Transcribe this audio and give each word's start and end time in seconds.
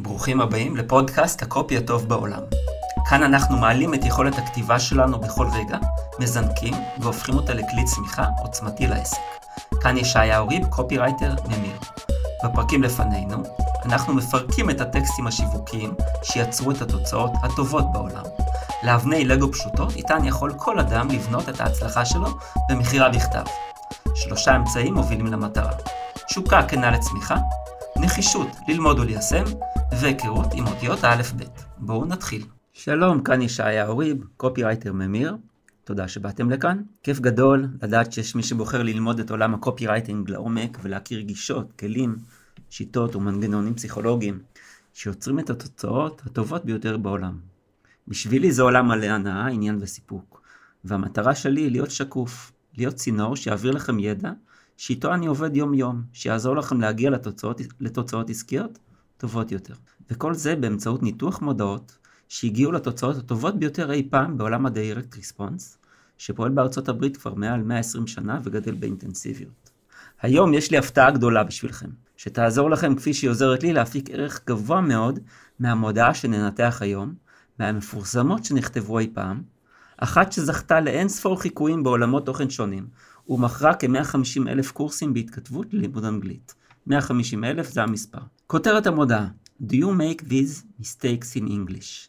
ברוכים 0.00 0.40
הבאים 0.40 0.76
לפודקאסט 0.76 1.42
הקופי 1.42 1.76
הטוב 1.76 2.08
בעולם. 2.08 2.42
כאן 3.10 3.22
אנחנו 3.22 3.56
מעלים 3.56 3.94
את 3.94 4.04
יכולת 4.04 4.38
הכתיבה 4.38 4.80
שלנו 4.80 5.18
בכל 5.20 5.46
רגע, 5.52 5.78
מזנקים 6.18 6.74
והופכים 7.00 7.34
אותה 7.34 7.54
לכלי 7.54 7.84
צמיחה 7.84 8.26
עוצמתי 8.38 8.86
לעסק. 8.86 9.18
כאן 9.80 9.96
ישעיהו 9.96 10.48
ריב, 10.48 10.66
קופירייטר 10.66 11.34
ממיר. 11.48 11.76
בפרקים 12.44 12.82
לפנינו, 12.82 13.36
אנחנו 13.84 14.14
מפרקים 14.14 14.70
את 14.70 14.80
הטקסטים 14.80 15.26
השיווקיים 15.26 15.94
שיצרו 16.22 16.70
את 16.70 16.82
התוצאות 16.82 17.32
הטובות 17.42 17.92
בעולם. 17.92 18.24
לאבני 18.82 19.24
לגו 19.24 19.52
פשוטות, 19.52 19.96
איתן 19.96 20.24
יכול 20.24 20.52
כל 20.56 20.78
אדם 20.78 21.08
לבנות 21.10 21.48
את 21.48 21.60
ההצלחה 21.60 22.04
שלו 22.04 22.28
במכירה 22.68 23.08
בכתב. 23.08 23.44
שלושה 24.14 24.56
אמצעים 24.56 24.94
מובילים 24.94 25.26
למטרה. 25.26 25.72
תשוקה 26.26 26.62
כנה 26.62 26.90
לצמיחה, 26.90 27.36
נחישות 28.08 28.48
ללמוד 28.68 28.98
וליישם, 28.98 29.44
והיכרות 30.00 30.46
עם 30.54 30.66
אותיות 30.66 31.04
האלף-בית. 31.04 31.64
בואו 31.78 32.04
נתחיל. 32.04 32.44
שלום, 32.72 33.22
כאן 33.22 33.42
ישעיהו 33.42 33.88
ריב, 33.88 34.24
קופירייטר 34.36 34.92
ממיר. 34.92 35.36
תודה 35.84 36.08
שבאתם 36.08 36.50
לכאן. 36.50 36.82
כיף 37.02 37.20
גדול 37.20 37.68
לדעת 37.82 38.12
שיש 38.12 38.34
מי 38.34 38.42
שבוחר 38.42 38.82
ללמוד 38.82 39.20
את 39.20 39.30
עולם 39.30 39.54
הקופירייטינג 39.54 40.30
לעומק 40.30 40.78
ולהכיר 40.82 41.20
גישות, 41.20 41.72
כלים, 41.72 42.16
שיטות 42.70 43.16
ומנגנונים 43.16 43.74
פסיכולוגיים 43.74 44.38
שיוצרים 44.94 45.38
את 45.38 45.50
התוצאות 45.50 46.22
הטובות 46.26 46.64
ביותר 46.64 46.96
בעולם. 46.96 47.38
בשבילי 48.08 48.52
זה 48.52 48.62
עולם 48.62 48.88
מלא 48.88 49.06
הנאה, 49.06 49.46
עניין 49.46 49.78
וסיפוק. 49.80 50.42
והמטרה 50.84 51.34
שלי 51.34 51.60
היא 51.60 51.70
להיות 51.70 51.90
שקוף, 51.90 52.52
להיות 52.78 52.94
צינור 52.94 53.36
שיעביר 53.36 53.70
לכם 53.70 53.98
ידע 53.98 54.30
שאיתו 54.78 55.14
אני 55.14 55.26
עובד 55.26 55.56
יום-יום, 55.56 56.02
שיעזור 56.12 56.56
לכם 56.56 56.80
להגיע 56.80 57.10
לתוצאות, 57.10 57.60
לתוצאות 57.80 58.30
עסקיות 58.30 58.78
טובות 59.16 59.52
יותר. 59.52 59.74
וכל 60.10 60.34
זה 60.34 60.56
באמצעות 60.56 61.02
ניתוח 61.02 61.42
מודעות 61.42 61.98
שהגיעו 62.28 62.72
לתוצאות 62.72 63.16
הטובות 63.16 63.58
ביותר 63.58 63.92
אי 63.92 64.08
פעם 64.10 64.38
בעולם 64.38 64.66
ה-Direct 64.66 65.14
Response, 65.14 65.76
שפועל 66.18 66.50
בארצות 66.50 66.88
הברית 66.88 67.16
כבר 67.16 67.34
מעל 67.34 67.62
120 67.62 68.06
שנה 68.06 68.40
וגדל 68.42 68.74
באינטנסיביות. 68.74 69.70
היום 70.22 70.54
יש 70.54 70.70
לי 70.70 70.78
הפתעה 70.78 71.10
גדולה 71.10 71.44
בשבילכם, 71.44 71.88
שתעזור 72.16 72.70
לכם 72.70 72.94
כפי 72.94 73.14
שהיא 73.14 73.30
עוזרת 73.30 73.62
לי 73.62 73.72
להפיק 73.72 74.10
ערך 74.10 74.40
גבוה 74.46 74.80
מאוד 74.80 75.18
מהמודעה 75.58 76.14
שננתח 76.14 76.78
היום, 76.80 77.14
מהמפורסמות 77.58 78.44
שנכתבו 78.44 78.98
אי 78.98 79.10
פעם, 79.14 79.42
אחת 79.96 80.32
שזכתה 80.32 80.80
לאין 80.80 81.08
ספור 81.08 81.40
חיקויים 81.40 81.82
בעולמות 81.82 82.26
תוכן 82.26 82.50
שונים, 82.50 82.86
ומכרה 83.28 83.74
כ-150 83.74 84.48
אלף 84.48 84.70
קורסים 84.72 85.14
בהתכתבות 85.14 85.74
ללימוד 85.74 86.04
אנגלית. 86.04 86.54
150 86.86 87.44
אלף 87.44 87.70
זה 87.70 87.82
המספר. 87.82 88.18
כותרת 88.46 88.86
המודעה 88.86 89.26
Do 89.62 89.74
you 89.74 89.86
make 90.00 90.22
these 90.22 90.82
mistakes 90.82 91.36
in 91.36 91.48
English? 91.48 92.08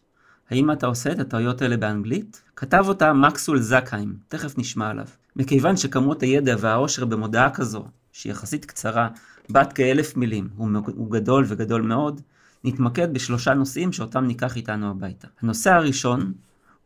האם 0.50 0.72
אתה 0.72 0.88
עושה 0.88 1.12
את 1.12 1.20
הטעויות 1.20 1.62
האלה 1.62 1.78
באנגלית? 1.78 2.42
כתב 2.56 2.84
אותה 2.88 3.14
מקסול 3.14 3.60
זקהיים, 3.60 4.18
תכף 4.28 4.58
נשמע 4.58 4.90
עליו. 4.90 5.06
מכיוון 5.36 5.78
שכמות 5.78 6.22
הידע 6.22 6.56
והעושר 6.60 7.06
במודעה 7.06 7.50
כזו, 7.50 7.86
שהיא 8.12 8.32
יחסית 8.32 8.66
קצרה, 8.66 9.10
בת 9.50 9.74
כאלף 9.74 10.18
מילים, 10.18 10.50
הוא, 10.56 11.12
גדול 11.12 11.46
וגדול 11.48 11.82
מאוד, 11.82 12.22
נתמקד 12.64 13.14
בשלושה 13.14 13.54
נושאים 13.54 13.92
שאותם 13.92 14.26
ניקח 14.26 14.56
איתנו 14.56 14.92
הביתה. 14.92 15.28
הנושא 15.42 15.72
הראשון 15.74 16.34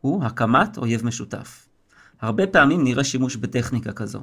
הוא 0.00 0.24
הקמת 0.24 0.78
אויב 0.78 1.06
משותף. 1.06 1.63
הרבה 2.24 2.46
פעמים 2.46 2.84
נראה 2.84 3.04
שימוש 3.04 3.36
בטכניקה 3.36 3.92
כזו. 3.92 4.20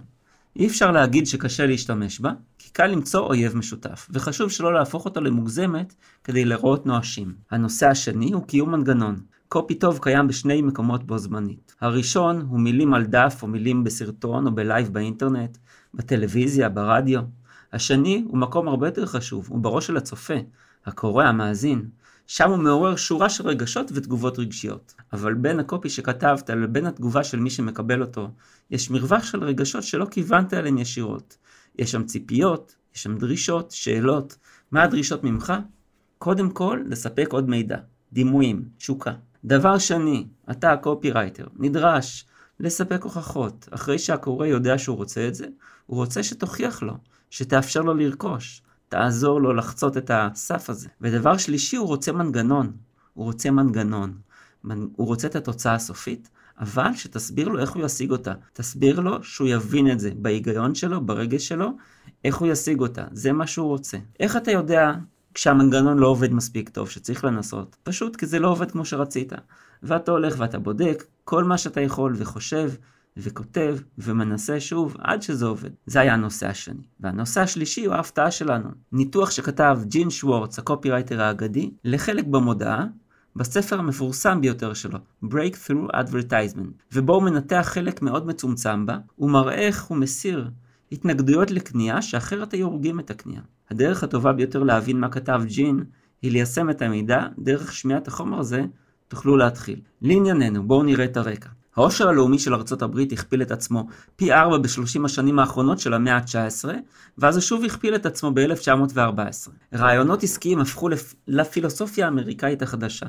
אי 0.56 0.68
אפשר 0.68 0.92
להגיד 0.92 1.28
שקשה 1.28 1.66
להשתמש 1.66 2.20
בה, 2.20 2.32
כי 2.58 2.70
קל 2.70 2.88
למצוא 2.88 3.20
אויב 3.20 3.58
משותף, 3.58 4.08
וחשוב 4.14 4.52
שלא 4.52 4.74
להפוך 4.74 5.06
אותה 5.06 5.20
למוגזמת 5.20 5.96
כדי 6.24 6.46
לראות 6.46 6.86
נואשים. 6.86 7.34
הנושא 7.52 7.88
השני 7.88 8.34
הוא 8.34 8.48
קיום 8.48 8.72
מנגנון. 8.72 9.20
קופי 9.48 9.76
טוב 9.76 10.00
קיים 10.02 10.28
בשני 10.28 10.62
מקומות 10.62 11.04
בו 11.04 11.18
זמנית. 11.18 11.76
הראשון 11.82 12.42
הוא 12.50 12.60
מילים 12.60 12.94
על 12.94 13.06
דף 13.06 13.40
או 13.42 13.48
מילים 13.48 13.84
בסרטון 13.84 14.48
או 14.48 14.52
בלייב 14.52 14.94
באינטרנט, 14.94 15.58
בטלוויזיה, 15.94 16.70
ברדיו. 16.70 17.22
השני 17.74 18.26
הוא 18.28 18.38
מקום 18.38 18.68
הרבה 18.68 18.88
יותר 18.88 19.06
חשוב, 19.06 19.48
הוא 19.50 19.60
בראש 19.60 19.88
של 19.88 19.98
הצופה, 19.98 20.38
הקורא, 20.86 21.26
המאזין. 21.26 21.86
שם 22.34 22.50
הוא 22.50 22.58
מעורר 22.58 22.96
שורה 22.96 23.30
של 23.30 23.48
רגשות 23.48 23.92
ותגובות 23.94 24.40
רגשיות. 24.40 24.94
אבל 25.14 25.34
בין 25.34 25.60
הקופי 25.60 25.90
שכתבת 25.90 26.50
לבין 26.50 26.86
התגובה 26.86 27.24
של 27.24 27.40
מי 27.40 27.50
שמקבל 27.50 28.02
אותו, 28.02 28.32
יש 28.70 28.90
מרווח 28.90 29.24
של 29.24 29.44
רגשות 29.44 29.84
שלא 29.84 30.06
כיוונת 30.12 30.54
אליהן 30.54 30.78
ישירות. 30.78 31.38
יש 31.80 31.92
שם 31.92 32.04
ציפיות, 32.04 32.76
יש 32.96 33.04
שם 33.04 33.18
דרישות, 33.18 33.72
שאלות. 33.72 34.38
מה 34.72 34.84
הדרישות 34.84 35.24
ממך? 35.24 35.54
קודם 36.18 36.50
כל, 36.50 36.80
לספק 36.86 37.28
עוד 37.32 37.50
מידע, 37.50 37.78
דימויים, 38.14 38.66
תשוקה. 38.78 39.14
דבר 39.46 39.78
שני, 39.78 40.28
אתה 40.52 40.72
הקופירייטר, 40.72 41.48
נדרש 41.56 42.26
לספק 42.60 43.04
הוכחות. 43.04 43.70
אחרי 43.72 44.00
שהקורא 44.00 44.46
יודע 44.46 44.78
שהוא 44.78 44.98
רוצה 44.98 45.28
את 45.28 45.36
זה, 45.36 45.46
הוא 45.86 45.98
רוצה 45.98 46.24
שתוכיח 46.24 46.84
לו, 46.84 46.94
שתאפשר 47.30 47.82
לו 47.82 47.94
לרכוש. 47.94 48.62
תעזור 48.92 49.42
לו 49.42 49.54
לחצות 49.54 49.98
את 49.98 50.12
הסף 50.14 50.70
הזה. 50.70 50.90
ודבר 51.02 51.38
שלישי, 51.38 51.76
הוא 51.76 51.88
רוצה 51.88 52.12
מנגנון. 52.12 52.72
הוא 53.14 53.26
רוצה 53.26 53.52
מנגנון. 53.52 54.14
הוא 54.96 55.08
רוצה 55.08 55.28
את 55.28 55.36
התוצאה 55.36 55.74
הסופית, 55.74 56.30
אבל 56.60 56.94
שתסביר 56.96 57.48
לו 57.48 57.60
איך 57.60 57.72
הוא 57.72 57.86
ישיג 57.86 58.12
אותה. 58.12 58.34
תסביר 58.54 59.00
לו 59.00 59.24
שהוא 59.24 59.48
יבין 59.48 59.92
את 59.92 60.00
זה 60.00 60.12
בהיגיון 60.16 60.76
שלו, 60.76 61.02
ברגש 61.02 61.48
שלו, 61.48 61.70
איך 62.26 62.38
הוא 62.38 62.48
ישיג 62.48 62.80
אותה. 62.80 63.06
זה 63.12 63.32
מה 63.32 63.48
שהוא 63.48 63.68
רוצה. 63.68 63.98
איך 64.20 64.38
אתה 64.38 64.52
יודע 64.52 64.92
כשהמנגנון 65.34 66.00
לא 66.00 66.08
עובד 66.08 66.34
מספיק 66.34 66.70
טוב, 66.70 66.90
שצריך 66.90 67.26
לנסות? 67.26 67.76
פשוט 67.84 68.16
כי 68.16 68.26
זה 68.26 68.40
לא 68.40 68.48
עובד 68.48 68.72
כמו 68.72 68.86
שרצית. 68.86 69.34
ואתה 69.84 70.12
הולך 70.12 70.36
ואתה 70.38 70.60
בודק 70.60 71.04
כל 71.24 71.44
מה 71.44 71.58
שאתה 71.58 71.82
יכול 71.82 72.14
וחושב 72.18 72.72
וכותב 73.18 73.78
ומנסה 73.98 74.60
שוב 74.60 74.96
עד 75.00 75.22
שזה 75.22 75.46
עובד. 75.46 75.70
זה 75.86 76.00
היה 76.00 76.14
הנושא 76.14 76.48
השני. 76.48 76.84
והנושא 77.00 77.42
השלישי 77.42 77.86
הוא 77.86 77.96
ההפתעה 77.96 78.32
שלנו. 78.32 78.70
ניתוח 78.92 79.32
שכתב 79.32 79.80
ג'ין 79.84 80.10
שוורץ, 80.10 80.60
הקופירייטר 80.60 81.22
האגדי, 81.22 81.72
לחלק 81.84 82.26
במודעה, 82.26 82.86
בספר 83.36 83.80
המפורסם 83.80 84.42
ביותר 84.42 84.74
שלו, 84.74 85.00
Breakthrough 85.26 85.96
Advertisement, 85.96 86.84
ובו 86.94 87.14
הוא 87.14 87.24
מנתח 87.24 87.70
חלק 87.74 88.02
מאוד 88.02 88.28
מצומצם 88.28 88.86
בה, 88.86 88.98
ומראה 89.20 89.56
איך 89.56 89.84
הוא 89.84 89.98
מסיר 89.98 90.50
התנגדויות 90.92 91.52
לקנייה 91.52 92.02
שאחרת 92.02 92.54
היו 92.54 92.68
הורגים 92.68 93.00
את 93.00 93.12
הקנייה. 93.12 93.42
הדרך 93.70 94.04
הטובה 94.04 94.34
ביותר 94.34 94.64
להבין 94.64 95.00
מה 95.00 95.10
כתב 95.10 95.42
ג'ין 95.46 95.84
היא 96.22 96.32
ליישם 96.32 96.70
את 96.70 96.82
המידע 96.82 97.28
דרך 97.40 97.74
שמיעת 97.74 98.08
החומר 98.08 98.40
הזה 98.40 98.66
תוכלו 99.08 99.38
להתחיל. 99.38 99.82
לענייננו, 100.02 100.68
בואו 100.68 100.84
נראה 100.84 101.06
את 101.06 101.18
הרקע. 101.18 101.50
העושר 101.76 102.10
הלאומי 102.10 102.40
של 102.40 102.54
ארצות 102.54 102.82
הברית 102.82 103.12
הכפיל 103.12 103.42
את 103.42 103.52
עצמו 103.52 103.88
פי 104.16 104.34
ארבע 104.34 104.58
בשלושים 104.58 105.06
השנים 105.06 105.40
האחרונות 105.40 105.80
של 105.80 105.94
המאה 105.94 106.16
ה-19, 106.16 106.70
ואז 107.18 107.36
הוא 107.36 107.42
שוב 107.42 107.64
הכפיל 107.64 107.96
את 107.96 108.06
עצמו 108.06 108.32
ב-1914. 108.32 109.50
רעיונות 109.74 110.24
עסקיים 110.24 110.60
הפכו 110.60 110.90
לפ... 110.90 111.14
לפילוסופיה 111.28 112.06
האמריקאית 112.06 112.62
החדשה, 112.62 113.06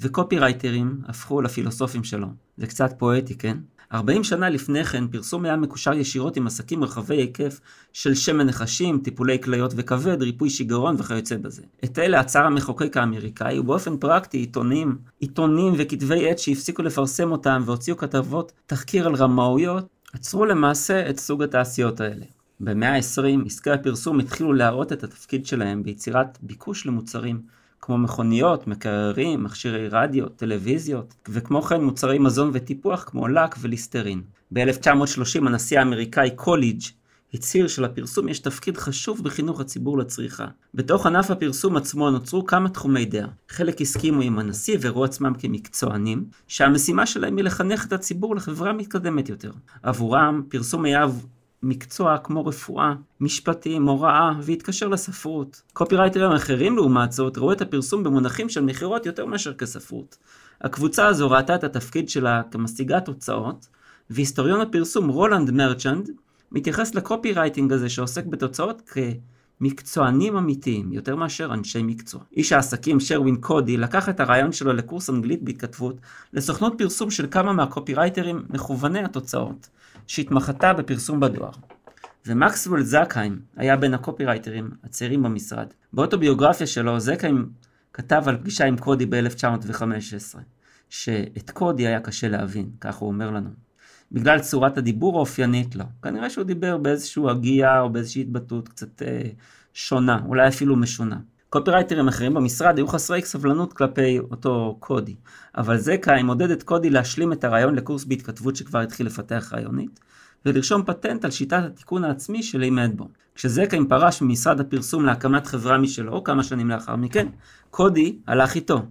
וקופירייטרים 0.00 1.00
הפכו 1.08 1.42
לפילוסופים 1.42 2.04
שלו. 2.04 2.26
זה 2.56 2.66
קצת 2.66 2.94
פואטי, 2.98 3.34
כן? 3.34 3.56
40 3.92 4.24
שנה 4.24 4.50
לפני 4.50 4.84
כן 4.84 5.08
פרסום 5.08 5.44
היה 5.44 5.56
מקושר 5.56 5.92
ישירות 5.92 6.36
עם 6.36 6.46
עסקים 6.46 6.84
רחבי 6.84 7.16
היקף 7.16 7.60
של 7.92 8.14
שמן 8.14 8.46
נחשים, 8.46 9.00
טיפולי 9.04 9.38
כליות 9.42 9.72
וכבד, 9.76 10.22
ריפוי 10.22 10.50
שיגרון 10.50 10.96
וכיוצא 10.98 11.36
בזה. 11.36 11.62
את 11.84 11.98
אלה 11.98 12.20
עצר 12.20 12.44
המחוקק 12.44 12.96
האמריקאי 12.96 13.58
ובאופן 13.58 13.96
פרקטי 13.96 14.38
עיתונים, 14.38 14.98
עיתונים 15.20 15.74
וכתבי 15.78 16.30
עת 16.30 16.38
שהפסיקו 16.38 16.82
לפרסם 16.82 17.32
אותם 17.32 17.62
והוציאו 17.66 17.96
כתבות 17.96 18.52
תחקיר 18.66 19.06
על 19.06 19.14
רמאויות, 19.14 19.86
עצרו 20.12 20.44
למעשה 20.44 21.10
את 21.10 21.20
סוג 21.20 21.42
התעשיות 21.42 22.00
האלה. 22.00 22.24
במאה 22.60 22.96
ה-20 22.96 23.46
עסקי 23.46 23.70
הפרסום 23.70 24.20
התחילו 24.20 24.52
להראות 24.52 24.92
את 24.92 25.04
התפקיד 25.04 25.46
שלהם 25.46 25.82
ביצירת 25.82 26.38
ביקוש 26.42 26.86
למוצרים 26.86 27.40
כמו 27.84 27.98
מכוניות, 27.98 28.66
מקררים, 28.66 29.44
מכשירי 29.44 29.88
רדיו, 29.88 30.28
טלוויזיות, 30.28 31.14
וכמו 31.28 31.62
כן 31.62 31.84
מוצרי 31.84 32.18
מזון 32.18 32.50
וטיפוח 32.52 33.04
כמו 33.06 33.28
לק 33.28 33.54
וליסטרין. 33.60 34.22
ב-1930 34.52 35.46
הנשיא 35.46 35.78
האמריקאי 35.78 36.30
קוליג' 36.36 36.82
הצהיר 37.34 37.68
שלפרסום 37.68 38.28
יש 38.28 38.38
תפקיד 38.38 38.76
חשוב 38.76 39.24
בחינוך 39.24 39.60
הציבור 39.60 39.98
לצריכה. 39.98 40.46
בתוך 40.74 41.06
ענף 41.06 41.30
הפרסום 41.30 41.76
עצמו 41.76 42.10
נוצרו 42.10 42.44
כמה 42.44 42.68
תחומי 42.68 43.04
דעה. 43.04 43.28
חלק 43.48 43.80
הסכימו 43.80 44.20
עם 44.20 44.38
הנשיא 44.38 44.78
וראו 44.80 45.04
עצמם 45.04 45.32
כמקצוענים, 45.38 46.24
שהמשימה 46.48 47.06
שלהם 47.06 47.36
היא 47.36 47.44
לחנך 47.44 47.86
את 47.86 47.92
הציבור 47.92 48.36
לחברה 48.36 48.72
מתקדמת 48.72 49.28
יותר. 49.28 49.52
עבורם, 49.82 50.42
פרסום 50.48 50.84
היה 50.84 51.06
מקצוע 51.64 52.18
כמו 52.18 52.46
רפואה, 52.46 52.94
משפטים, 53.20 53.88
הוראה, 53.88 54.32
והתקשר 54.42 54.88
לספרות. 54.88 55.62
קופירייטרים 55.72 56.32
אחרים 56.32 56.76
לעומת 56.76 57.12
זאת 57.12 57.38
ראו 57.38 57.52
את 57.52 57.60
הפרסום 57.60 58.04
במונחים 58.04 58.48
של 58.48 58.60
מכירות 58.60 59.06
יותר 59.06 59.26
מאשר 59.26 59.54
כספרות. 59.54 60.16
הקבוצה 60.60 61.06
הזו 61.06 61.30
ראתה 61.30 61.54
את 61.54 61.64
התפקיד 61.64 62.08
שלה 62.08 62.42
כמשיגת 62.50 63.04
תוצאות, 63.04 63.68
והיסטוריון 64.10 64.60
הפרסום 64.60 65.08
רולנד 65.08 65.50
מרצ'נד 65.50 66.10
מתייחס 66.52 66.94
לקופירייטינג 66.94 67.72
הזה 67.72 67.88
שעוסק 67.88 68.24
בתוצאות 68.26 68.82
מקצוענים 69.60 70.36
אמיתיים, 70.36 70.92
יותר 70.92 71.16
מאשר 71.16 71.54
אנשי 71.54 71.82
מקצוע. 71.82 72.20
איש 72.36 72.52
העסקים 72.52 73.00
שרווין 73.00 73.36
קודי 73.36 73.76
לקח 73.76 74.08
את 74.08 74.20
הרעיון 74.20 74.52
שלו 74.52 74.72
לקורס 74.72 75.10
אנגלית 75.10 75.42
בהתכתבות 75.42 75.96
לסוכנות 76.32 76.74
פרסום 76.78 77.10
של 77.10 77.26
כמה 77.30 77.52
מהקופירייטרים 77.52 78.42
מכווני 78.50 79.04
התוצאות, 79.04 79.68
שהתמחתה 80.06 80.72
בפרסום 80.72 81.20
בדואר. 81.20 81.50
ומקסוול 82.26 82.82
זקהיים 82.82 83.40
היה 83.56 83.76
בין 83.76 83.94
הקופירייטרים 83.94 84.70
הצעירים 84.84 85.22
במשרד. 85.22 85.66
באוטוביוגרפיה 85.92 86.66
שלו 86.66 87.00
זקהיים 87.00 87.50
כתב 87.92 88.22
על 88.26 88.36
פגישה 88.36 88.64
עם 88.64 88.76
קודי 88.76 89.06
ב-1915, 89.06 90.38
שאת 90.88 91.50
קודי 91.50 91.86
היה 91.86 92.00
קשה 92.00 92.28
להבין, 92.28 92.70
כך 92.80 92.96
הוא 92.96 93.08
אומר 93.08 93.30
לנו. 93.30 93.50
בגלל 94.12 94.40
צורת 94.40 94.78
הדיבור 94.78 95.16
האופיינית 95.16 95.76
לו. 95.76 95.84
כנראה 96.02 96.30
שהוא 96.30 96.44
דיבר 96.44 96.78
באיזשהו 96.78 97.30
הגייה 97.30 97.80
או 97.80 97.90
באיזושהי 97.90 98.22
התבטאות 98.22 98.68
קצת 98.68 99.02
אה, 99.02 99.22
שונה, 99.74 100.20
אולי 100.26 100.48
אפילו 100.48 100.76
משונה. 100.76 101.16
קופירייטרים 101.54 102.08
אחרים 102.08 102.34
במשרד 102.34 102.76
היו 102.76 102.86
חסרי 102.86 103.22
סבלנות 103.22 103.72
כלפי 103.72 104.18
אותו 104.18 104.76
קודי, 104.80 105.14
אבל 105.56 105.78
זקה 105.78 106.22
מודד 106.22 106.50
את 106.50 106.62
קודי 106.62 106.90
להשלים 106.90 107.32
את 107.32 107.44
הרעיון 107.44 107.74
לקורס 107.74 108.04
בהתכתבות 108.04 108.56
שכבר 108.56 108.78
התחיל 108.78 109.06
לפתח 109.06 109.50
רעיונית, 109.52 110.00
ולרשום 110.46 110.82
פטנט 110.82 111.24
על 111.24 111.30
שיטת 111.30 111.62
התיקון 111.66 112.04
העצמי 112.04 112.42
שלימד 112.42 112.90
בו. 112.96 113.08
כשזקה 113.34 113.76
פרש 113.88 114.22
ממשרד 114.22 114.60
הפרסום 114.60 115.04
להקמת 115.04 115.46
חברה 115.46 115.78
משלו, 115.78 116.24
כמה 116.24 116.42
שנים 116.42 116.70
לאחר 116.70 116.96
מכן, 116.96 117.26
קודי 117.70 118.16
הלך 118.26 118.54
איתו. 118.54 118.82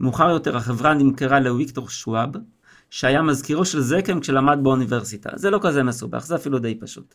מאוחר 0.00 0.30
יותר 0.30 0.56
החברה 0.56 0.94
נמכרה 0.94 1.40
לוויקטור 1.40 1.88
שוואב, 1.88 2.30
שהיה 2.90 3.22
מזכירו 3.22 3.64
של 3.64 3.80
זקם 3.80 4.20
כשלמד 4.20 4.58
באוניברסיטה. 4.62 5.30
זה 5.34 5.50
לא 5.50 5.58
כזה 5.62 5.82
מסובך, 5.82 6.26
זה 6.26 6.34
אפילו 6.34 6.58
די 6.58 6.74
פשוט. 6.74 7.14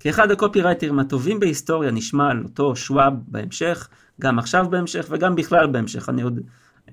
כאחד 0.00 0.30
הקופירייטרים 0.30 0.98
הטובים 0.98 1.40
בהיסטוריה 1.40 1.90
נשמע 1.90 2.30
על 2.30 2.42
אותו 2.44 2.76
שוואב 2.76 3.12
בהמשך, 3.28 3.88
גם 4.20 4.38
עכשיו 4.38 4.66
בהמשך 4.70 5.06
וגם 5.10 5.34
בכלל 5.34 5.66
בהמשך. 5.66 6.08
אני 6.08 6.22
עוד 6.22 6.40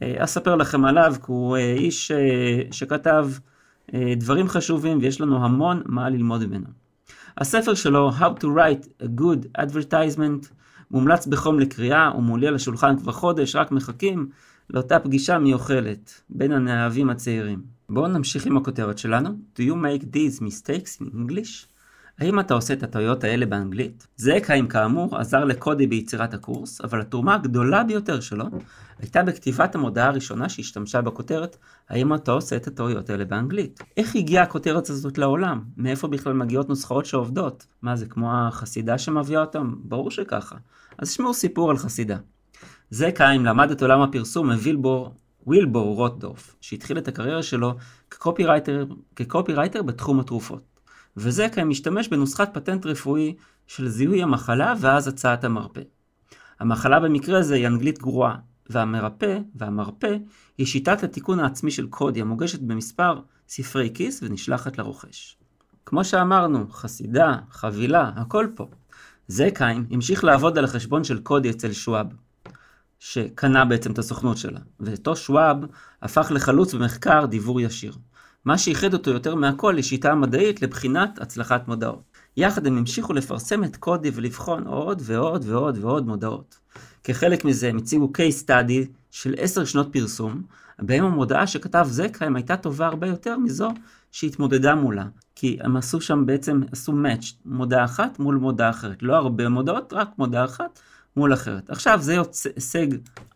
אה, 0.01 0.23
אספר 0.23 0.55
לכם 0.55 0.85
עליו, 0.85 1.15
כי 1.25 1.25
הוא 1.27 1.57
אה, 1.57 1.73
איש 1.73 2.11
אה, 2.11 2.61
שכתב 2.71 3.29
דברים 4.17 4.47
חשובים 4.47 4.97
ויש 5.01 5.21
לנו 5.21 5.45
המון 5.45 5.81
מה 5.85 6.09
ללמוד 6.09 6.45
ממנו. 6.45 6.65
הספר 7.37 7.73
שלו, 7.73 8.11
How 8.19 8.41
to 8.41 8.43
Write 8.43 9.03
a 9.03 9.21
Good 9.21 9.61
Advertisement, 9.61 10.47
מומלץ 10.91 11.27
בחום 11.27 11.59
לקריאה, 11.59 12.07
הוא 12.07 12.23
מולי 12.23 12.47
על 12.47 12.55
השולחן 12.55 12.99
כבר 12.99 13.11
חודש, 13.11 13.55
רק 13.55 13.71
מחכים 13.71 14.29
לאותה 14.69 14.99
פגישה 14.99 15.39
מיוחלת 15.39 16.21
בין 16.29 16.51
הנאהבים 16.51 17.09
הצעירים. 17.09 17.61
בואו 17.89 18.07
נמשיך 18.07 18.45
עם 18.45 18.57
הכותרת 18.57 18.97
שלנו. 18.97 19.29
Do 19.29 19.59
you 19.59 19.73
make 19.73 20.03
these 20.03 20.41
mistakes 20.41 21.01
in 21.01 21.05
English? 21.05 21.68
האם 22.19 22.39
אתה 22.39 22.53
עושה 22.53 22.73
את 22.73 22.83
הטעויות 22.83 23.23
האלה 23.23 23.45
באנגלית? 23.45 24.07
זה 24.15 24.37
קיים 24.43 24.67
כאמור 24.67 25.17
עזר 25.17 25.43
לקודי 25.43 25.87
ביצירת 25.87 26.33
הקורס, 26.33 26.81
אבל 26.81 27.01
התרומה 27.01 27.35
הגדולה 27.35 27.83
ביותר 27.83 28.19
שלו 28.19 28.45
הייתה 28.99 29.23
בכתיבת 29.23 29.75
המודעה 29.75 30.07
הראשונה 30.07 30.49
שהשתמשה 30.49 31.01
בכותרת 31.01 31.57
האם 31.89 32.13
אתה 32.13 32.31
עושה 32.31 32.55
את 32.55 32.67
הטעויות 32.67 33.09
האלה 33.09 33.25
באנגלית? 33.25 33.83
איך 33.97 34.15
הגיעה 34.15 34.43
הכותרת 34.43 34.89
הזאת 34.89 35.17
לעולם? 35.17 35.63
מאיפה 35.77 36.07
בכלל 36.07 36.33
מגיעות 36.33 36.69
נוסחאות 36.69 37.05
שעובדות? 37.05 37.65
מה 37.81 37.95
זה 37.95 38.05
כמו 38.05 38.31
החסידה 38.33 38.97
שמביאה 38.97 39.41
אותם? 39.41 39.75
ברור 39.77 40.11
שככה. 40.11 40.55
אז 40.97 41.11
שמעו 41.11 41.33
סיפור 41.33 41.69
על 41.69 41.77
חסידה. 41.77 42.17
זה 42.89 43.11
קיים 43.11 43.45
למד 43.45 43.71
את 43.71 43.81
עולם 43.81 44.01
הפרסום 44.01 44.51
מווילבור 44.51 45.13
וילבור 45.47 45.95
רוטדורף, 45.95 46.55
שהתחיל 46.61 46.97
את 46.97 47.07
הקריירה 47.07 47.43
שלו 47.43 47.73
כקופירייטר, 48.11 48.85
כקופירייטר 49.15 49.81
בתחום 49.81 50.19
התרופות. 50.19 50.68
וזקהיים 51.21 51.63
משתמש 51.63 52.07
בנוסחת 52.07 52.53
פטנט 52.53 52.85
רפואי 52.85 53.35
של 53.67 53.87
זיהוי 53.87 54.23
המחלה 54.23 54.73
ואז 54.79 55.07
הצעת 55.07 55.43
המרפא. 55.43 55.81
המחלה 56.59 56.99
במקרה 56.99 57.43
זה 57.43 57.55
היא 57.55 57.67
אנגלית 57.67 57.99
גרועה, 57.99 58.35
והמרפא 58.69 59.39
והמרפא 59.55 60.17
היא 60.57 60.65
שיטת 60.65 61.03
התיקון 61.03 61.39
העצמי 61.39 61.71
של 61.71 61.87
קודי 61.87 62.21
המוגשת 62.21 62.59
במספר 62.59 63.21
ספרי 63.47 63.91
כיס 63.93 64.23
ונשלחת 64.23 64.77
לרוכש. 64.77 65.37
כמו 65.85 66.05
שאמרנו, 66.05 66.69
חסידה, 66.71 67.35
חבילה, 67.51 68.11
הכל 68.15 68.47
פה. 68.55 68.67
זקהיים 69.27 69.85
המשיך 69.91 70.23
לעבוד 70.23 70.57
על 70.57 70.65
החשבון 70.65 71.03
של 71.03 71.19
קודי 71.19 71.49
אצל 71.49 71.71
שוואב. 71.71 72.07
שקנה 72.99 73.65
בעצם 73.65 73.91
את 73.91 73.99
הסוכנות 73.99 74.37
שלה. 74.37 74.59
ואותו 74.79 75.15
שוואב 75.15 75.57
הפך 76.01 76.31
לחלוץ 76.31 76.73
במחקר 76.73 77.25
דיבור 77.25 77.61
ישיר. 77.61 77.93
מה 78.49 78.57
שאיחד 78.57 78.93
אותו 78.93 79.11
יותר 79.11 79.35
מהכל 79.35 79.75
היא 79.75 79.83
שיטה 79.83 80.15
מדעית 80.15 80.61
לבחינת 80.61 81.19
הצלחת 81.21 81.67
מודעות. 81.67 82.01
יחד 82.37 82.67
הם 82.67 82.77
המשיכו 82.77 83.13
לפרסם 83.13 83.63
את 83.63 83.77
קודי 83.77 84.11
ולבחון 84.13 84.67
עוד 84.67 85.01
ועוד 85.05 85.45
ועוד 85.47 85.77
ועוד 85.81 86.07
מודעות. 86.07 86.59
כחלק 87.03 87.45
מזה 87.45 87.69
הם 87.69 87.77
הציגו 87.77 88.11
case 88.17 88.45
study 88.45 88.87
של 89.11 89.35
עשר 89.37 89.65
שנות 89.65 89.87
פרסום, 89.93 90.41
בהם 90.79 91.05
המודעה 91.05 91.47
שכתב 91.47 91.87
זקהיים 91.89 92.35
הייתה 92.35 92.57
טובה 92.57 92.87
הרבה 92.87 93.07
יותר 93.07 93.37
מזו 93.37 93.69
שהתמודדה 94.11 94.75
מולה. 94.75 95.05
כי 95.35 95.57
הם 95.61 95.77
עשו 95.77 96.01
שם 96.01 96.25
בעצם, 96.25 96.61
עשו 96.71 96.91
match, 96.91 97.25
מודעה 97.45 97.85
אחת 97.85 98.19
מול 98.19 98.35
מודעה 98.35 98.69
אחרת. 98.69 99.03
לא 99.03 99.15
הרבה 99.15 99.49
מודעות, 99.49 99.93
רק 99.93 100.09
מודעה 100.17 100.45
אחת, 100.45 100.79
מול 101.17 101.33
אחרת. 101.33 101.69
עכשיו 101.69 101.99
זה 102.01 102.13
יוצא 102.13 102.49
הישג, 102.55 102.87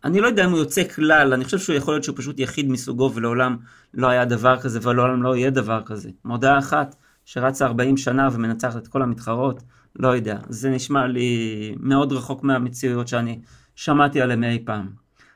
אני 0.04 0.20
לא 0.20 0.26
יודע 0.26 0.44
אם 0.44 0.50
הוא 0.50 0.58
יוצא 0.58 0.84
כלל, 0.88 1.32
אני 1.32 1.44
חושב 1.44 1.58
שהוא 1.58 1.76
יכול 1.76 1.94
להיות 1.94 2.04
שהוא 2.04 2.16
פשוט 2.16 2.38
יחיד 2.38 2.70
מסוגו 2.70 3.10
ולעולם 3.14 3.56
לא 3.94 4.08
היה 4.08 4.24
דבר 4.24 4.60
כזה 4.60 4.78
ולעולם 4.82 5.22
לא 5.22 5.36
יהיה 5.36 5.50
דבר 5.50 5.82
כזה. 5.86 6.10
מודעה 6.24 6.58
אחת 6.58 6.96
שרצה 7.24 7.66
40 7.66 7.96
שנה 7.96 8.28
ומנצחת 8.32 8.76
את 8.76 8.88
כל 8.88 9.02
המתחרות, 9.02 9.62
לא 9.96 10.08
יודע. 10.08 10.38
זה 10.48 10.70
נשמע 10.70 11.06
לי 11.06 11.74
מאוד 11.80 12.12
רחוק 12.12 12.42
מהמציאויות 12.42 13.08
שאני 13.08 13.40
שמעתי 13.76 14.20
עליהן 14.20 14.44
אי 14.44 14.62
פעם. 14.64 14.88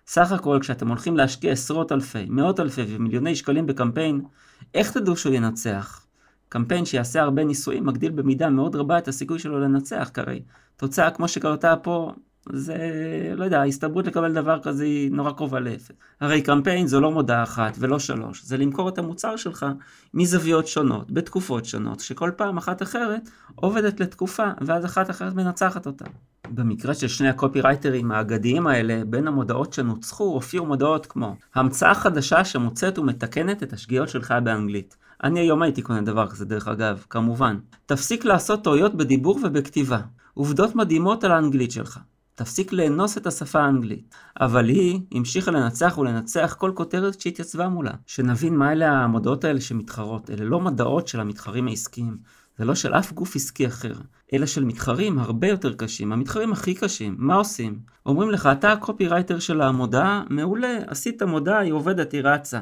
סך 0.06 0.32
הכל 0.32 0.58
כשאתם 0.60 0.88
הולכים 0.88 1.16
להשקיע 1.16 1.52
עשרות 1.52 1.92
אלפי, 1.92 2.26
מאות 2.28 2.60
אלפי 2.60 2.84
ומיליוני 2.88 3.36
שקלים 3.36 3.66
בקמפיין, 3.66 4.20
איך 4.74 4.92
תדעו 4.92 5.16
שהוא 5.16 5.34
ינצח? 5.34 6.06
קמפיין 6.48 6.84
שיעשה 6.84 7.22
הרבה 7.22 7.44
ניסויים 7.44 7.86
מגדיל 7.86 8.12
במידה 8.12 8.50
מאוד 8.50 8.76
רבה 8.76 8.98
את 8.98 9.08
הסיכוי 9.08 9.38
שלו 9.38 9.60
לנצח, 9.60 10.10
כי 10.14 10.20
הרי 10.20 10.42
תוצאה 10.76 11.10
כמו 11.10 11.28
שקרתה 11.28 11.76
פה 11.76 12.12
זה, 12.52 12.76
לא 13.36 13.44
יודע, 13.44 13.60
ההסתברות 13.60 14.06
לקבל 14.06 14.32
דבר 14.32 14.58
כזה 14.62 14.84
היא 14.84 15.12
נורא 15.12 15.32
קרובה 15.32 15.60
לאפס. 15.60 15.92
הרי 16.20 16.42
קמפיין 16.42 16.86
זו 16.86 17.00
לא 17.00 17.10
מודעה 17.10 17.42
אחת 17.42 17.76
ולא 17.78 17.98
שלוש, 17.98 18.44
זה 18.44 18.56
למכור 18.56 18.88
את 18.88 18.98
המוצר 18.98 19.36
שלך 19.36 19.66
מזוויות 20.14 20.66
שונות, 20.66 21.10
בתקופות 21.10 21.64
שונות, 21.64 22.00
שכל 22.00 22.30
פעם 22.36 22.56
אחת 22.56 22.82
אחרת 22.82 23.28
עובדת 23.54 24.00
לתקופה, 24.00 24.46
ואז 24.60 24.84
אחת 24.84 25.10
אחרת 25.10 25.34
מנצחת 25.34 25.86
אותה. 25.86 26.04
במקרה 26.50 26.94
של 26.94 27.08
שני 27.08 27.28
הקופירייטרים 27.28 28.10
האגדיים 28.10 28.66
האלה, 28.66 29.02
בין 29.06 29.28
המודעות 29.28 29.72
שנוצחו 29.72 30.24
הופיעו 30.24 30.66
מודעות 30.66 31.06
כמו 31.06 31.36
המצאה 31.54 31.94
חדשה 31.94 32.44
שמוצאת 32.44 32.98
ומתקנת 32.98 33.62
את 33.62 33.72
השגיאות 33.72 34.08
שלך 34.08 34.34
באנגלית. 34.44 34.96
אני 35.22 35.40
היום 35.40 35.62
הייתי 35.62 35.82
קונה 35.82 36.00
דבר 36.00 36.26
כזה 36.26 36.44
דרך 36.44 36.68
אגב, 36.68 37.04
כמובן. 37.10 37.58
תפסיק 37.86 38.24
לעשות 38.24 38.64
טעויות 38.64 38.94
בדיבור 38.94 39.40
ובכתיבה. 39.42 40.00
עובדות 40.34 40.74
מדהימות 40.74 41.24
על 41.24 41.32
האנגלית 41.32 41.70
שלך. 41.70 41.98
תפסיק 42.38 42.72
לאנוס 42.72 43.18
את 43.18 43.26
השפה 43.26 43.60
האנגלית. 43.60 44.14
אבל 44.40 44.68
היא 44.68 45.00
המשיכה 45.12 45.50
לנצח 45.50 45.98
ולנצח 45.98 46.56
כל 46.58 46.72
כותרת 46.74 47.20
שהתייצבה 47.20 47.68
מולה. 47.68 47.92
שנבין 48.06 48.56
מה 48.56 48.72
אלה 48.72 48.90
המודעות 48.90 49.44
האלה 49.44 49.60
שמתחרות. 49.60 50.30
אלה 50.30 50.44
לא 50.44 50.60
מדעות 50.60 51.08
של 51.08 51.20
המתחרים 51.20 51.68
העסקיים. 51.68 52.16
זה 52.58 52.64
לא 52.64 52.74
של 52.74 52.94
אף 52.94 53.12
גוף 53.12 53.36
עסקי 53.36 53.66
אחר, 53.66 53.92
אלא 54.32 54.46
של 54.46 54.64
מתחרים 54.64 55.18
הרבה 55.18 55.48
יותר 55.48 55.74
קשים, 55.74 56.12
המתחרים 56.12 56.52
הכי 56.52 56.74
קשים. 56.74 57.14
מה 57.18 57.34
עושים? 57.34 57.78
אומרים 58.06 58.30
לך, 58.30 58.48
אתה 58.52 58.72
הקופירייטר 58.72 59.38
של 59.38 59.60
המודעה, 59.60 60.22
מעולה, 60.30 60.78
עשית 60.86 61.22
מודעה, 61.22 61.58
היא 61.58 61.72
עובדת, 61.72 62.12
היא 62.12 62.22
רצה. 62.24 62.60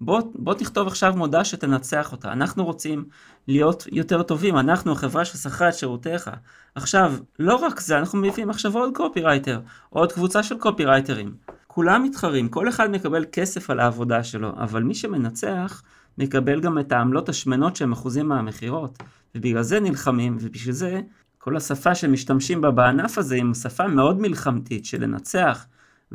בוא, 0.00 0.20
בוא 0.34 0.54
תכתוב 0.54 0.86
עכשיו 0.86 1.12
מודעה 1.16 1.44
שתנצח 1.44 2.12
אותה. 2.12 2.32
אנחנו 2.32 2.64
רוצים 2.64 3.04
להיות 3.48 3.86
יותר 3.92 4.22
טובים, 4.22 4.56
אנחנו 4.56 4.92
החברה 4.92 5.24
ששכרה 5.24 5.68
את 5.68 5.74
שירותיך. 5.74 6.30
עכשיו, 6.74 7.14
לא 7.38 7.56
רק 7.56 7.80
זה, 7.80 7.98
אנחנו 7.98 8.18
מביאים 8.18 8.50
עכשיו 8.50 8.78
עוד 8.78 8.90
קופירייטר, 8.94 9.60
עוד 9.90 10.12
קבוצה 10.12 10.42
של 10.42 10.58
קופירייטרים. 10.58 11.34
כולם 11.66 12.02
מתחרים, 12.02 12.48
כל 12.48 12.68
אחד 12.68 12.90
מקבל 12.90 13.24
כסף 13.32 13.70
על 13.70 13.80
העבודה 13.80 14.24
שלו, 14.24 14.52
אבל 14.56 14.82
מי 14.82 14.94
שמנצח 14.94 15.82
מקבל 16.18 16.60
גם 16.60 16.78
את 16.78 16.92
העמלות 16.92 17.28
השמנות 17.28 17.76
שהם 17.76 17.92
אחוזים 17.92 18.28
מהמכירות. 18.28 18.98
ובגלל 19.34 19.62
זה 19.62 19.80
נלחמים, 19.80 20.36
ובשביל 20.40 20.74
זה 20.74 21.00
כל 21.38 21.56
השפה 21.56 21.94
שמשתמשים 21.94 22.60
בה 22.60 22.70
בענף 22.70 23.18
הזה 23.18 23.34
היא 23.34 23.54
שפה 23.62 23.88
מאוד 23.88 24.20
מלחמתית 24.20 24.84
של 24.84 25.02
לנצח 25.02 25.66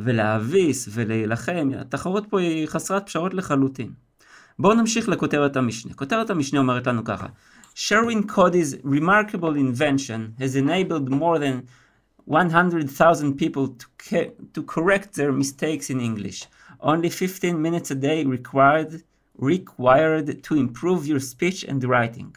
ולהביס 0.04 0.90
ולהילחם. 0.92 1.70
התחרות 1.78 2.26
פה 2.30 2.40
היא 2.40 2.68
חסרת 2.68 3.06
פשרות 3.06 3.34
לחלוטין. 3.34 3.92
בואו 4.60 4.74
נמשיך 4.74 5.10
לכותרת 5.10 5.56
המשנה. 5.56 5.94
כותרת 5.94 6.30
המשנה 6.30 6.60
אומרת 6.60 6.88
לנו 6.88 7.04
ככה: 7.04 7.28
Sharing 7.76 8.32
Cody's 8.32 8.86
remarkable 8.86 9.56
invention 9.56 10.42
has 10.42 10.56
enabled 10.56 11.10
more 11.10 11.40
than 11.40 11.66
100,000 12.28 13.38
people 13.38 13.68
to, 13.78 14.16
to 14.54 14.64
correct 14.64 15.16
their 15.16 15.32
mistakes 15.32 15.90
in 15.90 16.00
English. 16.00 16.48
Only 16.82 17.10
15 17.10 17.62
minutes 17.62 17.92
a 17.92 17.96
day 17.96 18.24
required 18.26 19.04
required 19.40 20.44
to 20.44 20.56
improve 20.56 21.08
your 21.08 21.20
speech 21.20 21.64
and 21.64 21.84
writing. 21.84 22.36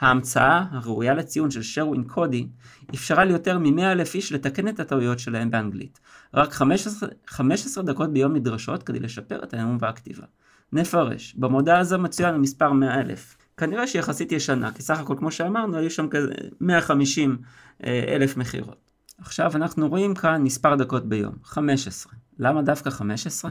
ההמצאה 0.00 0.64
הראויה 0.70 1.14
לציון 1.14 1.50
של 1.50 1.62
שרווין 1.62 2.04
קודי 2.04 2.46
אפשרה 2.94 3.24
ליותר 3.24 3.58
מ-100 3.58 3.82
אלף 3.82 4.14
איש 4.14 4.32
לתקן 4.32 4.68
את 4.68 4.80
הטעויות 4.80 5.18
שלהם 5.18 5.50
באנגלית. 5.50 6.00
רק 6.34 6.52
15, 6.52 7.08
15 7.26 7.84
דקות 7.84 8.12
ביום 8.12 8.36
נדרשות 8.36 8.82
כדי 8.82 9.00
לשפר 9.00 9.44
את 9.44 9.54
הנאום 9.54 9.78
והכתיבה. 9.80 10.24
נפרש, 10.72 11.34
במודעה 11.34 11.78
הזו 11.78 11.98
מצוין 11.98 12.34
המספר 12.34 12.72
100 12.72 13.00
אלף. 13.00 13.36
כנראה 13.56 13.86
שיחסית 13.86 14.32
ישנה, 14.32 14.72
כי 14.72 14.82
סך 14.82 14.98
הכל 14.98 15.14
כמו 15.18 15.30
שאמרנו 15.30 15.76
היו 15.76 15.90
שם 15.90 16.08
כזה 16.08 16.32
150 16.60 17.38
אה, 17.84 18.04
אלף 18.08 18.36
מכירות. 18.36 18.90
עכשיו 19.18 19.50
אנחנו 19.54 19.88
רואים 19.88 20.14
כאן 20.14 20.42
מספר 20.42 20.74
דקות 20.74 21.08
ביום, 21.08 21.34
15. 21.44 22.12
למה 22.38 22.62
דווקא 22.62 22.90
15? 22.90 23.50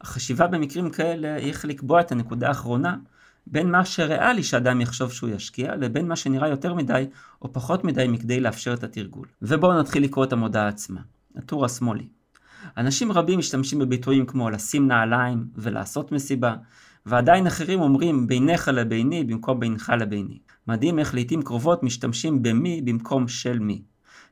החשיבה 0.00 0.46
במקרים 0.46 0.90
כאלה 0.90 1.34
היא 1.34 1.48
איך 1.48 1.64
לקבוע 1.64 2.00
את 2.00 2.12
הנקודה 2.12 2.48
האחרונה 2.48 2.96
בין 3.50 3.70
מה 3.70 3.84
שריאלי 3.84 4.42
שאדם 4.42 4.80
יחשוב 4.80 5.12
שהוא 5.12 5.30
ישקיע, 5.30 5.76
לבין 5.76 6.08
מה 6.08 6.16
שנראה 6.16 6.48
יותר 6.48 6.74
מדי 6.74 7.06
או 7.42 7.52
פחות 7.52 7.84
מדי 7.84 8.08
מכדי 8.08 8.40
לאפשר 8.40 8.74
את 8.74 8.84
התרגול. 8.84 9.26
ובואו 9.42 9.78
נתחיל 9.80 10.04
לקרוא 10.04 10.24
את 10.24 10.32
המודעה 10.32 10.68
עצמה. 10.68 11.00
הטור 11.36 11.64
השמאלי. 11.64 12.08
אנשים 12.76 13.12
רבים 13.12 13.38
משתמשים 13.38 13.78
בביטויים 13.78 14.26
כמו 14.26 14.50
לשים 14.50 14.88
נעליים 14.88 15.44
ולעשות 15.56 16.12
מסיבה, 16.12 16.54
ועדיין 17.06 17.46
אחרים 17.46 17.80
אומרים 17.80 18.26
בינך 18.26 18.68
לביני 18.68 19.24
במקום 19.24 19.60
בינך 19.60 19.92
לביני. 20.00 20.38
מדהים 20.66 20.98
איך 20.98 21.14
לעיתים 21.14 21.42
קרובות 21.42 21.82
משתמשים 21.82 22.42
במי 22.42 22.82
במקום 22.82 23.28
של 23.28 23.58
מי. 23.58 23.82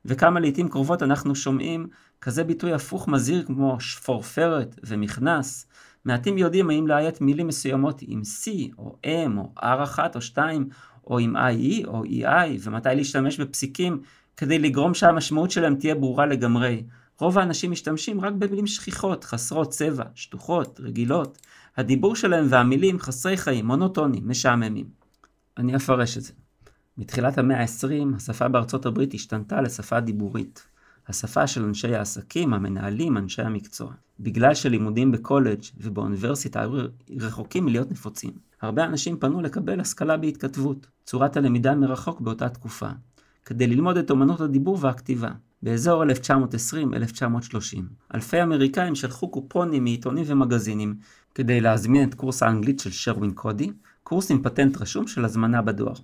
וכמה 0.05 0.41
לעיתים 0.41 0.69
קרובות 0.69 1.03
אנחנו 1.03 1.35
שומעים 1.35 1.87
כזה 2.21 2.45
ביטוי 2.45 2.73
הפוך 2.73 3.09
מזהיר 3.09 3.43
כמו 3.47 3.81
שפורפרת 3.81 4.81
ומכנס. 4.85 5.67
מעטים 6.09 6.39
יודעים 6.39 6.71
האם 6.71 6.87
לאיית 6.87 7.21
מילים 7.21 7.47
מסוימות 7.47 8.01
עם 8.03 8.23
C 8.23 8.51
או 8.79 8.97
M 9.05 9.39
או 9.39 9.53
R1 9.59 9.99
או 10.15 10.21
2 10.21 10.69
או 11.07 11.19
עם 11.19 11.37
IE 11.37 11.87
או 11.87 12.05
EI 12.05 12.59
ומתי 12.61 12.89
להשתמש 12.95 13.41
בפסיקים 13.41 14.01
כדי 14.37 14.59
לגרום 14.59 14.95
שהמשמעות 14.95 15.51
שלהם 15.51 15.75
תהיה 15.75 15.95
ברורה 15.95 16.27
לגמרי. 16.27 16.83
רוב 17.21 17.39
האנשים 17.39 17.71
משתמשים 17.71 18.21
רק 18.21 18.33
במילים 18.33 18.67
שכיחות, 18.67 19.25
חסרות 19.25 19.71
צבע, 19.71 20.05
שטוחות, 20.15 20.81
רגילות. 20.83 21.39
הדיבור 21.77 22.17
שלהם 22.17 22.47
והמילים 22.49 22.99
חסרי 22.99 23.37
חיים, 23.37 23.67
מונוטונים, 23.67 24.29
משעממים. 24.29 24.87
אני 25.57 25.77
אפרש 25.77 26.17
את 26.17 26.23
זה. 26.23 26.33
מתחילת 26.99 27.39
המאה 27.39 27.61
ה-20 27.61 28.17
השפה 28.17 28.49
בארצות 28.49 28.87
הברית 28.87 29.15
השתנתה 29.15 29.61
לשפה 29.61 30.01
דיבורית. 30.01 30.67
השפה 31.09 31.47
של 31.47 31.65
אנשי 31.65 31.95
העסקים, 31.95 32.55
המנהלים, 32.55 33.17
אנשי 33.17 33.43
המקצוע. 33.43 33.93
בגלל 34.21 34.55
שלימודים 34.55 35.13
בקולג' 35.13 35.63
ובאוניברסיטה 35.81 36.61
היו 36.61 36.71
רחוקים 37.21 37.65
מלהיות 37.65 37.91
נפוצים. 37.91 38.31
הרבה 38.63 38.85
אנשים 38.85 39.17
פנו 39.17 39.41
לקבל 39.41 39.81
השכלה 39.81 40.17
בהתכתבות, 40.17 40.87
צורת 41.05 41.37
הלמידה 41.37 41.75
מרחוק 41.75 42.21
באותה 42.21 42.49
תקופה, 42.49 42.89
כדי 43.45 43.67
ללמוד 43.67 43.97
את 43.97 44.11
אמנות 44.11 44.41
הדיבור 44.41 44.79
והכתיבה. 44.81 45.31
באזור 45.63 46.05
1920-1930. 46.05 46.09
אלפי 48.15 48.43
אמריקאים 48.43 48.95
שלחו 48.95 49.29
קופונים 49.29 49.85
מעיתונים 49.85 50.25
ומגזינים 50.27 50.95
כדי 51.35 51.61
להזמין 51.61 52.09
את 52.09 52.15
קורס 52.15 52.43
האנגלית 52.43 52.81
של 52.81 52.91
שרווין 52.91 53.31
קודי, 53.31 53.71
קורס 54.03 54.31
עם 54.31 54.43
פטנט 54.43 54.83
רשום 54.83 55.07
של 55.07 55.25
הזמנה 55.25 55.63
בדואר. 55.63 55.95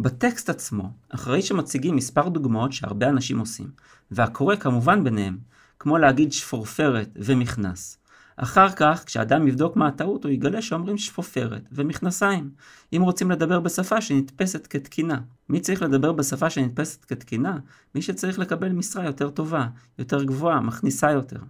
בטקסט 0.00 0.50
עצמו, 0.50 0.90
אחרי 1.08 1.42
שמציגים 1.42 1.96
מספר 1.96 2.28
דוגמאות 2.28 2.72
שהרבה 2.72 3.08
אנשים 3.08 3.38
עושים, 3.38 3.70
והקורא 4.10 4.56
כמובן 4.56 5.04
ביניהם, 5.04 5.38
כמו 5.78 5.98
להגיד 5.98 6.32
שפורפרת 6.32 7.08
ומכנס. 7.16 7.98
אחר 8.36 8.70
כך, 8.70 9.02
כשאדם 9.06 9.48
יבדוק 9.48 9.76
מה 9.76 9.88
הטעות, 9.88 10.24
הוא 10.24 10.32
יגלה 10.32 10.62
שאומרים 10.62 10.98
שפופרת 10.98 11.68
ומכנסיים, 11.72 12.50
אם 12.96 13.02
רוצים 13.02 13.30
לדבר 13.30 13.60
בשפה 13.60 14.00
שנתפסת 14.00 14.66
כתקינה. 14.66 15.20
מי 15.48 15.60
צריך 15.60 15.82
לדבר 15.82 16.12
בשפה 16.12 16.50
שנתפסת 16.50 17.04
כתקינה? 17.04 17.58
מי 17.94 18.02
שצריך 18.02 18.38
לקבל 18.38 18.68
משרה 18.68 19.04
יותר 19.04 19.30
טובה, 19.30 19.66
יותר 19.98 20.24
גבוהה, 20.24 20.60
מכניסה 20.60 21.10
יותר. 21.10 21.40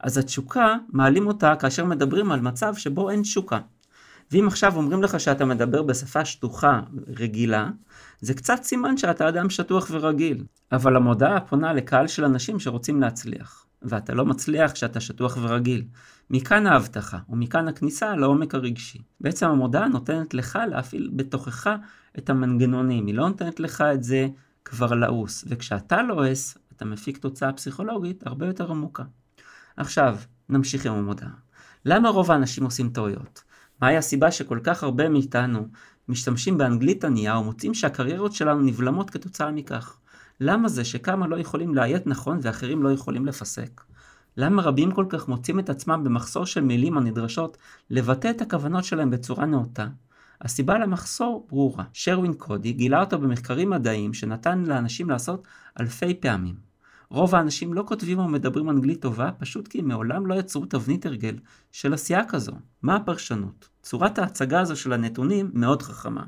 אז 0.00 0.18
התשוקה, 0.18 0.76
מעלים 0.88 1.26
אותה 1.26 1.56
כאשר 1.56 1.84
מדברים 1.84 2.32
על 2.32 2.40
מצב 2.40 2.74
שבו 2.74 3.10
אין 3.10 3.22
תשוקה. 3.22 3.58
ואם 4.32 4.46
עכשיו 4.46 4.76
אומרים 4.76 5.02
לך 5.02 5.20
שאתה 5.20 5.44
מדבר 5.44 5.82
בשפה 5.82 6.24
שטוחה, 6.24 6.80
רגילה, 7.06 7.68
זה 8.20 8.34
קצת 8.34 8.62
סימן 8.62 8.96
שאתה 8.96 9.28
אדם 9.28 9.50
שטוח 9.50 9.88
ורגיל. 9.90 10.44
אבל 10.72 10.96
המודעה 10.96 11.40
פונה 11.40 11.72
לקהל 11.72 12.06
של 12.06 12.24
אנשים 12.24 12.60
שרוצים 12.60 13.00
להצליח. 13.00 13.64
ואתה 13.82 14.14
לא 14.14 14.26
מצליח 14.26 14.72
כשאתה 14.72 15.00
שטוח 15.00 15.38
ורגיל. 15.40 15.84
מכאן 16.30 16.66
ההבטחה, 16.66 17.18
ומכאן 17.28 17.68
הכניסה 17.68 18.16
לעומק 18.16 18.54
הרגשי. 18.54 18.98
בעצם 19.20 19.46
המודעה 19.46 19.88
נותנת 19.88 20.34
לך 20.34 20.58
להפעיל 20.70 21.10
בתוכך 21.16 21.70
את 22.18 22.30
המנגנונים, 22.30 23.06
היא 23.06 23.14
לא 23.14 23.28
נותנת 23.28 23.60
לך 23.60 23.80
את 23.80 24.04
זה 24.04 24.28
כבר 24.64 24.94
לעוס. 24.94 25.44
וכשאתה 25.48 26.02
לועס, 26.02 26.58
אתה 26.76 26.84
מפיק 26.84 27.18
תוצאה 27.18 27.52
פסיכולוגית 27.52 28.26
הרבה 28.26 28.46
יותר 28.46 28.70
עמוקה. 28.70 29.02
עכשיו, 29.76 30.18
נמשיך 30.48 30.86
עם 30.86 30.92
המודעה. 30.92 31.30
למה 31.84 32.08
רוב 32.08 32.30
האנשים 32.30 32.64
עושים 32.64 32.90
טעויות? 32.90 33.42
מהי 33.82 33.96
הסיבה 33.96 34.30
שכל 34.30 34.60
כך 34.64 34.82
הרבה 34.82 35.08
מאיתנו 35.08 35.68
משתמשים 36.08 36.58
באנגלית 36.58 37.04
ענייה 37.04 37.38
ומוצאים 37.38 37.74
שהקריירות 37.74 38.32
שלנו 38.32 38.60
נבלמות 38.60 39.10
כתוצאה 39.10 39.50
מכך? 39.50 39.98
למה 40.40 40.68
זה 40.68 40.84
שכמה 40.84 41.26
לא 41.26 41.36
יכולים 41.36 41.74
לאיית 41.74 42.06
נכון 42.06 42.38
ואחרים 42.42 42.82
לא 42.82 42.92
יכולים 42.92 43.26
לפסק? 43.26 43.80
למה 44.36 44.62
רבים 44.62 44.90
כל 44.90 45.06
כך 45.08 45.28
מוצאים 45.28 45.58
את 45.58 45.70
עצמם 45.70 46.04
במחסור 46.04 46.46
של 46.46 46.60
מילים 46.60 46.98
הנדרשות 46.98 47.56
לבטא 47.90 48.30
את 48.30 48.42
הכוונות 48.42 48.84
שלהם 48.84 49.10
בצורה 49.10 49.46
נאותה? 49.46 49.86
הסיבה 50.40 50.78
למחסור 50.78 51.46
ברורה. 51.48 51.84
שרווין 51.92 52.32
קודי 52.32 52.72
גילה 52.72 53.00
אותו 53.00 53.18
במחקרים 53.18 53.70
מדעיים 53.70 54.14
שנתן 54.14 54.64
לאנשים 54.66 55.10
לעשות 55.10 55.48
אלפי 55.80 56.14
פעמים. 56.14 56.67
רוב 57.10 57.34
האנשים 57.34 57.74
לא 57.74 57.84
כותבים 57.86 58.18
או 58.18 58.28
מדברים 58.28 58.70
אנגלית 58.70 59.02
טובה, 59.02 59.30
פשוט 59.38 59.68
כי 59.68 59.82
מעולם 59.82 60.26
לא 60.26 60.34
יצרו 60.34 60.66
תבנית 60.66 61.06
הרגל 61.06 61.36
של 61.72 61.94
עשייה 61.94 62.24
כזו. 62.28 62.52
מה 62.82 62.96
הפרשנות? 62.96 63.68
צורת 63.82 64.18
ההצגה 64.18 64.60
הזו 64.60 64.76
של 64.76 64.92
הנתונים 64.92 65.50
מאוד 65.54 65.82
חכמה, 65.82 66.24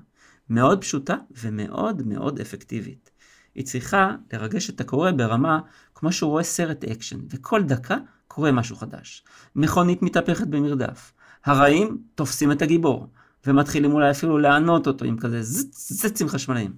מאוד 0.51 0.81
פשוטה 0.81 1.17
ומאוד 1.43 2.03
מאוד 2.07 2.41
אפקטיבית. 2.41 3.11
היא 3.55 3.65
צריכה 3.65 4.17
לרגש 4.33 4.71
את 4.71 4.81
הקורא 4.81 5.11
ברמה 5.11 5.61
כמו 5.95 6.13
שהוא 6.13 6.31
רואה 6.31 6.43
סרט 6.43 6.85
אקשן, 6.85 7.19
וכל 7.31 7.63
דקה 7.63 7.97
קורה 8.29 8.53
משהו 8.53 8.77
חדש. 8.77 9.25
מכונית 9.57 10.03
מתהפכת 10.03 10.47
במרדף. 10.47 11.13
הרעים 11.45 11.99
תופסים 12.15 12.53
את 12.53 12.63
הגיבור, 12.63 13.07
ומתחילים 13.47 13.93
אולי 13.93 14.11
אפילו 14.11 14.39
לענות 14.39 14.87
אותו 14.87 15.05
עם 15.05 15.19
כזה 15.19 15.39
זצים 15.43 16.29
חשמליים. 16.29 16.73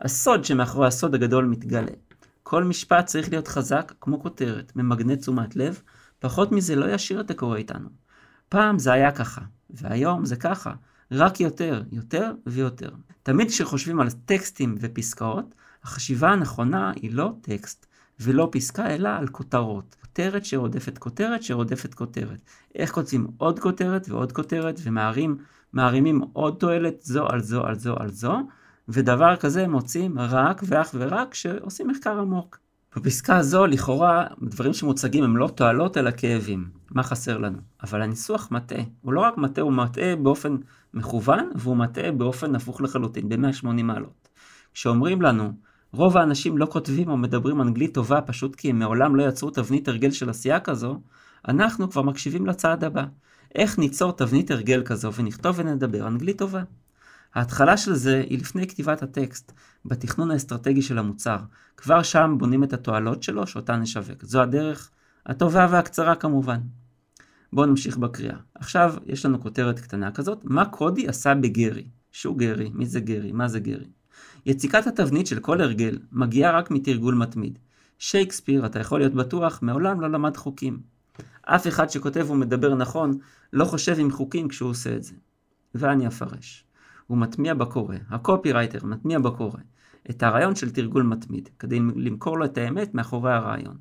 הסוד 0.00 0.44
שמאחורי 0.44 0.86
הסוד 0.86 1.14
הגדול 1.14 1.44
מתגלה. 1.44 1.92
כל 2.42 2.64
משפט 2.64 3.06
צריך 3.06 3.28
להיות 3.30 3.48
חזק 3.48 3.92
כמו 4.00 4.22
כותרת, 4.22 4.72
ממגנט 4.76 5.20
תשומת 5.20 5.56
לב, 5.56 5.82
פחות 6.18 6.52
מזה 6.52 6.76
לא 6.76 6.94
ישאיר 6.94 7.20
את 7.20 7.30
הקורא 7.30 7.56
איתנו. 7.56 7.88
פעם 8.48 8.78
זה 8.78 8.92
היה 8.92 9.12
ככה, 9.12 9.40
והיום 9.70 10.24
זה 10.24 10.36
ככה, 10.36 10.72
רק 11.12 11.40
יותר, 11.40 11.82
יותר 11.92 12.32
ויותר. 12.46 12.90
תמיד 13.22 13.48
כשחושבים 13.48 14.00
על 14.00 14.10
טקסטים 14.10 14.74
ופסקאות, 14.80 15.54
החשיבה 15.82 16.30
הנכונה 16.30 16.92
היא 16.96 17.12
לא 17.12 17.32
טקסט 17.40 17.86
ולא 18.20 18.48
פסקה, 18.52 18.86
אלא 18.94 19.08
על 19.08 19.28
כותרות. 19.28 19.96
כותרת 20.00 20.44
שרודפת 20.44 20.98
כותרת 20.98 21.42
שרודפת 21.42 21.94
כותרת. 21.94 22.40
איך 22.74 22.90
כותבים 22.90 23.26
עוד 23.36 23.58
כותרת 23.58 24.08
ועוד 24.08 24.32
כותרת 24.32 24.80
ומערימים 24.82 26.20
עוד 26.32 26.56
תועלת 26.58 27.02
זו 27.02 27.26
על 27.26 27.40
זו 27.40 27.66
על 27.66 27.74
זו 27.74 27.96
על 27.96 28.10
זו, 28.10 28.38
ודבר 28.88 29.36
כזה 29.36 29.68
מוצאים 29.68 30.18
רק 30.18 30.62
ואך 30.66 30.90
ורק 30.98 31.30
כשעושים 31.30 31.88
מחקר 31.88 32.18
עמוק. 32.18 32.58
בפסקה 32.96 33.36
הזו 33.36 33.66
לכאורה 33.66 34.26
דברים 34.42 34.72
שמוצגים 34.72 35.24
הם 35.24 35.36
לא 35.36 35.48
תועלות 35.48 35.96
אלא 35.96 36.10
כאבים. 36.16 36.70
מה 36.90 37.02
חסר 37.02 37.38
לנו? 37.38 37.58
אבל 37.82 38.02
הניסוח 38.02 38.48
מטעה. 38.50 38.82
הוא 39.00 39.12
לא 39.12 39.20
רק 39.20 39.38
מטעה, 39.38 39.64
הוא 39.64 39.72
מטעה 39.72 40.16
באופן 40.16 40.56
מכוון 40.94 41.50
והוא 41.54 41.76
מטעה 41.76 42.12
באופן 42.12 42.54
הפוך 42.54 42.80
לחלוטין, 42.80 43.28
ב-180 43.28 43.82
מעלות. 43.82 44.28
כשאומרים 44.74 45.22
לנו 45.22 45.52
רוב 45.92 46.16
האנשים 46.16 46.58
לא 46.58 46.66
כותבים 46.66 47.08
או 47.08 47.16
מדברים 47.16 47.60
אנגלית 47.60 47.94
טובה 47.94 48.20
פשוט 48.20 48.54
כי 48.54 48.70
הם 48.70 48.78
מעולם 48.78 49.16
לא 49.16 49.22
יצרו 49.22 49.50
תבנית 49.50 49.88
הרגל 49.88 50.10
של 50.10 50.30
עשייה 50.30 50.60
כזו, 50.60 51.00
אנחנו 51.48 51.90
כבר 51.90 52.02
מקשיבים 52.02 52.46
לצעד 52.46 52.84
הבא. 52.84 53.04
איך 53.54 53.78
ניצור 53.78 54.12
תבנית 54.12 54.50
הרגל 54.50 54.82
כזו 54.84 55.12
ונכתוב 55.12 55.58
ונדבר 55.58 56.06
אנגלית 56.06 56.38
טובה? 56.38 56.62
ההתחלה 57.34 57.76
של 57.76 57.94
זה 57.94 58.24
היא 58.30 58.38
לפני 58.38 58.66
כתיבת 58.68 59.02
הטקסט, 59.02 59.52
בתכנון 59.84 60.30
האסטרטגי 60.30 60.82
של 60.82 60.98
המוצר. 60.98 61.36
כבר 61.76 62.02
שם 62.02 62.34
בונים 62.38 62.64
את 62.64 62.72
התועלות 62.72 63.22
שלו 63.22 63.46
שאותן 63.46 63.80
נשווק. 63.80 64.24
זו 64.24 64.42
הדרך 64.42 64.90
הטובה 65.26 65.66
והקצרה 65.70 66.14
כמובן. 66.14 66.60
בואו 67.52 67.66
נמשיך 67.66 67.96
בקריאה. 67.96 68.36
עכשיו 68.54 68.94
יש 69.06 69.26
לנו 69.26 69.40
כותרת 69.40 69.80
קטנה 69.80 70.10
כזאת, 70.10 70.44
מה 70.44 70.64
קודי 70.64 71.08
עשה 71.08 71.34
בגרי? 71.34 71.84
שהוא 72.12 72.38
גרי, 72.38 72.70
מי 72.74 72.86
זה 72.86 73.00
גרי, 73.00 73.32
מה 73.32 73.48
זה 73.48 73.60
גרי? 73.60 73.88
יציקת 74.46 74.86
התבנית 74.86 75.26
של 75.26 75.40
כל 75.40 75.60
הרגל 75.60 75.98
מגיעה 76.12 76.58
רק 76.58 76.70
מתרגול 76.70 77.14
מתמיד. 77.14 77.58
שייקספיר, 77.98 78.66
אתה 78.66 78.78
יכול 78.78 79.00
להיות 79.00 79.14
בטוח, 79.14 79.58
מעולם 79.62 80.00
לא 80.00 80.10
למד 80.10 80.36
חוקים. 80.36 80.80
אף 81.42 81.66
אחד 81.66 81.90
שכותב 81.90 82.30
ומדבר 82.30 82.74
נכון, 82.74 83.18
לא 83.52 83.64
חושב 83.64 83.96
עם 83.98 84.10
חוקים 84.10 84.48
כשהוא 84.48 84.70
עושה 84.70 84.96
את 84.96 85.02
זה. 85.02 85.14
ואני 85.74 86.06
אפרש. 86.06 86.64
הוא 87.12 87.18
מטמיע 87.18 87.54
בקורא, 87.54 87.96
הקופירייטר 88.10 88.86
מטמיע 88.86 89.18
בקורא, 89.18 89.58
את 90.10 90.22
הרעיון 90.22 90.54
של 90.54 90.70
תרגול 90.70 91.02
מתמיד, 91.02 91.48
כדי 91.58 91.80
למכור 91.96 92.38
לו 92.38 92.44
את 92.44 92.58
האמת 92.58 92.94
מאחורי 92.94 93.32
הרעיון. 93.32 93.76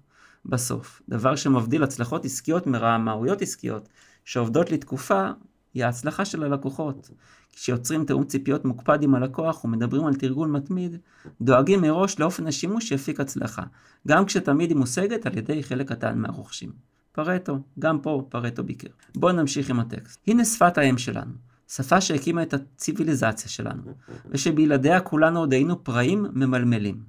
בסוף, 0.45 1.01
דבר 1.09 1.35
שמבדיל 1.35 1.83
הצלחות 1.83 2.25
עסקיות 2.25 2.67
מרמאויות 2.67 3.41
עסקיות, 3.41 3.89
שעובדות 4.25 4.71
לתקופה, 4.71 5.29
היא 5.73 5.85
ההצלחה 5.85 6.25
של 6.25 6.43
הלקוחות. 6.43 7.09
כשיוצרים 7.51 8.05
תיאום 8.05 8.23
ציפיות 8.23 8.65
מוקפד 8.65 9.03
עם 9.03 9.15
הלקוח 9.15 9.65
ומדברים 9.65 10.05
על 10.05 10.15
תרגול 10.15 10.47
מתמיד, 10.47 10.97
דואגים 11.41 11.81
מראש 11.81 12.19
לאופן 12.19 12.47
השימוש 12.47 12.89
שיפיק 12.89 13.19
הצלחה, 13.19 13.63
גם 14.07 14.25
כשתמיד 14.25 14.69
היא 14.69 14.77
מושגת 14.77 15.25
על 15.25 15.37
ידי 15.37 15.63
חלק 15.63 15.89
קטן 15.89 16.17
מהרוכשים. 16.17 16.71
פרטו, 17.11 17.59
גם 17.79 17.99
פה 18.01 18.25
פרטו 18.29 18.63
ביקר. 18.63 18.89
בואו 19.15 19.31
נמשיך 19.31 19.69
עם 19.69 19.79
הטקסט. 19.79 20.19
הנה 20.27 20.45
שפת 20.45 20.77
האם 20.77 20.97
שלנו, 20.97 21.50
שפה 21.75 22.01
שהקימה 22.01 22.43
את 22.43 22.53
הציוויליזציה 22.53 23.49
שלנו, 23.49 23.83
ושבלעדיה 24.29 24.99
כולנו 24.99 25.39
עוד 25.39 25.53
היינו 25.53 25.83
פראים 25.83 26.25
ממלמלים. 26.33 27.03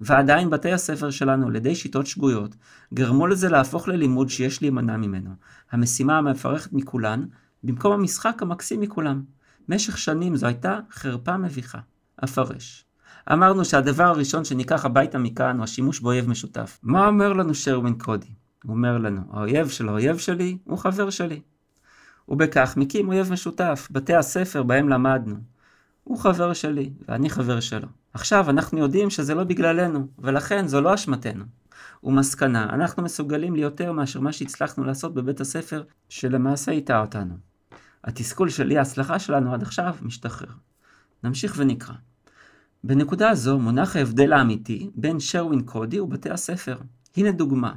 ועדיין 0.00 0.50
בתי 0.50 0.72
הספר 0.72 1.10
שלנו, 1.10 1.46
על 1.46 1.56
ידי 1.56 1.74
שיטות 1.74 2.06
שגויות, 2.06 2.56
גרמו 2.94 3.26
לזה 3.26 3.48
להפוך 3.48 3.88
ללימוד 3.88 4.28
שיש 4.28 4.62
להימנע 4.62 4.96
ממנו. 4.96 5.30
המשימה 5.70 6.18
המפרכת 6.18 6.72
מכולן, 6.72 7.24
במקום 7.64 7.92
המשחק 7.92 8.42
המקסים 8.42 8.80
מכולם. 8.80 9.22
משך 9.68 9.98
שנים 9.98 10.36
זו 10.36 10.46
הייתה 10.46 10.78
חרפה 10.92 11.36
מביכה. 11.36 11.78
אפרש. 12.24 12.84
אמרנו 13.32 13.64
שהדבר 13.64 14.04
הראשון 14.04 14.44
שניקח 14.44 14.84
הביתה 14.84 15.18
מכאן 15.18 15.56
הוא 15.56 15.64
השימוש 15.64 16.00
באויב 16.00 16.28
משותף. 16.28 16.78
מה 16.82 17.06
אומר 17.06 17.32
לנו 17.32 17.54
שרווין 17.54 17.94
קודי? 17.98 18.30
הוא 18.64 18.76
אומר 18.76 18.98
לנו, 18.98 19.20
האויב 19.30 19.68
של 19.68 19.88
האויב 19.88 20.18
שלי 20.18 20.58
הוא 20.64 20.78
חבר 20.78 21.10
שלי. 21.10 21.40
ובכך 22.28 22.74
מקים 22.76 23.08
אויב 23.08 23.32
משותף, 23.32 23.88
בתי 23.90 24.14
הספר 24.14 24.62
בהם 24.62 24.88
למדנו. 24.88 25.36
הוא 26.04 26.18
חבר 26.18 26.52
שלי, 26.52 26.90
ואני 27.08 27.30
חבר 27.30 27.60
שלו. 27.60 27.88
עכשיו, 28.14 28.50
אנחנו 28.50 28.78
יודעים 28.78 29.10
שזה 29.10 29.34
לא 29.34 29.44
בגללנו, 29.44 30.06
ולכן 30.18 30.66
זו 30.66 30.80
לא 30.80 30.94
אשמתנו. 30.94 31.44
ומסקנה, 32.04 32.64
אנחנו 32.64 33.02
מסוגלים 33.02 33.56
ליותר 33.56 33.92
מאשר 33.92 34.20
מה 34.20 34.32
שהצלחנו 34.32 34.84
לעשות 34.84 35.14
בבית 35.14 35.40
הספר, 35.40 35.82
שלמעשה 36.08 36.72
הטעה 36.72 37.00
אותנו. 37.00 37.34
התסכול 38.04 38.48
של 38.48 38.70
אי 38.70 38.78
ההצלחה 38.78 39.18
שלנו 39.18 39.54
עד 39.54 39.62
עכשיו 39.62 39.94
משתחרר. 40.02 40.48
נמשיך 41.24 41.54
ונקרא. 41.56 41.94
בנקודה 42.84 43.34
זו 43.34 43.58
מונח 43.58 43.96
ההבדל 43.96 44.32
האמיתי 44.32 44.90
בין 44.94 45.20
שרווין 45.20 45.62
קודי 45.62 46.00
ובתי 46.00 46.30
הספר. 46.30 46.76
הנה 47.16 47.32
דוגמה. 47.32 47.72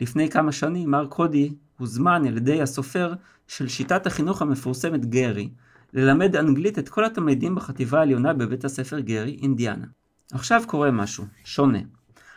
לפני 0.00 0.30
כמה 0.30 0.52
שנים 0.52 0.90
מר 0.90 1.06
קודי 1.06 1.54
הוזמן 1.82 2.26
על 2.26 2.36
ידי 2.36 2.62
הסופר 2.62 3.12
של 3.48 3.68
שיטת 3.68 4.06
החינוך 4.06 4.42
המפורסמת 4.42 5.06
גרי, 5.06 5.50
ללמד 5.92 6.36
אנגלית 6.36 6.78
את 6.78 6.88
כל 6.88 7.04
התלמידים 7.04 7.54
בחטיבה 7.54 7.98
העליונה 7.98 8.32
בבית 8.32 8.64
הספר 8.64 9.00
גרי, 9.00 9.38
אינדיאנה. 9.42 9.86
עכשיו 10.32 10.62
קורה 10.66 10.90
משהו, 10.90 11.24
שונה. 11.44 11.78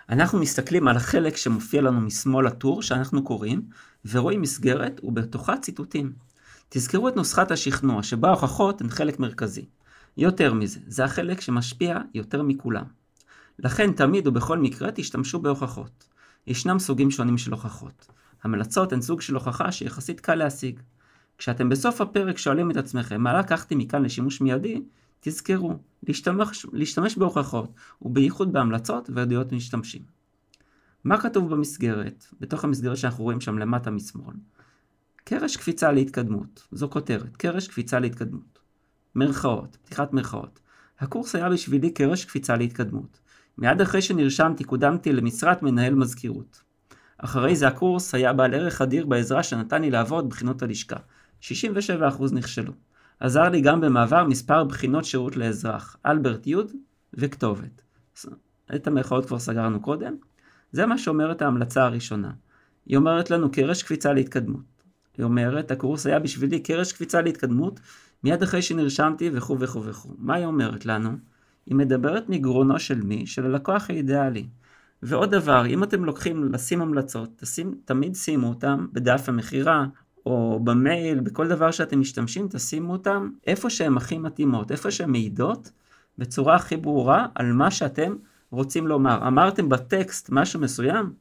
אנחנו 0.10 0.40
מסתכלים 0.40 0.88
על 0.88 0.96
החלק 0.96 1.38
שמופיע 1.38 1.82
לנו 1.82 2.02
משמאל 2.02 2.48
הטור 2.48 2.82
שאנחנו 2.82 3.24
קוראים, 3.24 3.62
ורואים 4.06 4.42
מסגרת 4.42 5.00
ובתוכה 5.04 5.58
ציטוטים. 5.58 6.14
תזכרו 6.70 7.08
את 7.08 7.16
נוסחת 7.16 7.52
השכנוע, 7.52 8.04
שבה 8.04 8.28
ההוכחות 8.28 8.82
הן 8.82 8.90
חלק 8.90 9.20
מרכזי. 9.20 9.66
יותר 10.18 10.54
מזה, 10.54 10.80
זה 10.88 11.04
החלק 11.04 11.42
שמשפיע 11.42 12.00
יותר 12.14 12.44
מכולם. 12.44 12.84
לכן 13.60 13.92
תמיד 13.92 14.28
ובכל 14.28 14.58
מקרה 14.60 14.92
תשתמשו 14.92 15.40
בהוכחות. 15.40 16.08
ישנם 16.48 16.80
סוגים 16.80 17.12
שונים 17.12 17.38
של 17.38 17.52
הוכחות. 17.52 18.08
המלצות 18.46 18.94
הן 18.94 19.02
סוג 19.02 19.22
של 19.22 19.34
הוכחה 19.34 19.72
שיחסית 19.72 20.20
קל 20.20 20.36
להשיג. 20.36 20.80
כשאתם 21.38 21.70
בסוף 21.70 22.02
הפרק 22.02 22.38
שואלים 22.38 22.72
את 22.72 22.78
עצמכם 22.78 23.22
מה 23.22 23.40
לקחתי 23.40 23.76
מכאן 23.76 24.04
לשימוש 24.04 24.42
מיידי, 24.42 24.82
תזכרו, 25.20 25.80
להשתמש, 26.08 26.66
להשתמש 26.74 27.18
בהוכחות, 27.18 27.74
ובייחוד 28.02 28.54
בהמלצות 28.54 29.10
ועדויות 29.14 29.52
משתמשים. 29.52 30.02
מה 31.04 31.22
כתוב 31.22 31.50
במסגרת, 31.50 32.26
בתוך 32.40 32.64
המסגרת 32.64 32.98
שאנחנו 32.98 33.24
רואים 33.24 33.42
שם 33.42 33.58
למטה 33.58 33.92
משמאל? 33.92 34.36
קרש 35.24 35.58
קפיצה 35.58 35.92
להתקדמות, 35.92 36.68
זו 36.72 36.90
כותרת, 36.90 37.38
קרש 37.38 37.68
קפיצה 37.68 38.00
להתקדמות. 38.00 38.60
מרכאות, 39.16 39.78
פתיחת 39.84 40.14
מרכאות. 40.14 40.60
הקורס 41.00 41.36
היה 41.36 41.50
בשבילי 41.50 41.90
קרש 41.90 42.26
קפיצה 42.26 42.56
להתקדמות. 42.56 43.20
מיד 43.58 43.82
אחרי 43.82 44.02
שנרשמתי 44.02 44.64
קודמתי 44.64 45.14
למשרת 45.14 45.64
מנהל 45.64 45.96
מזכירות. 45.96 46.65
אחרי 47.18 47.56
זה 47.56 47.68
הקורס 47.68 48.16
היה 48.16 48.34
בעל 48.34 48.54
ערך 48.54 48.82
אדיר 48.82 49.06
בעזרה 49.06 49.44
שנתן 49.44 49.82
לי 49.82 49.92
לעבוד 49.92 50.30
בחינות 50.30 50.64
הלשכה. 50.64 50.98
67% 51.42 51.46
נכשלו. 52.32 52.74
עזר 53.20 53.50
לי 53.50 53.62
גם 53.62 53.82
במעבר 53.82 54.24
מספר 54.24 54.64
בחינות 54.64 55.06
שירות 55.06 55.38
לאזרח, 55.38 55.98
אלברט 56.06 56.48
יוד 56.48 56.72
וכתובת. 57.14 57.82
את 58.76 58.88
המרכאות 58.88 59.26
כבר 59.26 59.40
סגרנו 59.40 59.82
קודם. 59.82 60.16
זה 60.72 60.86
מה 60.86 60.98
שאומרת 60.98 61.42
ההמלצה 61.42 61.84
הראשונה. 61.84 62.32
היא 62.86 62.98
אומרת 62.98 63.32
לנו 63.32 63.52
קרש 63.52 63.84
קפיצה 63.84 64.14
להתקדמות. 64.14 64.76
היא 65.18 65.24
אומרת, 65.24 65.72
הקורס 65.72 66.06
היה 66.06 66.20
בשבילי 66.20 66.60
קרש 66.60 66.92
קפיצה 66.92 67.22
להתקדמות, 67.22 67.80
מיד 68.24 68.44
אחרי 68.44 68.62
שנרשמתי 68.62 69.30
וכו' 69.34 69.60
וכו' 69.60 69.84
וכו'. 69.84 70.10
מה 70.18 70.36
היא 70.36 70.46
אומרת 70.46 70.86
לנו? 70.86 71.10
היא 71.66 71.76
מדברת 71.76 72.30
מגרונו 72.30 72.80
של 72.80 73.02
מי? 73.02 73.28
של 73.28 73.46
הלקוח 73.46 73.90
האידיאלי. 73.90 74.48
ועוד 75.04 75.32
דבר, 75.32 75.66
אם 75.66 75.84
אתם 75.84 76.06
לוקחים 76.06 76.54
לשים 76.54 76.82
המלצות, 76.82 77.30
תשים, 77.36 77.76
תמיד 77.86 78.16
שימו 78.16 78.48
אותם 78.48 78.88
בדף 78.94 79.30
המכירה, 79.30 79.86
או 80.26 80.60
במייל, 80.64 81.20
בכל 81.20 81.48
דבר 81.48 81.72
שאתם 81.72 82.00
משתמשים, 82.00 82.48
תשימו 82.48 82.94
אותם 82.94 83.30
איפה 83.48 83.70
שהן 83.70 83.98
הכי 83.98 84.18
מתאימות, 84.18 84.72
איפה 84.72 84.92
שהן 84.92 85.12
מעידות, 85.12 85.72
בצורה 86.18 86.56
הכי 86.56 86.78
ברורה 86.78 87.26
על 87.36 87.54
מה 87.54 87.72
שאתם 87.72 88.16
רוצים 88.52 88.88
לומר. 88.88 89.28
אמרתם 89.28 89.70
בטקסט 89.70 90.30
משהו 90.32 90.60
מסוים, 90.60 91.14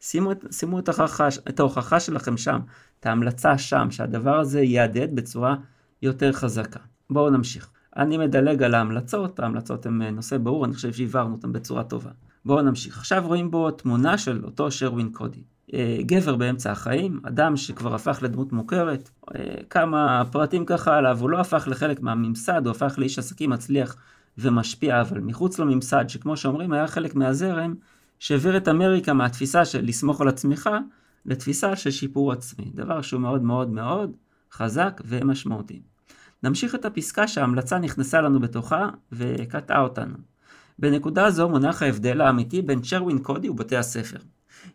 שימו, 0.00 0.32
את, 0.32 0.44
שימו 0.50 0.78
את, 0.78 0.88
ההוכחה, 0.88 1.28
את 1.48 1.60
ההוכחה 1.60 2.00
שלכם 2.00 2.36
שם, 2.36 2.60
את 3.00 3.06
ההמלצה 3.06 3.58
שם, 3.58 3.90
שהדבר 3.90 4.38
הזה 4.38 4.60
יהדהד 4.60 5.16
בצורה 5.16 5.56
יותר 6.02 6.32
חזקה. 6.32 6.80
בואו 7.10 7.30
נמשיך. 7.30 7.70
אני 7.96 8.18
מדלג 8.18 8.62
על 8.62 8.74
ההמלצות, 8.74 9.40
ההמלצות 9.40 9.86
הן 9.86 10.02
אה, 10.02 10.10
נושא 10.10 10.38
ברור, 10.38 10.64
אני 10.64 10.74
חושב 10.74 10.92
שהבהרנו 10.92 11.34
אותן 11.34 11.52
בצורה 11.52 11.84
טובה. 11.84 12.10
בואו 12.44 12.62
נמשיך. 12.62 12.98
עכשיו 12.98 13.22
רואים 13.26 13.50
בו 13.50 13.70
תמונה 13.70 14.18
של 14.18 14.44
אותו 14.44 14.70
שרווין 14.70 15.12
קודי. 15.12 15.42
אה, 15.74 15.98
גבר 16.00 16.36
באמצע 16.36 16.72
החיים, 16.72 17.20
אדם 17.22 17.56
שכבר 17.56 17.94
הפך 17.94 18.18
לדמות 18.22 18.52
מוכרת, 18.52 19.10
אה, 19.34 19.54
כמה 19.70 20.22
פרטים 20.32 20.64
ככה 20.64 20.96
עליו, 20.96 21.18
הוא 21.20 21.30
לא 21.30 21.40
הפך 21.40 21.68
לחלק 21.70 22.00
מהממסד, 22.00 22.66
הוא 22.66 22.70
הפך 22.70 22.94
לאיש 22.98 23.18
עסקים 23.18 23.50
מצליח 23.50 23.96
ומשפיע, 24.38 25.00
אבל 25.00 25.20
מחוץ 25.20 25.58
לממסד, 25.58 26.08
שכמו 26.08 26.36
שאומרים 26.36 26.72
היה 26.72 26.86
חלק 26.86 27.14
מהזרם, 27.14 27.74
שהעביר 28.18 28.56
את 28.56 28.68
אמריקה 28.68 29.12
מהתפיסה 29.12 29.64
של 29.64 29.84
לסמוך 29.84 30.20
על 30.20 30.28
עצמך, 30.28 30.70
לתפיסה 31.26 31.76
של 31.76 31.90
שיפור 31.90 32.32
עצמי, 32.32 32.70
דבר 32.74 33.02
שהוא 33.02 33.20
מאוד 33.20 33.42
מאוד 33.42 33.70
מאוד 33.70 34.12
חזק 34.52 35.00
ומשמעותי. 35.04 35.82
נמשיך 36.42 36.74
את 36.74 36.84
הפסקה 36.84 37.28
שההמלצה 37.28 37.78
נכנסה 37.78 38.20
לנו 38.20 38.40
בתוכה 38.40 38.88
וקטעה 39.12 39.80
אותנו. 39.80 40.14
בנקודה 40.80 41.30
זו 41.30 41.48
מונח 41.48 41.82
ההבדל 41.82 42.20
האמיתי 42.20 42.62
בין 42.62 42.82
שרווין 42.82 43.18
קודי 43.18 43.48
ובתי 43.48 43.76
הספר. 43.76 44.18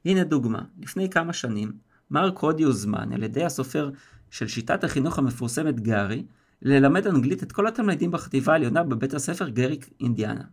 הנה 0.05 0.23
דוגמה, 0.23 0.61
לפני 0.81 1.09
כמה 1.09 1.33
שנים, 1.33 1.71
מר 2.11 2.31
קודי 2.31 2.63
הוזמן 2.63 3.13
על 3.13 3.23
ידי 3.23 3.43
הסופר 3.43 3.89
של 4.29 4.47
שיטת 4.47 4.83
החינוך 4.83 5.19
המפורסמת 5.19 5.79
גארי, 5.79 6.25
ללמד 6.61 7.07
אנגלית 7.07 7.43
את 7.43 7.51
כל 7.51 7.67
התלמידים 7.67 8.11
בחטיבה 8.11 8.53
העליונה 8.53 8.83
בבית 8.83 9.13
הספר 9.13 9.49
גריק 9.49 9.89
אינדיאנה. 9.99 10.43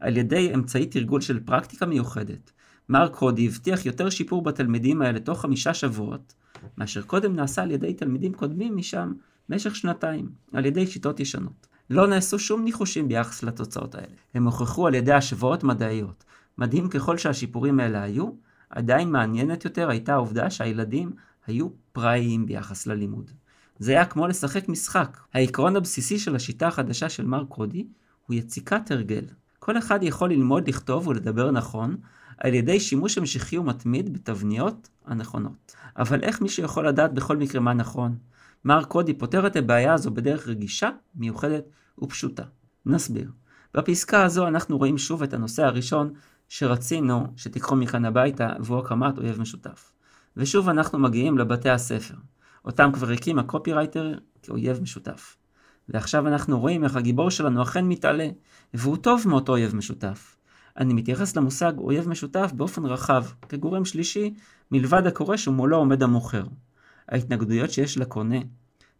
על 0.00 0.16
ידי 0.16 0.54
אמצעי 0.54 0.86
תרגול 0.86 1.20
של 1.20 1.40
פרקטיקה 1.40 1.86
מיוחדת, 1.86 2.52
מר 2.88 3.08
קודי 3.08 3.46
הבטיח 3.46 3.86
יותר 3.86 4.10
שיפור 4.10 4.42
בתלמידים 4.42 5.02
האלה 5.02 5.20
תוך 5.20 5.40
חמישה 5.40 5.74
שבועות, 5.74 6.34
מאשר 6.78 7.02
קודם 7.02 7.36
נעשה 7.36 7.62
על 7.62 7.70
ידי 7.70 7.94
תלמידים 7.94 8.32
קודמים 8.32 8.76
משם 8.76 9.12
במשך 9.48 9.76
שנתיים, 9.76 10.28
על 10.52 10.66
ידי 10.66 10.86
שיטות 10.86 11.20
ישנות. 11.20 11.73
לא 11.90 12.06
נעשו 12.06 12.38
שום 12.38 12.64
ניחושים 12.64 13.08
ביחס 13.08 13.42
לתוצאות 13.42 13.94
האלה. 13.94 14.14
הם 14.34 14.44
הוכחו 14.44 14.86
על 14.86 14.94
ידי 14.94 15.12
השוואות 15.12 15.64
מדעיות. 15.64 16.24
מדהים 16.58 16.88
ככל 16.88 17.18
שהשיפורים 17.18 17.80
האלה 17.80 18.02
היו, 18.02 18.30
עדיין 18.70 19.10
מעניינת 19.10 19.64
יותר 19.64 19.88
הייתה 19.90 20.12
העובדה 20.14 20.50
שהילדים 20.50 21.12
היו 21.46 21.68
פראיים 21.92 22.46
ביחס 22.46 22.86
ללימוד. 22.86 23.30
זה 23.78 23.92
היה 23.92 24.04
כמו 24.04 24.26
לשחק 24.26 24.68
משחק. 24.68 25.18
העקרון 25.34 25.76
הבסיסי 25.76 26.18
של 26.18 26.36
השיטה 26.36 26.68
החדשה 26.68 27.08
של 27.08 27.26
מר 27.26 27.44
קודי 27.44 27.86
הוא 28.26 28.34
יציקת 28.34 28.90
הרגל. 28.90 29.24
כל 29.58 29.78
אחד 29.78 30.02
יכול 30.02 30.30
ללמוד 30.30 30.68
לכתוב 30.68 31.08
ולדבר 31.08 31.50
נכון 31.50 31.96
על 32.38 32.54
ידי 32.54 32.80
שימוש 32.80 33.18
המשכי 33.18 33.58
ומתמיד 33.58 34.12
בתבניות 34.12 34.88
הנכונות. 35.06 35.74
אבל 35.96 36.22
איך 36.22 36.40
מישהו 36.40 36.64
יכול 36.64 36.88
לדעת 36.88 37.14
בכל 37.14 37.36
מקרה 37.36 37.60
מה 37.60 37.74
נכון? 37.74 38.16
מר 38.64 38.84
קודי 38.84 39.14
פותר 39.14 39.46
את 39.46 39.56
הבעיה 39.56 39.94
הזו 39.94 40.10
בדרך 40.10 40.48
רגישה, 40.48 40.90
מיוחדת 41.14 41.64
ופשוטה. 41.98 42.42
נסביר. 42.86 43.30
בפסקה 43.74 44.24
הזו 44.24 44.48
אנחנו 44.48 44.78
רואים 44.78 44.98
שוב 44.98 45.22
את 45.22 45.34
הנושא 45.34 45.62
הראשון 45.62 46.12
שרצינו 46.48 47.26
שתיקחו 47.36 47.76
מכאן 47.76 48.04
הביתה, 48.04 48.48
והוא 48.60 48.78
הקמת 48.78 49.18
אויב 49.18 49.40
משותף. 49.40 49.92
ושוב 50.36 50.68
אנחנו 50.68 50.98
מגיעים 50.98 51.38
לבתי 51.38 51.70
הספר. 51.70 52.14
אותם 52.64 52.90
כבר 52.92 53.10
הקים 53.10 53.38
הקופירייטר 53.38 54.14
כאויב 54.42 54.80
משותף. 54.80 55.36
ועכשיו 55.88 56.28
אנחנו 56.28 56.60
רואים 56.60 56.84
איך 56.84 56.96
הגיבור 56.96 57.30
שלנו 57.30 57.62
אכן 57.62 57.84
מתעלה, 57.84 58.28
והוא 58.74 58.96
טוב 58.96 59.22
מאותו 59.26 59.52
אויב 59.52 59.76
משותף. 59.76 60.36
אני 60.76 60.94
מתייחס 60.94 61.36
למושג 61.36 61.72
אויב 61.78 62.08
משותף 62.08 62.52
באופן 62.54 62.86
רחב, 62.86 63.24
כגורם 63.48 63.84
שלישי, 63.84 64.34
מלבד 64.70 65.06
הקורא 65.06 65.36
שמולו 65.36 65.76
עומד 65.76 66.02
המוכר. 66.02 66.44
ההתנגדויות 67.08 67.70
שיש 67.70 67.98
לקונה, 67.98 68.38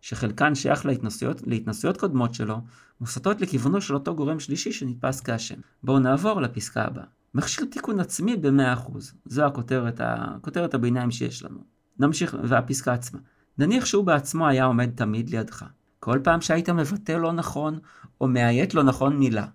שחלקן 0.01 0.55
שייך 0.55 0.87
להתנסויות, 0.87 1.43
להתנסויות 1.47 1.97
קודמות 1.97 2.35
שלו, 2.35 2.57
מוסטות 3.01 3.41
לכיוונו 3.41 3.81
של 3.81 3.95
אותו 3.95 4.15
גורם 4.15 4.41
שלישי 4.41 4.73
שנתפס 4.73 5.21
כאשם. 5.21 5.55
בואו 5.83 5.99
נעבור 5.99 6.41
לפסקה 6.41 6.85
הבאה. 6.85 7.05
מכשיר 7.35 7.65
תיקון 7.65 8.01
עצמי 8.01 8.37
ב-100%. 8.37 8.93
זו 9.25 9.45
הכותרת, 9.45 10.01
הכותרת 10.05 10.75
הביניים 10.75 11.11
שיש 11.11 11.45
לנו. 11.45 11.59
נמשיך, 11.99 12.37
והפסקה 12.43 12.93
עצמה. 12.93 13.19
נניח 13.59 13.85
שהוא 13.85 14.05
בעצמו 14.05 14.49
היה 14.49 14.65
עומד 14.65 14.91
תמיד 14.95 15.31
לידך. 15.31 15.65
כל 16.01 16.19
פעם 16.25 16.41
שהיית 16.41 16.71
מבטא 16.71 17.13
לא 17.13 17.33
נכון, 17.33 17.79
או 18.21 18.29
מאיית 18.29 18.75
לא 18.75 18.83
נכון 18.83 19.17
מילה. 19.17 19.47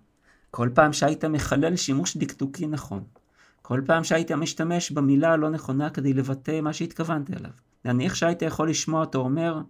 כל 0.50 0.68
פעם 0.74 0.92
שהיית 0.92 1.24
מחלל 1.24 1.76
שימוש 1.76 2.16
דקדוקי 2.16 2.66
נכון. 2.66 3.04
כל 3.62 3.80
פעם 3.86 4.04
שהיית 4.04 4.32
משתמש 4.32 4.90
במילה 4.90 5.32
הלא 5.32 5.50
נכונה 5.50 5.90
כדי 5.90 6.12
לבטא 6.12 6.60
מה 6.60 6.72
שהתכוונת 6.72 7.30
אליו. 7.30 7.50
נניח 7.84 8.14
שהיית 8.14 8.42
יכול 8.42 8.70
לשמוע 8.70 9.00
אותו 9.00 9.18
אומר, 9.18 9.60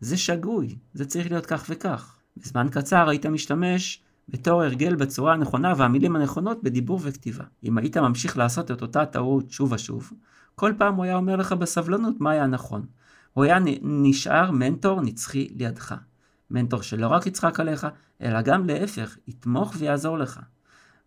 זה 0.00 0.16
שגוי, 0.16 0.78
זה 0.94 1.04
צריך 1.04 1.30
להיות 1.30 1.46
כך 1.46 1.66
וכך. 1.68 2.18
בזמן 2.36 2.68
קצר 2.70 3.08
היית 3.08 3.26
משתמש 3.26 4.02
בתור 4.28 4.62
הרגל 4.62 4.94
בצורה 4.94 5.32
הנכונה 5.32 5.72
והמילים 5.76 6.16
הנכונות 6.16 6.62
בדיבור 6.62 7.00
וכתיבה. 7.02 7.44
אם 7.64 7.78
היית 7.78 7.96
ממשיך 7.96 8.38
לעשות 8.38 8.70
את 8.70 8.82
אותה 8.82 9.06
טעות 9.06 9.50
שוב 9.50 9.72
ושוב, 9.72 10.12
כל 10.54 10.72
פעם 10.78 10.94
הוא 10.94 11.04
היה 11.04 11.16
אומר 11.16 11.36
לך 11.36 11.52
בסבלנות 11.52 12.20
מה 12.20 12.30
היה 12.30 12.46
נכון. 12.46 12.86
הוא 13.32 13.44
היה 13.44 13.58
נשאר 13.82 14.50
מנטור 14.50 15.00
נצחי 15.00 15.48
לידך. 15.56 15.94
מנטור 16.50 16.82
שלא 16.82 17.06
רק 17.06 17.26
יצחק 17.26 17.60
עליך, 17.60 17.86
אלא 18.22 18.42
גם 18.42 18.66
להפך, 18.66 19.16
יתמוך 19.28 19.74
ויעזור 19.78 20.18
לך. 20.18 20.40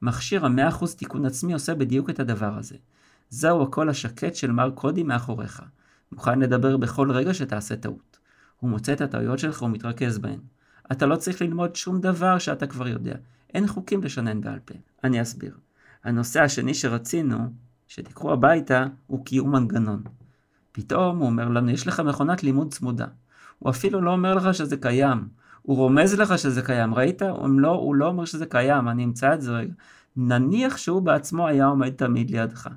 מכשיר 0.02 0.45
המאה 0.45 0.67
אחוז 0.67 0.95
תיקון 0.95 1.26
עצמי 1.26 1.54
עושה 1.54 1.76
בדיוק 1.76 2.10
את 2.10 2.19
הדבר 2.19 2.58
הזה. 2.58 2.76
זהו 3.30 3.63
הקול 3.63 3.89
השקט 3.89 4.36
של 4.36 4.52
מר 4.52 4.69
קודי 4.69 5.04
מאחוריך. 5.04 5.62
מוכן 6.12 6.39
לדבר 6.39 6.78
בכל 6.78 7.12
רגע 7.12 7.34
שתעשה 7.34 7.76
טעות. 7.76 8.19
הוא 8.60 8.69
מוצא 8.69 8.93
את 8.93 9.02
הטעויות 9.02 9.39
שלך 9.39 9.62
ומתרכז 9.62 10.17
בהן. 10.17 10.39
אתה 10.91 11.06
לא 11.06 11.15
צריך 11.15 11.41
ללמוד 11.41 11.76
שום 11.76 12.02
דבר 12.02 12.38
שאתה 12.38 12.67
כבר 12.67 12.88
יודע. 12.88 13.15
אין 13.54 13.67
חוקים 13.67 14.04
לשנן 14.04 14.41
בעל 14.41 14.60
פה. 14.65 14.74
אני 15.04 15.21
אסביר. 15.21 15.58
הנושא 16.04 16.41
השני 16.41 16.74
שרצינו, 16.74 17.38
שתיקחו 17.88 18.34
הביתה, 18.34 18.86
הוא 19.08 19.26
קיום 19.26 19.52
מנגנון. 19.52 20.04
פתאום 20.71 21.17
הוא 21.17 21.26
אומר 21.26 21.50
לנו, 21.50 21.69
יש 21.69 21.88
לך 21.88 22.00
מכונת 22.00 22.43
לימוד 22.43 22.74
צמודה. 22.74 23.06
הוא 23.60 23.69
אפילו 23.69 24.02
לא 24.02 24.12
אומר 24.12 24.36
לך 24.36 24.54
שזה 24.54 24.78
קיים. 24.78 25.28
הוא 25.62 25.78
רומז 25.78 26.13
לך 26.13 26.39
שזה 26.39 26.62
קיים. 26.62 26.93
ראית? 26.93 27.21
הוא 27.21 27.50
לא, 27.50 27.69
הוא 27.69 27.95
לא 27.95 28.08
אומר 28.08 28.26
שזה 28.26 28.45
קיים, 28.45 28.88
אני 28.88 29.04
אמצא 29.04 29.34
את 29.34 29.41
זה 29.41 29.52
רגע. 29.52 29.74
נניח 30.15 30.78
שהוא 30.78 31.02
בעצמו 31.02 31.47
היה 31.47 31.65
עומד 31.65 31.89
תמיד 31.89 32.32
לידך. 32.32 32.67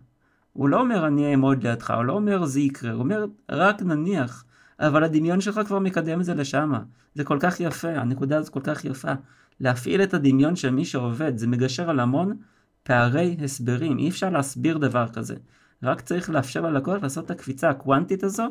הוא 0.54 0.68
לא 0.68 0.80
אומר 0.80 1.06
אני 1.06 1.30
אעמוד 1.30 1.66
לידך, 1.66 1.90
הוא 1.90 2.04
לא 2.04 2.12
אומר 2.12 2.44
זה 2.44 2.60
יקרה, 2.60 2.92
הוא 2.92 3.00
אומר 3.00 3.26
רק 3.50 3.82
נניח. 3.82 4.44
אבל 4.78 5.04
הדמיון 5.04 5.40
שלך 5.40 5.60
כבר 5.66 5.78
מקדם 5.78 6.20
את 6.20 6.24
זה 6.24 6.34
לשם. 6.34 6.72
זה 7.14 7.24
כל 7.24 7.38
כך 7.40 7.60
יפה, 7.60 7.88
הנקודה 7.88 8.38
הזאת 8.38 8.52
כל 8.52 8.60
כך 8.60 8.84
יפה. 8.84 9.12
להפעיל 9.60 10.02
את 10.02 10.14
הדמיון 10.14 10.56
של 10.56 10.70
מי 10.70 10.84
שעובד, 10.84 11.38
זה 11.38 11.46
מגשר 11.46 11.90
על 11.90 12.00
המון 12.00 12.36
פערי 12.82 13.36
הסברים, 13.44 13.98
אי 13.98 14.08
אפשר 14.08 14.30
להסביר 14.30 14.78
דבר 14.78 15.08
כזה. 15.08 15.34
רק 15.82 16.00
צריך 16.00 16.30
לאפשר 16.30 16.60
ללקוח 16.60 17.02
לעשות 17.02 17.24
את 17.24 17.30
הקפיצה 17.30 17.70
הקוונטית 17.70 18.24
הזו, 18.24 18.46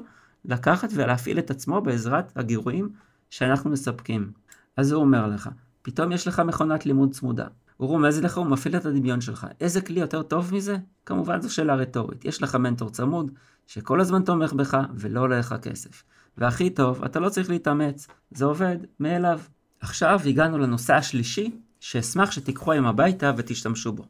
לקחת 0.46 0.89
ולהפעיל 0.94 1.39
את 1.39 1.52
עצמו 1.52 1.82
בעזרת 1.82 2.32
הגירויים 2.36 2.89
שאנחנו 3.30 3.70
מספקים. 3.70 4.32
אז 4.78 4.92
הוא 4.92 5.02
אומר 5.02 5.28
לך, 5.28 5.50
פתאום 5.82 6.12
יש 6.12 6.28
לך 6.28 6.39
מכונת 6.39 6.86
לימוד 6.86 7.12
צמודה. 7.12 7.48
הוא 7.78 7.90
רומז 7.90 8.22
לך 8.22 8.38
ומפעיל 8.38 8.76
את 8.76 8.86
הדמיון 8.86 9.22
שלך. 9.22 9.48
איזה 9.62 9.82
כלי 9.82 10.00
יותר 10.00 10.24
טוב 10.24 10.54
מזה? 10.54 10.78
כמובן 11.06 11.42
זו 11.42 11.54
שאלה 11.54 11.76
רטורית. 11.76 12.26
יש 12.26 12.44
לך 12.44 12.56
מנטור 12.56 12.90
צמוד, 12.90 13.32
שכל 13.68 14.02
הזמן 14.02 14.24
תומך 14.24 14.54
בך 14.54 14.78
ולא 14.94 15.20
עולה 15.20 15.40
לך 15.40 15.56
כסף. 15.62 16.04
והכי 16.38 16.70
טוב, 16.70 17.04
אתה 17.04 17.20
לא 17.20 17.30
צריך 17.30 17.50
להתאמץ, 17.50 18.08
זה 18.32 18.46
עובד 18.46 18.78
מאליו. 19.00 19.40
עכשיו 19.80 20.20
הגענו 20.26 20.58
לנושא 20.58 20.94
השלישי, 20.94 21.52
שאשמח 21.80 22.32
שתיקחו 22.32 22.72
היום 22.72 22.86
הביתה 22.86 23.32
ותשתמשו 23.38 23.92
בו. 23.92 24.04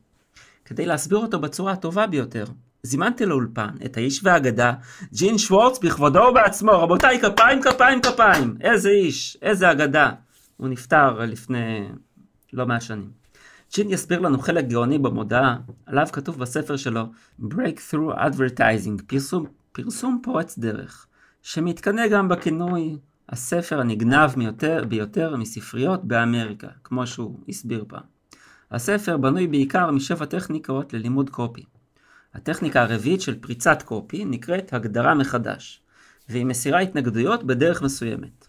כדי 0.65 0.85
להסביר 0.85 1.17
אותו 1.17 1.39
בצורה 1.39 1.71
הטובה 1.71 2.07
ביותר, 2.07 2.45
זימנתי 2.83 3.25
לאולפן 3.25 3.69
את 3.85 3.97
האיש 3.97 4.23
והאגדה, 4.23 4.73
ג'ין 5.13 5.37
שוורץ 5.37 5.79
בכבודו 5.79 6.19
ובעצמו. 6.19 6.71
רבותיי, 6.71 7.19
כפיים, 7.19 7.61
כפיים, 7.61 8.01
כפיים. 8.01 8.57
איזה 8.61 8.89
איש, 8.89 9.37
איזה 9.41 9.71
אגדה. 9.71 10.11
הוא 10.57 10.69
נפטר 10.69 11.19
לפני 11.19 11.87
לא 12.53 12.65
מעט 12.65 12.81
שנים. 12.81 13.22
ג'ין 13.75 13.89
יסביר 13.89 14.19
לנו 14.19 14.39
חלק 14.39 14.65
גאוני 14.65 14.99
במודעה, 14.99 15.57
עליו 15.85 16.07
כתוב 16.11 16.39
בספר 16.39 16.75
שלו 16.75 17.05
Breakthrough 17.41 18.15
Advertising, 18.15 19.03
פרסום, 19.07 19.45
פרסום 19.71 20.19
פורץ 20.23 20.57
דרך, 20.57 21.07
שמתקנא 21.41 22.07
גם 22.07 22.29
בכינוי 22.29 22.97
הספר 23.29 23.79
הנגנב 23.79 24.29
מיותר, 24.37 24.83
ביותר 24.87 25.35
מספריות 25.35 26.05
באמריקה, 26.05 26.67
כמו 26.83 27.07
שהוא 27.07 27.39
הסביר 27.49 27.85
פעם. 27.87 28.03
הספר 28.71 29.17
בנוי 29.17 29.47
בעיקר 29.47 29.91
משבע 29.91 30.25
טכניקות 30.25 30.93
ללימוד 30.93 31.29
קופי. 31.29 31.63
הטכניקה 32.33 32.81
הרביעית 32.81 33.21
של 33.21 33.39
פריצת 33.39 33.81
קופי 33.81 34.25
נקראת 34.25 34.73
הגדרה 34.73 35.15
מחדש, 35.15 35.81
והיא 36.29 36.45
מסירה 36.45 36.79
התנגדויות 36.79 37.43
בדרך 37.43 37.81
מסוימת. 37.81 38.42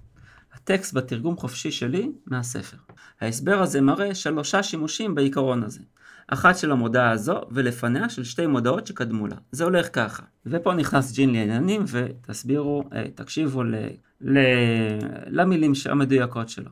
הטקסט 0.64 0.94
בתרגום 0.94 1.36
חופשי 1.36 1.70
שלי 1.70 2.12
מהספר. 2.26 2.76
ההסבר 3.20 3.62
הזה 3.62 3.80
מראה 3.80 4.14
שלושה 4.14 4.62
שימושים 4.62 5.14
בעיקרון 5.14 5.62
הזה. 5.62 5.80
אחת 6.26 6.58
של 6.58 6.72
המודעה 6.72 7.10
הזו, 7.10 7.40
ולפניה 7.50 8.08
של 8.08 8.24
שתי 8.24 8.46
מודעות 8.46 8.86
שקדמו 8.86 9.26
לה. 9.26 9.36
זה 9.52 9.64
הולך 9.64 9.88
ככה. 9.92 10.22
ופה 10.46 10.74
נכנס 10.74 11.12
ג'ין 11.12 11.32
לעניינים, 11.32 11.84
ותסבירו, 11.88 12.84
אה, 12.92 13.04
תקשיבו 13.14 13.62
ל, 13.64 13.74
ל, 14.20 14.38
למילים 15.26 15.72
המדויקות 15.90 16.48
שלו. 16.48 16.70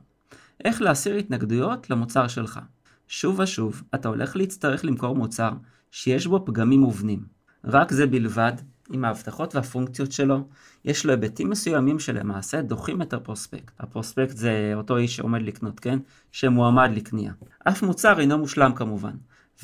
איך 0.65 0.83
להסיר 0.83 1.15
התנגדויות 1.15 1.91
למוצר 1.91 2.29
שלך. 2.29 2.61
שוב 3.09 3.39
ושוב, 3.39 3.83
אתה 3.95 4.09
הולך 4.09 4.37
להצטרך 4.37 4.85
למכור 4.85 5.17
מוצר 5.17 5.51
שיש 5.91 6.27
בו 6.27 6.45
פגמים 6.45 6.81
מובנים. 6.81 7.21
רק 7.65 7.93
זה 7.93 8.07
בלבד, 8.07 8.53
עם 8.93 9.05
ההבטחות 9.05 9.55
והפונקציות 9.55 10.13
שלו, 10.13 10.45
יש 10.85 11.07
לו 11.07 11.11
היבטים 11.11 11.51
מסוימים 11.51 11.99
שלמעשה 11.99 12.63
דוחים 12.63 13.03
את 13.03 13.13
הפרוספקט. 13.13 13.73
הפרוספקט 13.81 14.37
זה 14.37 14.73
אותו 14.75 14.97
איש 14.97 15.17
שעומד 15.17 15.43
לקנות, 15.43 15.81
כן? 15.81 15.99
שמועמד 16.33 16.91
לקנייה. 16.95 17.33
אף 17.69 17.83
מוצר 17.83 18.21
אינו 18.21 18.39
מושלם 18.39 18.73
כמובן, 18.75 19.15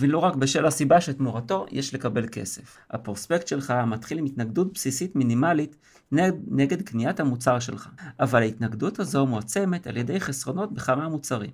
ולא 0.01 0.19
רק 0.19 0.35
בשל 0.35 0.67
הסיבה 0.67 1.01
שתמורתו 1.01 1.67
יש 1.71 1.95
לקבל 1.95 2.27
כסף. 2.33 2.77
הפרוספקט 2.91 3.49
שלך 3.49 3.75
מתחיל 3.87 4.19
עם 4.19 4.25
התנגדות 4.25 4.73
בסיסית 4.73 5.17
מינימלית 5.17 5.77
נגד, 6.13 6.33
נגד 6.49 6.83
קניית 6.83 7.21
המוצר 7.21 7.59
שלך, 7.59 7.89
אבל 8.21 8.43
ההתנגדות 8.43 8.99
הזו 8.99 9.27
מועצמת 9.27 9.87
על 9.87 9.97
ידי 9.97 10.21
חסרונות 10.21 10.73
בכמה 10.73 11.09
מוצרים. 11.09 11.51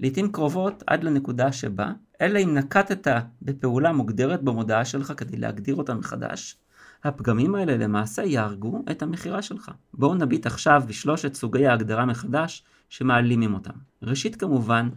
לעתים 0.00 0.32
קרובות 0.32 0.82
עד 0.86 1.04
לנקודה 1.04 1.52
שבה, 1.52 1.92
אלא 2.20 2.38
אם 2.38 2.54
נקטת 2.54 3.08
בפעולה 3.42 3.92
מוגדרת 3.92 4.42
במודעה 4.42 4.84
שלך 4.84 5.12
כדי 5.16 5.36
להגדיר 5.36 5.74
אותה 5.74 5.94
מחדש, 5.94 6.56
הפגמים 7.04 7.54
האלה 7.54 7.76
למעשה 7.76 8.22
יהרגו 8.24 8.84
את 8.90 9.02
המכירה 9.02 9.42
שלך. 9.42 9.70
בואו 9.94 10.14
נביט 10.14 10.46
עכשיו 10.46 10.82
בשלושת 10.86 11.34
סוגי 11.34 11.66
ההגדרה 11.66 12.06
מחדש 12.06 12.64
שמעלימים 12.88 13.54
אותם. 13.54 13.74
ראשית 14.02 14.36
כמובן, 14.36 14.88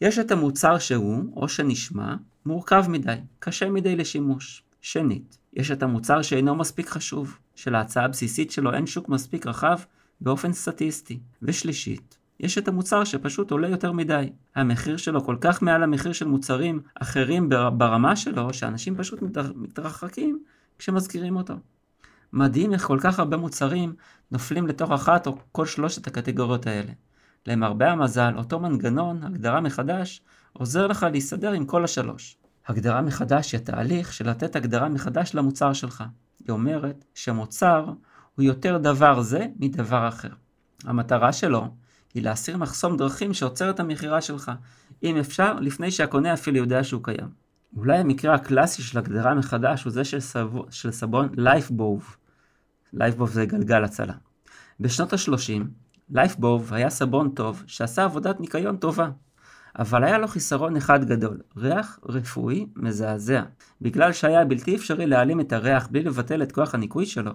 יש 0.00 0.18
את 0.18 0.30
המוצר 0.30 0.78
שהוא, 0.78 1.32
או 1.36 1.48
שנשמע, 1.48 2.14
מורכב 2.46 2.84
מדי, 2.88 3.16
קשה 3.38 3.70
מדי 3.70 3.96
לשימוש. 3.96 4.62
שנית, 4.80 5.38
יש 5.52 5.70
את 5.70 5.82
המוצר 5.82 6.22
שאינו 6.22 6.54
מספיק 6.54 6.88
חשוב, 6.88 7.38
שלהצעה 7.54 8.04
הבסיסית 8.04 8.50
שלו 8.50 8.74
אין 8.74 8.86
שוק 8.86 9.08
מספיק 9.08 9.46
רחב 9.46 9.78
באופן 10.20 10.52
סטטיסטי. 10.52 11.20
ושלישית, 11.42 12.18
יש 12.40 12.58
את 12.58 12.68
המוצר 12.68 13.04
שפשוט 13.04 13.50
עולה 13.50 13.68
יותר 13.68 13.92
מדי. 13.92 14.30
המחיר 14.54 14.96
שלו 14.96 15.24
כל 15.24 15.36
כך 15.40 15.62
מעל 15.62 15.82
המחיר 15.82 16.12
של 16.12 16.26
מוצרים 16.26 16.80
אחרים 16.94 17.48
ברמה 17.48 18.16
שלו, 18.16 18.54
שאנשים 18.54 18.96
פשוט 18.96 19.22
מתרחקים 19.54 20.42
כשמזכירים 20.78 21.36
אותו. 21.36 21.54
מדהים 22.32 22.72
איך 22.72 22.82
כל 22.86 22.98
כך 23.02 23.18
הרבה 23.18 23.36
מוצרים 23.36 23.94
נופלים 24.30 24.66
לתוך 24.66 24.90
אחת 24.90 25.26
או 25.26 25.38
כל 25.52 25.66
שלושת 25.66 26.06
הקטגוריות 26.06 26.66
האלה. 26.66 26.92
למרבה 27.46 27.90
המזל, 27.92 28.32
אותו 28.36 28.60
מנגנון, 28.60 29.22
הגדרה 29.22 29.60
מחדש, 29.60 30.20
עוזר 30.52 30.86
לך 30.86 31.06
להסתדר 31.12 31.52
עם 31.52 31.64
כל 31.64 31.84
השלוש. 31.84 32.36
הגדרה 32.66 33.02
מחדש 33.02 33.52
היא 33.52 33.60
התהליך 33.60 34.12
של 34.12 34.30
לתת 34.30 34.56
הגדרה 34.56 34.88
מחדש 34.88 35.34
למוצר 35.34 35.72
שלך. 35.72 36.04
היא 36.38 36.50
אומרת 36.50 37.04
שמוצר 37.14 37.92
הוא 38.34 38.44
יותר 38.44 38.78
דבר 38.78 39.20
זה 39.20 39.46
מדבר 39.58 40.08
אחר. 40.08 40.28
המטרה 40.84 41.32
שלו 41.32 41.68
היא 42.14 42.22
להסיר 42.22 42.56
מחסום 42.56 42.96
דרכים 42.96 43.34
שעוצר 43.34 43.70
את 43.70 43.80
המכירה 43.80 44.20
שלך, 44.20 44.52
אם 45.02 45.16
אפשר, 45.16 45.54
לפני 45.60 45.90
שהקונה 45.90 46.34
אפילו 46.34 46.56
יודע 46.56 46.84
שהוא 46.84 47.04
קיים. 47.04 47.45
אולי 47.76 47.98
המקרה 47.98 48.34
הקלאסי 48.34 48.82
של 48.82 48.98
הגדרה 48.98 49.34
מחדש 49.34 49.84
הוא 49.84 49.92
זה 49.92 50.04
של, 50.04 50.20
סב... 50.20 50.50
של 50.70 50.90
סבון 50.90 51.28
לייפבוב. 51.36 52.16
לייפבוב 52.92 53.30
זה 53.30 53.46
גלגל 53.46 53.84
הצלה. 53.84 54.14
בשנות 54.80 55.12
ה-30, 55.12 55.62
לייפבוב 56.10 56.74
היה 56.74 56.90
סבון 56.90 57.30
טוב 57.30 57.62
שעשה 57.66 58.04
עבודת 58.04 58.40
ניקיון 58.40 58.76
טובה. 58.76 59.10
אבל 59.78 60.04
היה 60.04 60.18
לו 60.18 60.28
חיסרון 60.28 60.76
אחד 60.76 61.04
גדול, 61.04 61.40
ריח 61.56 61.98
רפואי 62.08 62.66
מזעזע. 62.76 63.42
בגלל 63.80 64.12
שהיה 64.12 64.44
בלתי 64.44 64.76
אפשרי 64.76 65.06
להעלים 65.06 65.40
את 65.40 65.52
הריח 65.52 65.88
בלי 65.90 66.02
לבטל 66.02 66.42
את 66.42 66.52
כוח 66.52 66.74
הניקוי 66.74 67.06
שלו, 67.06 67.32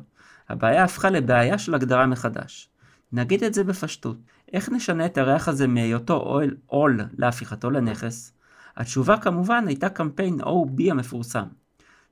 הבעיה 0.49 0.83
הפכה 0.83 1.09
לבעיה 1.09 1.57
של 1.57 1.75
הגדרה 1.75 2.05
מחדש. 2.05 2.69
נגיד 3.11 3.43
את 3.43 3.53
זה 3.53 3.63
בפשטות, 3.63 4.17
איך 4.53 4.69
נשנה 4.69 5.05
את 5.05 5.17
הריח 5.17 5.47
הזה 5.47 5.67
מהיותו 5.67 6.13
עול, 6.13 6.55
עול 6.65 6.99
להפיכתו 7.17 7.69
לנכס? 7.69 8.33
התשובה 8.77 9.17
כמובן 9.17 9.67
הייתה 9.67 9.89
קמפיין 9.89 10.41
OB 10.41 10.91
המפורסם. 10.91 11.45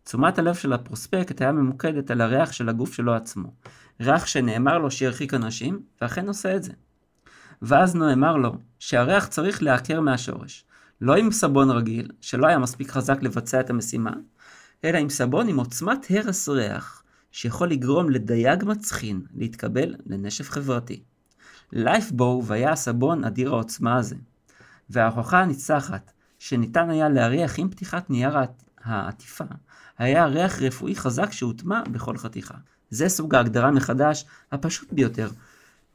תשומת 0.04 0.40
הלב 0.40 0.56
של 0.56 0.74
הפרוספקט 0.74 1.42
היה 1.42 1.52
ממוקדת 1.52 2.12
על 2.12 2.22
הריח 2.22 2.52
של 2.52 2.70
הגוף 2.70 2.94
שלו 2.94 3.14
עצמו. 3.14 3.54
ריח 4.02 4.26
שנאמר 4.26 4.78
לו 4.78 4.92
שירחיק 4.92 5.34
אנשים, 5.34 5.80
ואכן 6.02 6.28
עושה 6.28 6.56
את 6.56 6.64
זה. 6.64 6.72
ואז 7.62 7.96
נאמר 7.96 8.38
לו 8.38 8.52
שהריח 8.80 9.28
צריך 9.28 9.64
לעקר 9.64 10.02
מהשורש. 10.02 10.66
לא 11.02 11.16
עם 11.16 11.32
סבון 11.32 11.70
רגיל, 11.70 12.12
שלא 12.22 12.48
היה 12.48 12.58
מספיק 12.58 12.92
חזק 12.92 13.24
לבצע 13.24 13.60
את 13.60 13.70
המשימה, 13.70 14.12
אלא 14.84 14.98
עם 14.98 15.10
סבון 15.10 15.48
עם 15.48 15.58
עוצמת 15.58 16.06
הרס 16.10 16.50
ריח, 16.50 17.04
שיכול 17.32 17.70
לגרום 17.70 18.10
לדייג 18.10 18.64
מצחין 18.66 19.22
להתקבל 19.36 19.96
לנשף 20.06 20.50
חברתי. 20.50 21.04
לייפבואו 21.72 22.44
היה 22.50 22.72
הסבון 22.72 23.24
אדיר 23.24 23.50
העוצמה 23.50 23.98
הזה, 23.98 24.16
וההוכחה 24.90 25.40
הניצחת 25.40 26.12
שניתן 26.40 26.90
היה 26.90 27.10
להריח 27.10 27.60
עם 27.60 27.70
פתיחת 27.70 28.10
נייר 28.10 28.38
העטיפה, 28.84 29.44
היה 29.98 30.26
ריח 30.26 30.62
רפואי 30.62 30.96
חזק 30.96 31.32
שהוטמע 31.32 31.82
בכל 31.92 32.18
חתיכה. 32.18 32.56
זה 32.90 33.10
סוג 33.10 33.36
ההגדרה 33.36 33.72
מחדש 33.72 34.26
הפשוט 34.52 34.94
ביותר, 34.94 35.30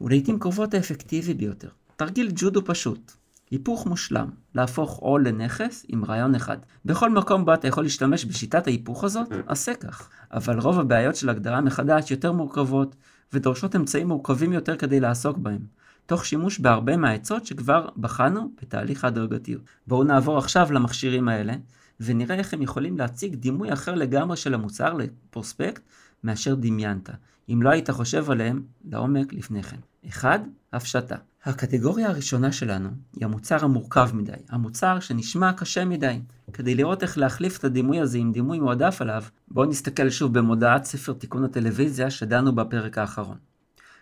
ולעיתים 0.00 0.38
קרובות 0.38 0.74
האפקטיבי 0.74 1.34
ביותר. 1.34 1.68
תרגיל 1.96 2.30
ג'ודו 2.34 2.64
פשוט. 2.64 3.12
היפוך 3.50 3.86
מושלם, 3.86 4.30
להפוך 4.54 4.96
עול 4.96 5.28
לנכס 5.28 5.86
עם 5.88 6.04
רעיון 6.04 6.34
אחד. 6.34 6.56
בכל 6.84 7.10
מקום 7.10 7.44
בו 7.44 7.54
אתה 7.54 7.68
יכול 7.68 7.84
להשתמש 7.84 8.24
בשיטת 8.24 8.66
ההיפוך 8.66 9.04
הזאת, 9.04 9.28
עשה 9.46 9.74
כך. 9.74 10.08
אבל 10.32 10.58
רוב 10.58 10.80
הבעיות 10.80 11.16
של 11.16 11.28
הגדרה 11.28 11.60
מחדש 11.60 12.10
יותר 12.10 12.32
מורכבות, 12.32 12.96
ודורשות 13.32 13.76
אמצעים 13.76 14.08
מורכבים 14.08 14.52
יותר 14.52 14.76
כדי 14.76 15.00
לעסוק 15.00 15.38
בהם. 15.38 15.66
תוך 16.06 16.26
שימוש 16.26 16.58
בהרבה 16.58 16.96
מהעצות 16.96 17.46
שכבר 17.46 17.88
בחנו 17.96 18.50
בתהליך 18.62 19.04
ההדרגתיות. 19.04 19.62
בואו 19.86 20.04
נעבור 20.04 20.38
עכשיו 20.38 20.72
למכשירים 20.72 21.28
האלה, 21.28 21.54
ונראה 22.00 22.36
איך 22.36 22.54
הם 22.54 22.62
יכולים 22.62 22.98
להציג 22.98 23.34
דימוי 23.34 23.72
אחר 23.72 23.94
לגמרי 23.94 24.36
של 24.36 24.54
המוצר 24.54 24.94
לפרוספקט 24.94 25.82
מאשר 26.24 26.54
דמיינת, 26.54 27.10
אם 27.48 27.62
לא 27.62 27.70
היית 27.70 27.90
חושב 27.90 28.30
עליהם 28.30 28.62
לעומק 28.84 29.32
לפני 29.32 29.62
כן. 29.62 29.76
1. 30.08 30.40
הפשטה. 30.72 31.16
הקטגוריה 31.44 32.08
הראשונה 32.08 32.52
שלנו 32.52 32.88
היא 33.16 33.24
המוצר 33.24 33.64
המורכב 33.64 34.10
מדי, 34.14 34.32
המוצר 34.48 35.00
שנשמע 35.00 35.52
קשה 35.52 35.84
מדי. 35.84 36.20
כדי 36.52 36.74
לראות 36.74 37.02
איך 37.02 37.18
להחליף 37.18 37.58
את 37.58 37.64
הדימוי 37.64 38.00
הזה 38.00 38.18
עם 38.18 38.32
דימוי 38.32 38.58
מועדף 38.58 39.00
עליו, 39.00 39.22
בואו 39.48 39.66
נסתכל 39.66 40.10
שוב 40.10 40.38
במודעת 40.38 40.84
ספר 40.84 41.12
תיקון 41.12 41.44
הטלוויזיה 41.44 42.10
שדנו 42.10 42.54
בפרק 42.54 42.98
האחרון. 42.98 43.36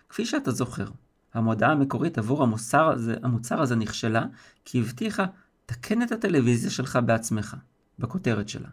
כפי 0.08 0.26
שאתה 0.26 0.50
זוכר, 0.50 0.86
המודעה 1.34 1.72
המקורית 1.72 2.18
עבור 2.18 2.42
המוצר 2.42 2.88
הזה, 2.88 3.16
המוצר 3.22 3.62
הזה 3.62 3.76
נכשלה, 3.76 4.24
כי 4.64 4.80
הבטיחה, 4.80 5.24
תקן 5.66 6.02
את 6.02 6.12
הטלוויזיה 6.12 6.70
שלך 6.70 6.98
בעצמך, 7.06 7.56
בכותרת 7.98 8.48
שלה. 8.48 8.68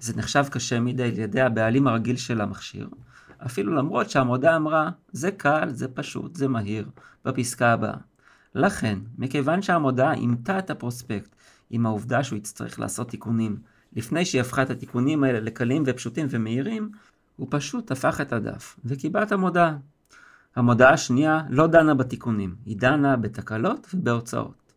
זה 0.00 0.16
נחשב 0.16 0.44
קשה 0.50 0.80
מדי 0.80 1.02
על 1.02 1.18
ידי 1.18 1.40
הבעלים 1.40 1.86
הרגיל 1.86 2.16
של 2.16 2.40
המכשיר, 2.40 2.88
אפילו 3.46 3.74
למרות 3.74 4.10
שהמודעה 4.10 4.56
אמרה, 4.56 4.90
זה 5.12 5.30
קל, 5.30 5.68
זה 5.68 5.88
פשוט, 5.88 6.36
זה 6.36 6.48
מהיר, 6.48 6.88
בפסקה 7.24 7.72
הבאה. 7.72 7.96
לכן, 8.54 8.98
מכיוון 9.18 9.62
שהמודעה 9.62 10.14
אימתה 10.14 10.58
את 10.58 10.70
הפרוספקט 10.70 11.30
עם 11.70 11.86
העובדה 11.86 12.24
שהוא 12.24 12.36
יצטרך 12.36 12.80
לעשות 12.80 13.08
תיקונים, 13.08 13.56
לפני 13.92 14.24
שהיא 14.24 14.40
הפכה 14.40 14.62
את 14.62 14.70
התיקונים 14.70 15.24
האלה 15.24 15.40
לקלים 15.40 15.82
ופשוטים 15.86 16.26
ומהירים, 16.30 16.90
הוא 17.36 17.48
פשוט 17.50 17.90
הפך 17.90 18.20
את 18.20 18.32
הדף, 18.32 18.76
וקיבע 18.84 19.22
את 19.22 19.32
המודעה. 19.32 19.76
המודעה 20.56 20.92
השנייה 20.92 21.40
לא 21.50 21.66
דנה 21.66 21.94
בתיקונים, 21.94 22.54
היא 22.66 22.76
דנה 22.76 23.16
בתקלות 23.16 23.86
ובהוצאות. 23.94 24.72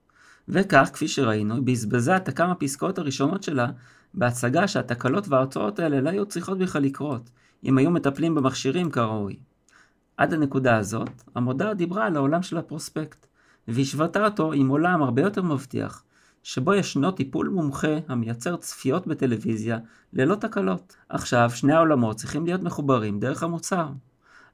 וכך, 0.50 0.90
כפי 0.94 1.08
שראינו, 1.08 1.56
היא 1.56 1.64
בזבזה 1.64 2.18
את 2.18 2.28
הכמה 2.28 2.56
פסקאות 2.56 2.98
הראשונות 2.98 3.44
שלה 3.44 3.68
בהצגה 4.14 4.68
שהתקלות 4.68 5.28
וההוצאות 5.28 5.80
האלה 5.80 6.02
לא 6.02 6.10
היו 6.10 6.26
צריכות 6.26 6.58
בכלל 6.58 6.82
לקרות, 6.82 7.30
אם 7.64 7.78
היו 7.78 7.92
מטפלים 7.92 8.36
במכשירים 8.36 8.92
כראוי. 8.92 9.36
עד 10.18 10.34
הנקודה 10.34 10.78
הזאת, 10.78 11.24
המודעה 11.36 11.74
דיברה 11.74 12.06
על 12.06 12.16
העולם 12.16 12.42
של 12.42 12.58
הפרוספקט, 12.58 13.26
והשוותה 13.68 14.26
אותו 14.26 14.54
עם 14.54 14.70
עולם 14.70 15.04
הרבה 15.04 15.22
יותר 15.22 15.42
מבטיח, 15.42 16.04
שבו 16.44 16.74
ישנו 16.74 17.12
טיפול 17.12 17.50
מומחה 17.50 17.98
המייצר 18.08 18.56
צפיות 18.56 19.08
בטלוויזיה 19.08 19.80
ללא 20.14 20.36
תקלות. 20.36 20.96
עכשיו, 21.10 21.50
שני 21.54 21.74
העולמות 21.74 22.16
צריכים 22.16 22.46
להיות 22.46 22.64
מחוברים 22.64 23.20
דרך 23.20 23.44
המוצר. 23.44 23.88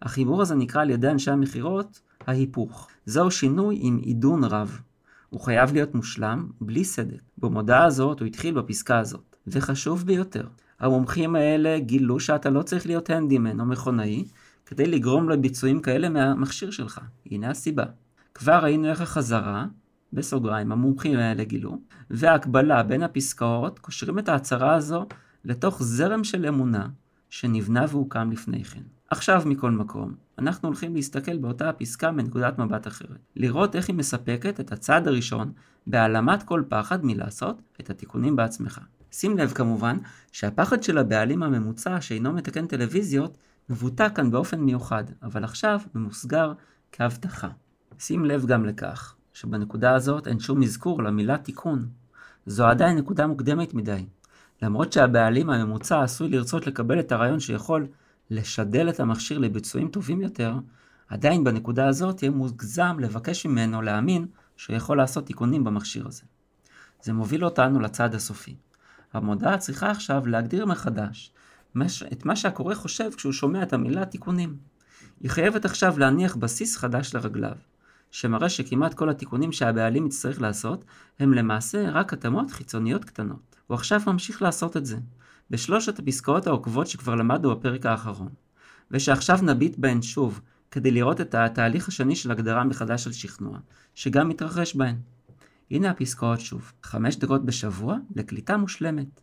החיבור 0.01 0.41
הזה 0.41 0.55
נקרא 0.55 0.81
על 0.81 0.89
ידי 0.89 1.09
אנשי 1.09 1.31
המכירות 1.31 2.01
ההיפוך. 2.27 2.87
זהו 3.05 3.31
שינוי 3.31 3.77
עם 3.81 3.97
עידון 3.97 4.43
רב. 4.43 4.81
הוא 5.29 5.41
חייב 5.41 5.73
להיות 5.73 5.95
מושלם, 5.95 6.49
בלי 6.61 6.85
סדק. 6.85 7.21
במודעה 7.37 7.85
הזאת 7.85 8.19
הוא 8.19 8.27
התחיל 8.27 8.53
בפסקה 8.53 8.99
הזאת. 8.99 9.35
וחשוב 9.47 10.05
ביותר, 10.05 10.47
המומחים 10.79 11.35
האלה 11.35 11.79
גילו 11.79 12.19
שאתה 12.19 12.49
לא 12.49 12.61
צריך 12.61 12.85
להיות 12.85 13.09
הנדימן 13.09 13.59
או 13.59 13.65
מכונאי 13.65 14.25
כדי 14.65 14.85
לגרום 14.85 15.29
לביצועים 15.29 15.81
כאלה 15.81 16.09
מהמכשיר 16.09 16.71
שלך. 16.71 17.01
הנה 17.31 17.49
הסיבה. 17.49 17.85
כבר 18.33 18.59
ראינו 18.63 18.89
איך 18.89 19.01
החזרה, 19.01 19.65
בסוגריים, 20.13 20.71
המומחים 20.71 21.19
האלה 21.19 21.43
גילו, 21.43 21.77
וההקבלה 22.09 22.83
בין 22.83 23.03
הפסקאות 23.03 23.79
קושרים 23.79 24.19
את 24.19 24.29
ההצהרה 24.29 24.75
הזו 24.75 25.05
לתוך 25.45 25.83
זרם 25.83 26.23
של 26.23 26.45
אמונה 26.45 26.87
שנבנה 27.29 27.85
והוקם 27.89 28.31
לפני 28.31 28.63
כן. 28.63 28.81
עכשיו 29.11 29.41
מכל 29.45 29.71
מקום, 29.71 30.13
אנחנו 30.39 30.67
הולכים 30.67 30.95
להסתכל 30.95 31.37
באותה 31.37 31.69
הפסקה 31.69 32.11
מנקודת 32.11 32.59
מבט 32.59 32.87
אחרת. 32.87 33.17
לראות 33.35 33.75
איך 33.75 33.87
היא 33.87 33.95
מספקת 33.95 34.59
את 34.59 34.71
הצעד 34.71 35.07
הראשון 35.07 35.51
בהעלמת 35.87 36.43
כל 36.43 36.63
פחד 36.69 37.05
מלעשות 37.05 37.61
את 37.79 37.89
התיקונים 37.89 38.35
בעצמך. 38.35 38.79
שים 39.11 39.37
לב 39.37 39.51
כמובן 39.51 39.97
שהפחד 40.31 40.83
של 40.83 40.97
הבעלים 40.97 41.43
הממוצע 41.43 42.01
שאינו 42.01 42.33
מתקן 42.33 42.67
טלוויזיות 42.67 43.37
מבוטא 43.69 44.07
כאן 44.15 44.31
באופן 44.31 44.59
מיוחד, 44.59 45.03
אבל 45.23 45.43
עכשיו 45.43 45.79
ממוסגר 45.95 46.53
כהבטחה. 46.91 47.49
שים 47.99 48.25
לב 48.25 48.45
גם 48.45 48.65
לכך 48.65 49.15
שבנקודה 49.33 49.95
הזאת 49.95 50.27
אין 50.27 50.39
שום 50.39 50.63
אזכור 50.63 51.03
למילה 51.03 51.37
תיקון. 51.37 51.87
זו 52.45 52.65
עדיין 52.65 52.97
נקודה 52.97 53.27
מוקדמת 53.27 53.73
מדי. 53.73 54.05
למרות 54.61 54.93
שהבעלים 54.93 55.49
הממוצע 55.49 56.03
עשוי 56.03 56.29
לרצות 56.29 56.67
לקבל 56.67 56.99
את 56.99 57.11
הרעיון 57.11 57.39
שיכול 57.39 57.87
לשדל 58.31 58.89
את 58.89 58.99
המכשיר 58.99 59.37
לביצועים 59.37 59.87
טובים 59.87 60.21
יותר, 60.21 60.55
עדיין 61.07 61.43
בנקודה 61.43 61.87
הזאת 61.87 62.23
יהיה 62.23 62.31
מוגזם 62.31 62.99
לבקש 62.99 63.45
ממנו 63.45 63.81
להאמין 63.81 64.25
שהוא 64.57 64.75
יכול 64.75 64.97
לעשות 64.97 65.25
תיקונים 65.25 65.63
במכשיר 65.63 66.07
הזה. 66.07 66.23
זה 67.01 67.13
מוביל 67.13 67.45
אותנו 67.45 67.79
לצעד 67.79 68.15
הסופי. 68.15 68.55
המודעה 69.13 69.57
צריכה 69.57 69.91
עכשיו 69.91 70.27
להגדיר 70.27 70.65
מחדש 70.65 71.33
את 72.11 72.25
מה 72.25 72.35
שהקורא 72.35 72.75
חושב 72.75 73.09
כשהוא 73.15 73.33
שומע 73.33 73.63
את 73.63 73.73
המילה 73.73 74.05
תיקונים. 74.05 74.57
היא 75.19 75.31
חייבת 75.31 75.65
עכשיו 75.65 75.99
להניח 75.99 76.35
בסיס 76.35 76.77
חדש 76.77 77.15
לרגליו, 77.15 77.55
שמראה 78.11 78.49
שכמעט 78.49 78.93
כל 78.93 79.09
התיקונים 79.09 79.51
שהבעלים 79.51 80.05
יצטרך 80.05 80.41
לעשות 80.41 80.85
הם 81.19 81.33
למעשה 81.33 81.89
רק 81.89 82.13
התאמות 82.13 82.51
חיצוניות 82.51 83.05
קטנות. 83.05 83.55
הוא 83.67 83.75
עכשיו 83.75 84.01
ממשיך 84.07 84.41
לעשות 84.41 84.77
את 84.77 84.85
זה, 84.85 84.97
בשלושת 85.51 85.99
הפסקאות 85.99 86.47
העוקבות 86.47 86.87
שכבר 86.87 87.15
למדנו 87.15 87.55
בפרק 87.55 87.85
האחרון, 87.85 88.29
ושעכשיו 88.91 89.39
נביט 89.41 89.77
בהן 89.77 90.01
שוב, 90.01 90.41
כדי 90.71 90.91
לראות 90.91 91.21
את 91.21 91.35
התהליך 91.35 91.87
השני 91.87 92.15
של 92.15 92.31
הגדרה 92.31 92.63
מחדש 92.63 93.03
של 93.03 93.11
שכנוע, 93.11 93.57
שגם 93.95 94.29
מתרחש 94.29 94.75
בהן. 94.75 94.95
הנה 95.71 95.89
הפסקאות 95.89 96.39
שוב, 96.39 96.71
חמש 96.83 97.15
דקות 97.15 97.45
בשבוע 97.45 97.97
לקליטה 98.15 98.57
מושלמת. 98.57 99.21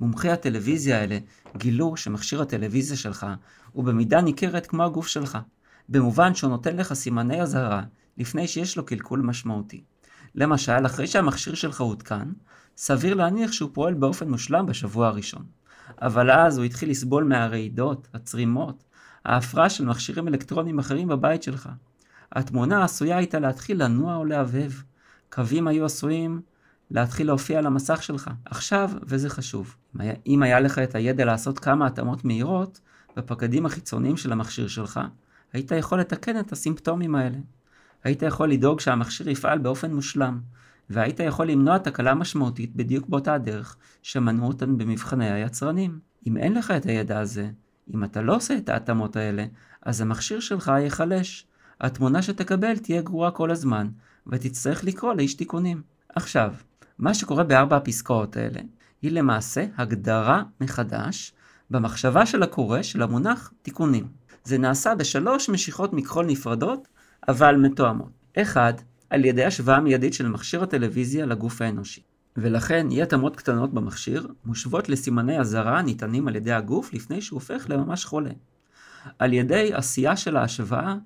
מומחי 0.00 0.30
הטלוויזיה 0.30 1.00
האלה 1.00 1.18
גילו 1.56 1.96
שמכשיר 1.96 2.42
הטלוויזיה 2.42 2.96
שלך 2.96 3.26
הוא 3.72 3.84
במידה 3.84 4.20
ניכרת 4.20 4.66
כמו 4.66 4.84
הגוף 4.84 5.06
שלך, 5.06 5.38
במובן 5.88 6.34
שהוא 6.34 6.50
נותן 6.50 6.76
לך 6.76 6.92
סימני 6.92 7.42
אזהרה 7.42 7.82
לפני 8.16 8.48
שיש 8.48 8.76
לו 8.76 8.86
קלקול 8.86 9.20
משמעותי. 9.20 9.82
למשל, 10.34 10.86
אחרי 10.86 11.06
שהמכשיר 11.06 11.54
שלך 11.54 11.80
הותקן, 11.80 12.32
סביר 12.76 13.14
להניח 13.14 13.52
שהוא 13.52 13.70
פועל 13.72 13.94
באופן 13.94 14.30
מושלם 14.30 14.66
בשבוע 14.66 15.06
הראשון. 15.06 15.58
אבל 16.02 16.30
אז 16.30 16.58
הוא 16.58 16.64
התחיל 16.64 16.90
לסבול 16.90 17.24
מהרעידות, 17.24 18.08
הצרימות, 18.14 18.84
ההפרעה 19.24 19.70
של 19.70 19.84
מכשירים 19.84 20.28
אלקטרוניים 20.28 20.78
אחרים 20.78 21.08
בבית 21.08 21.42
שלך. 21.42 21.68
התמונה 22.32 22.84
עשויה 22.84 23.16
הייתה 23.16 23.38
להתחיל 23.38 23.84
לנוע 23.84 24.16
או 24.16 24.24
להבהב. 24.24 24.72
קווים 25.32 25.68
היו 25.68 25.84
עשויים 25.84 26.40
להתחיל 26.90 27.26
להופיע 27.26 27.58
על 27.58 27.66
המסך 27.66 28.02
שלך. 28.02 28.30
עכשיו, 28.44 28.90
וזה 29.02 29.30
חשוב, 29.30 29.76
אם 30.26 30.42
היה 30.42 30.60
לך 30.60 30.78
את 30.78 30.94
הידע 30.94 31.24
לעשות 31.24 31.58
כמה 31.58 31.86
התאמות 31.86 32.24
מהירות 32.24 32.80
בפקדים 33.16 33.66
החיצוניים 33.66 34.16
של 34.16 34.32
המכשיר 34.32 34.68
שלך, 34.68 35.00
היית 35.52 35.70
יכול 35.70 36.00
לתקן 36.00 36.40
את 36.40 36.52
הסימפטומים 36.52 37.14
האלה. 37.14 37.38
היית 38.04 38.22
יכול 38.22 38.50
לדאוג 38.50 38.80
שהמכשיר 38.80 39.28
יפעל 39.28 39.58
באופן 39.58 39.94
מושלם, 39.94 40.40
והיית 40.90 41.20
יכול 41.20 41.46
למנוע 41.46 41.78
תקלה 41.78 42.14
משמעותית 42.14 42.76
בדיוק 42.76 43.08
באותה 43.08 43.34
הדרך 43.34 43.76
שמנעו 44.02 44.48
אותן 44.48 44.78
במבחני 44.78 45.30
היצרנים. 45.30 45.98
אם 46.26 46.36
אין 46.36 46.54
לך 46.54 46.70
את 46.70 46.86
הידע 46.86 47.20
הזה, 47.20 47.50
אם 47.94 48.04
אתה 48.04 48.22
לא 48.22 48.36
עושה 48.36 48.56
את 48.56 48.68
ההתאמות 48.68 49.16
האלה, 49.16 49.44
אז 49.82 50.00
המכשיר 50.00 50.40
שלך 50.40 50.72
ייחלש. 50.80 51.46
התמונה 51.80 52.22
שתקבל 52.22 52.76
תהיה 52.76 53.02
גרועה 53.02 53.30
כל 53.30 53.50
הזמן, 53.50 53.88
ותצטרך 54.26 54.84
לקרוא 54.84 55.14
לאיש 55.14 55.34
תיקונים. 55.34 55.82
עכשיו, 56.14 56.54
מה 56.98 57.14
שקורה 57.14 57.44
בארבע 57.44 57.76
הפסקאות 57.76 58.36
האלה, 58.36 58.60
היא 59.02 59.12
למעשה 59.12 59.66
הגדרה 59.76 60.42
מחדש 60.60 61.32
במחשבה 61.70 62.26
של 62.26 62.42
הקורא 62.42 62.82
של 62.82 63.02
המונח 63.02 63.52
תיקונים. 63.62 64.08
זה 64.44 64.58
נעשה 64.58 64.94
בשלוש 64.94 65.48
משיכות 65.48 65.92
מכחול 65.92 66.26
נפרדות, 66.26 66.88
אבל 67.28 67.56
מתואמות. 67.56 68.10
אחד, 68.38 68.72
על 69.10 69.24
ידי 69.24 69.44
השוואה 69.44 69.80
מיידית 69.80 70.14
של 70.14 70.28
מכשיר 70.28 70.62
הטלוויזיה 70.62 71.26
לגוף 71.26 71.62
האנושי. 71.62 72.02
ולכן 72.36 72.90
אי 72.90 73.02
התאמות 73.02 73.36
קטנות 73.36 73.74
במכשיר 73.74 74.26
מושוות 74.44 74.88
לסימני 74.88 75.40
אזהרה 75.40 75.78
הניתנים 75.78 76.28
על 76.28 76.36
ידי 76.36 76.52
הגוף 76.52 76.94
לפני 76.94 77.22
שהוא 77.22 77.36
הופך 77.36 77.66
לממש 77.68 78.04
חולה. 78.04 78.30
על 79.18 79.32
ידי 79.32 79.70
עשייה 79.74 80.16
של 80.16 80.36
ההשוואה, 80.36 80.96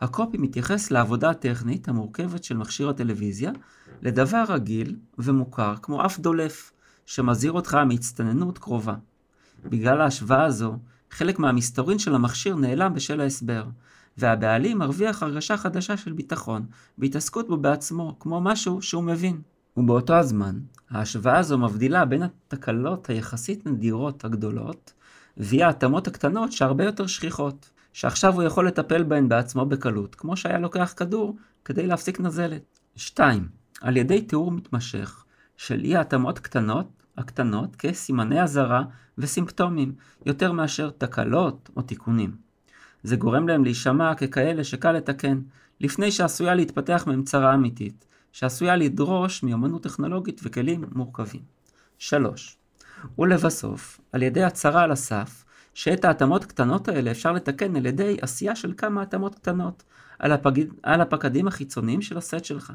הקופי 0.00 0.38
מתייחס 0.38 0.90
לעבודה 0.90 1.30
הטכנית 1.30 1.88
המורכבת 1.88 2.44
של 2.44 2.56
מכשיר 2.56 2.88
הטלוויזיה 2.88 3.52
לדבר 4.02 4.44
רגיל 4.48 4.96
ומוכר 5.18 5.74
כמו 5.82 6.06
אף 6.06 6.18
דולף, 6.18 6.72
שמזהיר 7.06 7.52
אותך 7.52 7.74
מהצטננות 7.74 8.58
קרובה. 8.58 8.94
בגלל 9.64 10.00
ההשוואה 10.00 10.44
הזו, 10.44 10.78
חלק 11.10 11.38
מהמסתורין 11.38 11.98
של 11.98 12.14
המכשיר 12.14 12.56
נעלם 12.56 12.94
בשל 12.94 13.20
ההסבר, 13.20 13.64
והבעלים 14.18 14.78
מרוויח 14.78 15.22
הרגשה 15.22 15.56
חדשה 15.56 15.96
של 15.96 16.12
ביטחון, 16.12 16.66
בהתעסקות 16.98 17.48
בו 17.48 17.56
בעצמו, 17.56 18.16
כמו 18.20 18.40
משהו 18.40 18.82
שהוא 18.82 19.02
מבין. 19.02 19.40
ובאותו 19.76 20.14
הזמן, 20.14 20.58
ההשוואה 20.90 21.38
הזו 21.38 21.58
מבדילה 21.58 22.04
בין 22.04 22.22
התקלות 22.22 23.10
היחסית 23.10 23.66
נדירות 23.66 24.24
הגדולות, 24.24 24.92
והיא 25.36 25.64
ההתאמות 25.64 26.06
הקטנות 26.06 26.52
שהרבה 26.52 26.84
יותר 26.84 27.06
שכיחות, 27.06 27.70
שעכשיו 27.92 28.34
הוא 28.34 28.42
יכול 28.42 28.66
לטפל 28.66 29.02
בהן 29.02 29.28
בעצמו 29.28 29.66
בקלות, 29.66 30.14
כמו 30.14 30.36
שהיה 30.36 30.58
לוקח 30.58 30.94
כדור 30.96 31.36
כדי 31.64 31.86
להפסיק 31.86 32.20
נזלת. 32.20 32.78
2. 32.96 33.48
על 33.80 33.96
ידי 33.96 34.22
תיאור 34.22 34.52
מתמשך 34.52 35.24
של 35.56 35.80
אי 35.84 35.96
ההתאמות 35.96 36.38
קטנות, 36.38 37.02
הקטנות 37.18 37.76
כסימני 37.76 38.42
אזהרה 38.42 38.82
וסימפטומים, 39.18 39.94
יותר 40.26 40.52
מאשר 40.52 40.90
תקלות 40.90 41.70
או 41.76 41.82
תיקונים. 41.82 42.45
זה 43.06 43.16
גורם 43.16 43.48
להם 43.48 43.64
להישמע 43.64 44.14
ככאלה 44.14 44.64
שקל 44.64 44.92
לתקן, 44.92 45.40
לפני 45.80 46.10
שעשויה 46.10 46.54
להתפתח 46.54 47.04
מהם 47.06 47.22
צרה 47.22 47.54
אמיתית, 47.54 48.06
שעשויה 48.32 48.76
לדרוש 48.76 49.42
מיומנות 49.42 49.82
טכנולוגית 49.82 50.40
וכלים 50.44 50.84
מורכבים. 50.94 51.40
3. 51.98 52.56
ולבסוף, 53.18 54.00
על 54.12 54.22
ידי 54.22 54.44
הצהרה 54.44 54.82
על 54.82 54.92
הסף, 54.92 55.44
שאת 55.74 56.04
ההתאמות 56.04 56.44
הקטנות 56.44 56.88
האלה 56.88 57.10
אפשר 57.10 57.32
לתקן 57.32 57.76
על 57.76 57.86
ידי 57.86 58.16
עשייה 58.20 58.56
של 58.56 58.72
כמה 58.76 59.02
התאמות 59.02 59.34
קטנות 59.34 59.82
על, 60.18 60.32
הפג... 60.32 60.60
על 60.82 61.00
הפקדים 61.00 61.48
החיצוניים 61.48 62.02
של 62.02 62.18
הסט 62.18 62.44
שלך. 62.44 62.72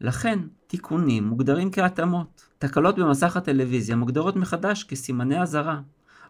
לכן, 0.00 0.38
תיקונים 0.66 1.24
מוגדרים 1.24 1.70
כהתאמות. 1.70 2.46
תקלות 2.58 2.98
במסך 2.98 3.36
הטלוויזיה 3.36 3.96
מוגדרות 3.96 4.36
מחדש 4.36 4.84
כסימני 4.84 5.42
אזהרה, 5.42 5.80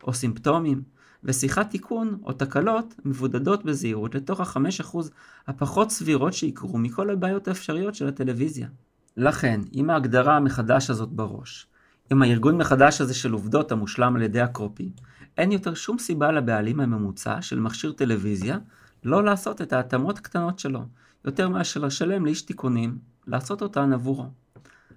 או 0.03 0.13
סימפטומים, 0.13 0.83
ושיחת 1.25 1.71
תיקון 1.71 2.19
או 2.25 2.33
תקלות 2.33 2.95
מבודדות 3.05 3.65
בזהירות 3.65 4.15
לתוך 4.15 4.41
ה-5% 4.41 4.99
הפחות 5.47 5.91
סבירות 5.91 6.33
שיקרו 6.33 6.79
מכל 6.79 7.11
הבעיות 7.11 7.49
האפשריות 7.49 7.95
של 7.95 8.09
הטלוויזיה. 8.09 8.69
לכן, 9.17 9.61
עם 9.73 9.91
ההגדרה 9.91 10.37
המחדש 10.37 10.91
הזאת 10.91 11.09
בראש, 11.09 11.67
עם 12.11 12.23
הארגון 12.23 12.59
מחדש 12.59 13.01
הזה 13.01 13.15
של 13.15 13.33
עובדות 13.33 13.73
המושלם 13.73 14.17
על 14.17 14.23
ידי 14.23 14.41
הקרופי, 14.41 14.93
אין 15.39 15.53
יותר 15.53 15.75
שום 15.75 15.99
סיבה 15.99 16.33
לבעלים 16.33 16.81
הממוצע 16.81 17.43
של 17.43 17.61
מכשיר 17.61 17.93
טלוויזיה 17.93 18.59
לא 19.05 19.25
לעשות 19.25 19.63
את 19.63 19.73
ההתאמות 19.73 20.19
הקטנות 20.19 20.59
שלו, 20.59 20.81
יותר 21.25 21.49
מאשר 21.49 21.81
לשלם 21.81 22.25
לאיש 22.25 22.43
תיקונים, 22.43 22.99
לעשות 23.27 23.63
אותן 23.63 23.93
עבורו. 23.93 24.27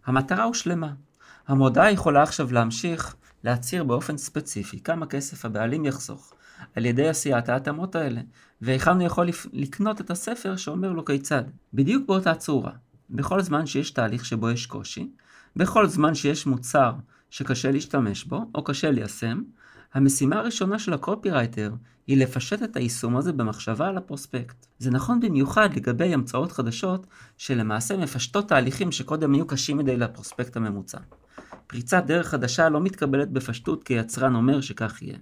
המטרה 0.05 0.43
הושלמה. 0.43 0.93
המודעה 1.47 1.91
יכולה 1.91 2.23
עכשיו 2.23 2.53
להמשיך 2.53 3.15
להצהיר 3.45 3.83
באופן 3.83 4.17
ספציפי 4.17 4.79
כמה 4.79 5.05
כסף 5.05 5.45
הבעלים 5.45 5.85
יחסוך 5.85 6.33
על 6.75 6.85
ידי 6.85 7.07
עשיית 7.07 7.49
ההתאמות 7.49 7.95
האלה, 7.95 8.21
והיכן 8.61 8.91
הוא 8.91 9.03
יכול 9.03 9.27
לקנות 9.53 10.01
את 10.01 10.11
הספר 10.11 10.55
שאומר 10.55 10.91
לו 10.91 11.05
כיצד. 11.05 11.43
בדיוק 11.73 12.07
באותה 12.07 12.35
צורה, 12.35 12.71
בכל 13.09 13.41
זמן 13.41 13.65
שיש 13.65 13.91
תהליך 13.91 14.25
שבו 14.25 14.49
יש 14.49 14.65
קושי, 14.65 15.09
בכל 15.55 15.87
זמן 15.87 16.15
שיש 16.15 16.45
מוצר 16.45 16.93
שקשה 17.29 17.71
להשתמש 17.71 18.23
בו 18.23 18.45
או 18.55 18.63
קשה 18.63 18.91
ליישם, 18.91 19.41
המשימה 19.93 20.35
הראשונה 20.35 20.79
של 20.79 20.93
הקופירייטר 20.93 21.73
היא 22.07 22.17
לפשט 22.17 22.63
את 22.63 22.75
היישום 22.75 23.17
הזה 23.17 23.33
במחשבה 23.33 23.87
על 23.87 23.97
הפרוספקט. 23.97 24.65
זה 24.79 24.91
נכון 24.91 25.19
במיוחד 25.19 25.69
לגבי 25.75 26.13
המצאות 26.13 26.51
חדשות 26.51 27.07
שלמעשה 27.37 27.97
מפשטות 27.97 28.47
תהליכים 28.47 28.91
שקודם 28.91 29.33
היו 29.33 29.47
קשים 29.47 29.77
מדי 29.77 29.97
לפרוספקט 29.97 30.57
הממוצע. 30.57 30.99
פריצת 31.67 32.03
דרך 32.05 32.27
חדשה 32.27 32.69
לא 32.69 32.81
מתקבלת 32.81 33.31
בפשטות 33.31 33.83
כי 33.83 33.93
יצרן 33.93 34.35
אומר 34.35 34.61
שכך 34.61 35.01
יהיה. 35.01 35.17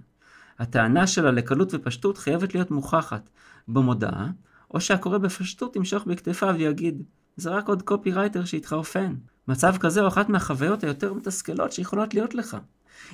הטענה 0.58 1.06
שלה 1.06 1.30
לקלות 1.30 1.74
ופשטות 1.74 2.18
חייבת 2.18 2.54
להיות 2.54 2.70
מוכחת 2.70 3.30
במודעה, 3.68 4.30
או 4.74 4.80
שהקורא 4.80 5.18
בפשטות 5.18 5.76
ימשוך 5.76 6.04
בכתפיו 6.04 6.54
ויגיד, 6.58 7.02
זה 7.36 7.50
רק 7.50 7.68
עוד 7.68 7.82
קופירייטר 7.82 8.44
שהתחרפן. 8.44 9.14
מצב 9.48 9.76
כזה 9.80 10.00
הוא 10.00 10.08
אחת 10.08 10.28
מהחוויות 10.28 10.84
היותר 10.84 11.14
מתסכלות 11.14 11.72
שיכולות 11.72 12.14
להיות 12.14 12.34
לך. 12.34 12.56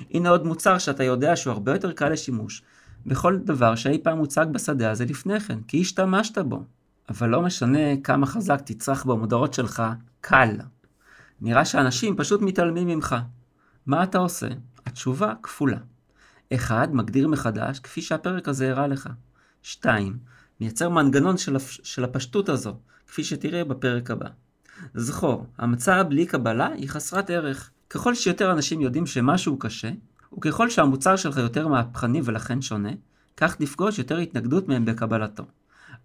הנה 0.09 0.29
עוד 0.29 0.45
מוצר 0.45 0.77
שאתה 0.77 1.03
יודע 1.03 1.35
שהוא 1.35 1.51
הרבה 1.51 1.71
יותר 1.71 1.91
קל 1.91 2.09
לשימוש, 2.09 2.61
בכל 3.05 3.37
דבר 3.37 3.75
שאי 3.75 3.99
פעם 4.03 4.17
הוצג 4.17 4.45
בשדה 4.51 4.91
הזה 4.91 5.05
לפני 5.05 5.39
כן, 5.39 5.59
כי 5.67 5.81
השתמשת 5.81 6.37
בו. 6.37 6.63
אבל 7.09 7.29
לא 7.29 7.41
משנה 7.41 7.97
כמה 8.03 8.25
חזק 8.25 8.61
תצרח 8.65 9.03
במודעות 9.03 9.53
שלך, 9.53 9.83
קל. 10.21 10.55
נראה 11.41 11.65
שאנשים 11.65 12.15
פשוט 12.15 12.41
מתעלמים 12.41 12.87
ממך. 12.87 13.15
מה 13.85 14.03
אתה 14.03 14.17
עושה? 14.17 14.47
התשובה 14.85 15.33
כפולה. 15.43 15.77
1. 16.53 16.89
מגדיר 16.91 17.27
מחדש, 17.27 17.79
כפי 17.79 18.01
שהפרק 18.01 18.47
הזה 18.47 18.71
הראה 18.71 18.87
לך. 18.87 19.09
2. 19.61 20.17
מייצר 20.59 20.89
מנגנון 20.89 21.37
של, 21.37 21.55
הפ... 21.55 21.69
של 21.83 22.03
הפשטות 22.03 22.49
הזו, 22.49 22.77
כפי 23.07 23.23
שתראה 23.23 23.63
בפרק 23.63 24.11
הבא. 24.11 24.27
זכור, 24.93 25.45
המצאה 25.57 26.03
בלי 26.03 26.25
קבלה 26.25 26.67
היא 26.67 26.89
חסרת 26.89 27.29
ערך. 27.29 27.71
ככל 27.89 28.15
שיותר 28.15 28.51
אנשים 28.51 28.81
יודעים 28.81 29.05
שמשהו 29.05 29.59
קשה, 29.59 29.91
וככל 30.37 30.69
שהמוצר 30.69 31.15
שלך 31.15 31.37
יותר 31.37 31.67
מהפכני 31.67 32.21
ולכן 32.23 32.61
שונה, 32.61 32.91
כך 33.37 33.55
תפגוש 33.55 33.99
יותר 33.99 34.17
התנגדות 34.17 34.67
מהם 34.67 34.85
בקבלתו. 34.85 35.43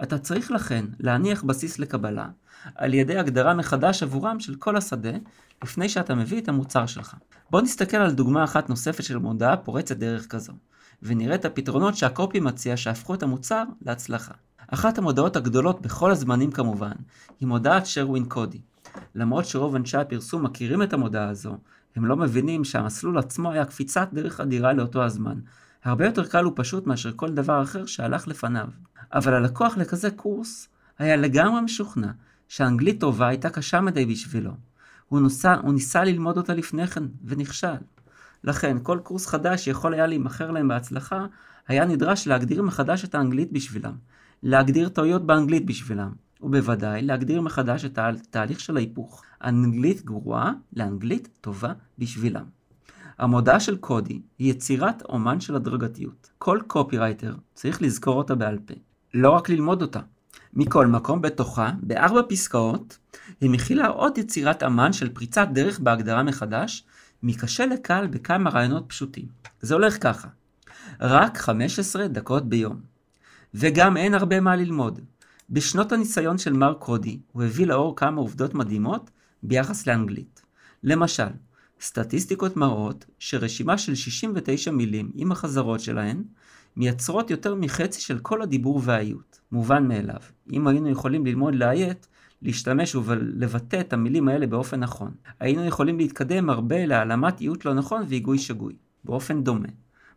אתה 0.03 0.19
צריך 0.19 0.51
לכן 0.51 0.85
להניח 1.01 1.43
בסיס 1.43 1.79
לקבלה, 1.79 2.29
על 2.75 2.95
ידי 2.95 3.19
הגדרה 3.19 3.55
מחדש 3.55 4.03
עבורם 4.03 4.41
של 4.41 4.55
כל 4.55 4.77
השדה, 4.77 5.13
לפני 5.65 5.89
שאתה 5.89 6.15
מביא 6.15 6.41
את 6.41 6.49
המוצר 6.49 6.87
שלך. 6.87 7.15
בוא 7.51 7.61
נסתכל 7.61 7.97
על 7.97 8.13
דוגמה 8.13 8.45
אחת 8.45 8.69
נוספת 8.69 9.05
של 9.05 9.19
מודעה 9.19 9.57
פורצת 9.57 9.97
דרך 9.97 10.27
כזו, 10.27 10.53
ונראה 11.03 11.35
את 11.35 11.45
הפתרונות 11.45 11.97
שהקופי 11.97 12.41
מציע 12.41 12.77
שהפכו 12.77 13.15
את 13.15 13.23
המוצר 13.23 13.63
להצלחה. 13.83 14.35
אחת 14.69 14.99
המודעות 14.99 15.37
הגדולות 15.37 15.83
בכל 15.83 16.11
הזמנים 16.11 16.51
כמובן, 16.51 16.93
היא 17.41 17.49
מודעת 17.49 17.87
שרווין 17.87 18.25
קודי. 18.25 18.61
למרות 19.15 19.47
שרוב 19.47 19.75
אנשי 19.75 19.97
הפרסום 19.97 20.45
מכירים 20.45 20.83
את 20.83 20.93
המודעה 20.93 21.29
הזו, 21.29 21.57
הם 21.97 22.07
לא 22.07 22.17
מבינים 22.17 22.65
שהמסלול 22.65 23.19
עצמו 23.19 23.53
היה 23.53 23.65
קפיצת 23.65 24.09
דרך 24.13 24.41
אדירה 24.41 24.73
לאותו 24.73 25.05
הזמן. 25.05 25.39
הרבה 25.85 26.07
יותר 26.07 26.27
קל 26.27 26.47
ופשוט 26.47 26.87
מאשר 26.87 27.12
כל 27.17 27.31
דבר 27.31 27.62
אחר 27.62 27.87
שהלך 27.87 28.29
לפניו. 28.29 28.69
אבל 29.12 29.35
הלקוח 29.35 29.77
לכזה 29.77 30.11
קורס 30.11 30.69
היה 30.99 31.17
לגמרי 31.17 31.61
משוכנע 31.61 32.11
שאנגלית 32.49 33.01
טובה 33.01 33.29
הייתה 33.29 33.51
קשה 33.51 33.81
מדי 33.81 34.07
בשבילו. 34.07 34.53
הוא, 35.09 35.21
נוסע, 35.21 35.55
הוא 35.62 35.75
ניסה 35.75 36.05
ללמוד 36.05 36.37
אותה 36.37 36.55
לפני 36.55 36.87
כן, 36.87 37.05
ונכשל. 37.25 37.77
לכן, 38.45 38.77
כל 38.83 38.99
קורס 39.03 39.27
חדש 39.27 39.65
שיכול 39.65 39.95
היה 39.95 40.07
להימכר 40.07 40.51
להם 40.51 40.68
בהצלחה, 40.68 41.27
היה 41.68 41.85
נדרש 41.85 42.27
להגדיר 42.27 42.62
מחדש 42.62 43.05
את 43.05 43.14
האנגלית 43.14 43.53
בשבילם, 43.53 43.95
להגדיר 44.43 44.89
טעויות 44.89 45.27
באנגלית 45.27 45.66
בשבילם, 45.66 46.12
ובוודאי 46.41 47.03
להגדיר 47.03 47.41
מחדש 47.41 47.85
את 47.85 47.99
התהליך 47.99 48.61
של 48.61 48.77
ההיפוך, 48.77 49.22
אנגלית 49.45 50.05
גרועה 50.05 50.53
לאנגלית 50.72 51.29
טובה 51.41 51.72
בשבילם. 51.99 52.56
המודעה 53.19 53.61
של 53.61 53.77
קודי 53.77 54.21
היא 54.39 54.51
יצירת 54.51 55.03
אומן 55.03 55.41
של 55.41 55.57
הדרגתיות. 55.57 56.31
כל 56.39 56.61
קופירייטר 56.67 57.35
צריך 57.55 57.83
לזכור 57.83 58.19
אותה 58.19 58.35
בעל 58.35 58.59
פה, 58.59 58.75
לא 59.14 59.31
רק 59.31 59.49
ללמוד 59.49 59.83
אותה. 59.83 60.01
מכל 60.53 60.87
מקום 60.87 61.23
בתוכה, 61.23 61.71
בארבע 61.81 62.21
פסקאות, 62.29 62.99
היא 63.41 63.51
מכילה 63.51 63.87
עוד 63.87 64.19
יצירת 64.19 64.62
אמן 64.62 64.93
של 64.93 65.09
פריצת 65.14 65.49
דרך 65.53 65.79
בהגדרה 65.81 66.23
מחדש, 66.23 66.85
מקשה 67.23 67.67
לקל 67.67 68.07
בכמה 68.07 68.51
רעיונות 68.51 68.85
פשוטים. 68.87 69.25
זה 69.61 69.75
הולך 69.75 70.03
ככה, 70.03 70.29
רק 71.01 71.39
15 71.39 72.09
דקות 72.09 72.49
ביום. 72.49 72.81
וגם 73.55 73.97
אין 73.97 74.14
הרבה 74.14 74.41
מה 74.41 74.57
ללמוד. 74.57 75.01
בשנות 75.51 75.93
הניסיון 75.93 76.39
של 76.39 76.53
מר 76.53 76.75
קודי, 76.75 77.19
הוא 77.33 77.43
הביא 77.43 77.67
לאור 77.67 77.97
כמה 77.97 78.21
עובדות 78.21 78.55
מדהימות 78.55 79.11
ביחס 79.43 79.87
לאנגלית. 79.87 80.43
למשל, 80.83 81.29
סטטיסטיקות 81.81 82.57
מראות 82.57 83.05
שרשימה 83.18 83.79
של 83.79 83.95
69 83.95 84.70
מילים 84.70 85.11
עם 85.14 85.33
החזרות 85.33 85.81
שלהן 85.81 86.22
מייצרות 86.77 87.31
יותר 87.31 87.55
מחצי 87.55 88.01
של 88.01 88.18
כל 88.18 88.43
הדיבור 88.43 88.81
והאיות. 88.85 89.41
מובן 89.53 89.89
מאליו. 89.89 90.20
אם 90.53 90.66
היינו 90.66 90.89
יכולים 90.89 91.27
ללמוד 91.27 91.55
לאיית, 91.55 92.09
להשתמש 92.43 92.95
ולבטא 92.95 93.81
את 93.81 93.93
המילים 93.93 94.29
האלה 94.29 94.47
באופן 94.47 94.81
נכון, 94.81 95.11
היינו 95.41 95.64
יכולים 95.64 95.99
להתקדם 95.99 96.51
הרבה 96.51 96.87
להעלמת 96.87 97.41
איות 97.41 97.64
לא 97.64 97.74
נכון 97.74 98.03
והיגוי 98.09 98.39
שגוי. 98.39 98.77
באופן 99.05 99.45
דומה. 99.45 99.68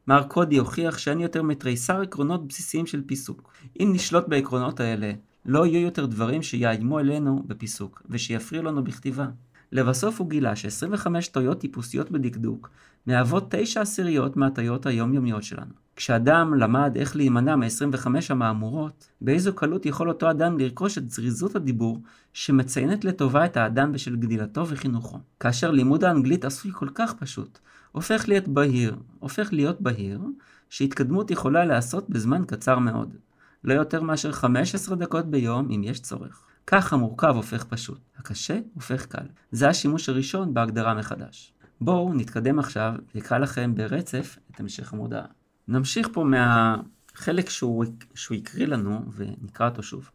מר 0.08 0.24
קודי 0.24 0.58
הוכיח 0.58 0.98
שאין 0.98 1.20
יותר 1.20 1.44
מתריסר 1.44 2.02
עקרונות 2.02 2.48
בסיסיים 2.48 2.86
של 2.86 3.02
פיסוק. 3.06 3.54
אם 3.80 3.90
נשלוט 3.94 4.28
בעקרונות 4.28 4.80
האלה, 4.80 5.12
לא 5.46 5.66
יהיו 5.66 5.82
יותר 5.82 6.06
דברים 6.06 6.42
שיאיימו 6.42 7.00
אלינו 7.00 7.44
בפיסוק, 7.48 8.02
ושיפריעו 8.10 8.64
לנו 8.64 8.84
בכתיבה. 8.84 9.28
לבסוף 9.72 10.20
הוא 10.20 10.30
גילה 10.30 10.56
ש-25 10.56 11.08
טעויות 11.32 11.60
טיפוסיות 11.60 12.12
בדקדוק 12.12 12.70
מהוות 13.06 13.46
9 13.50 13.82
עשיריות 13.82 14.38
מהטעויות 14.38 14.86
היומיומיות 14.86 15.44
שלנו. 15.44 15.72
כשאדם 15.96 16.54
למד 16.54 16.92
איך 16.96 17.16
להימנע 17.16 17.56
מ-25 17.56 18.08
המהמורות, 18.30 19.10
באיזו 19.22 19.54
קלות 19.54 19.86
יכול 19.86 20.10
אותו 20.10 20.32
אדם 20.32 20.60
לרכוש 20.60 20.98
את 20.98 21.10
זריזות 21.10 21.56
הדיבור 21.56 22.02
שמציינת 22.34 23.06
לטובה 23.06 23.46
את 23.46 23.58
האדם 23.58 23.92
בשל 23.92 24.16
גדילתו 24.16 24.68
וחינוכו. 24.68 25.20
כאשר 25.40 25.72
לימוד 25.72 26.04
האנגלית 26.04 26.46
עשוי 26.46 26.72
כל 26.74 26.90
כך 26.94 27.14
פשוט, 27.14 27.60
הופך 27.92 28.28
להיות 28.28 28.48
בהיר, 28.48 28.96
הופך 29.20 29.54
להיות 29.54 29.82
בהיר, 29.82 30.22
שהתקדמות 30.70 31.32
יכולה 31.32 31.66
להיעשות 31.66 32.10
בזמן 32.10 32.44
קצר 32.48 32.80
מאוד. 32.80 33.16
לא 33.64 33.74
יותר 33.74 34.02
מאשר 34.02 34.32
15 34.32 34.96
דקות 34.96 35.26
ביום 35.26 35.72
אם 35.72 35.84
יש 35.84 36.00
צורך. 36.00 36.44
כך 36.72 36.94
המורכב 36.94 37.34
הופך 37.36 37.64
פשוט, 37.64 38.00
הקשה 38.18 38.60
הופך 38.74 39.06
קל. 39.06 39.26
זה 39.52 39.70
השימוש 39.70 40.10
הראשון 40.10 40.54
בהגדרה 40.54 40.94
מחדש. 40.94 41.54
בואו 41.82 42.14
נתקדם 42.14 42.60
עכשיו 42.60 42.94
ואקרא 43.16 43.38
לכם 43.38 43.76
ברצף 43.76 44.38
את 44.52 44.60
המשך 44.60 44.94
המודעה. 44.94 45.26
נמשיך 45.68 46.10
פה 46.14 46.24
מהחלק 46.24 47.50
שהוא, 47.50 47.86
שהוא 48.16 48.38
הקריא 48.38 48.68
לנו 48.68 49.02
ונקרא 49.16 49.70
אותו 49.70 49.84
שוב. 49.84 50.10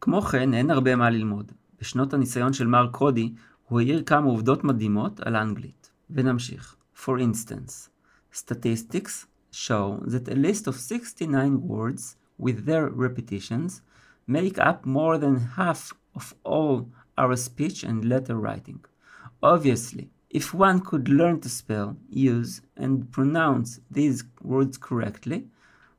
כמו 0.00 0.22
כן, 0.22 0.54
אין 0.54 0.70
הרבה 0.70 0.96
מה 0.96 1.10
ללמוד. 1.10 1.52
בשנות 1.80 2.14
הניסיון 2.14 2.52
של 2.52 2.66
מר 2.66 2.88
קודי, 2.92 3.32
הוא 3.68 3.80
העיר 3.80 4.02
כמה 4.06 4.26
עובדות 4.26 4.64
מדהימות 4.64 5.20
על 5.20 5.36
האנגלית. 5.36 5.90
ונמשיך. 6.10 6.76
For 7.04 7.18
instance, 7.18 7.88
statistics 8.32 9.26
show 9.52 10.04
that 10.06 10.28
a 10.28 10.34
list 10.34 10.66
of 10.66 10.74
69 10.74 11.68
words 11.68 12.16
with 12.40 12.66
their 12.66 12.88
repetitions 12.88 13.82
make 14.26 14.58
up 14.58 14.86
more 14.86 15.18
than 15.18 15.36
half 15.56 15.92
of 16.14 16.34
all 16.44 16.88
our 17.16 17.36
speech 17.36 17.84
and 17.84 18.04
letter 18.04 18.36
writing. 18.36 18.84
Obviously, 19.42 20.10
if 20.30 20.52
one 20.52 20.80
could 20.80 21.08
learn 21.08 21.40
to 21.40 21.48
spell, 21.48 21.96
use, 22.08 22.60
and 22.76 23.10
pronounce 23.12 23.80
these 23.90 24.24
words 24.42 24.76
correctly, 24.78 25.46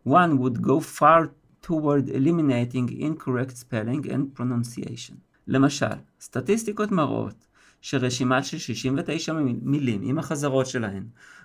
one 0.03 0.37
would 0.39 0.61
go 0.61 0.79
far 0.79 1.31
toward 1.61 2.09
eliminating 2.09 2.87
incorrect 2.99 3.57
spelling 3.57 4.03
and 4.11 4.35
pronunciation. 4.35 5.15
למשל, 5.47 5.95
סטטיסטיקות 6.21 6.91
מראות 6.91 7.47
שרשימה 7.81 8.43
של 8.43 8.57
69 8.57 9.33
מילים 9.61 10.01
עם 10.03 10.19
החזרות 10.19 10.67
שלהן 10.67 11.03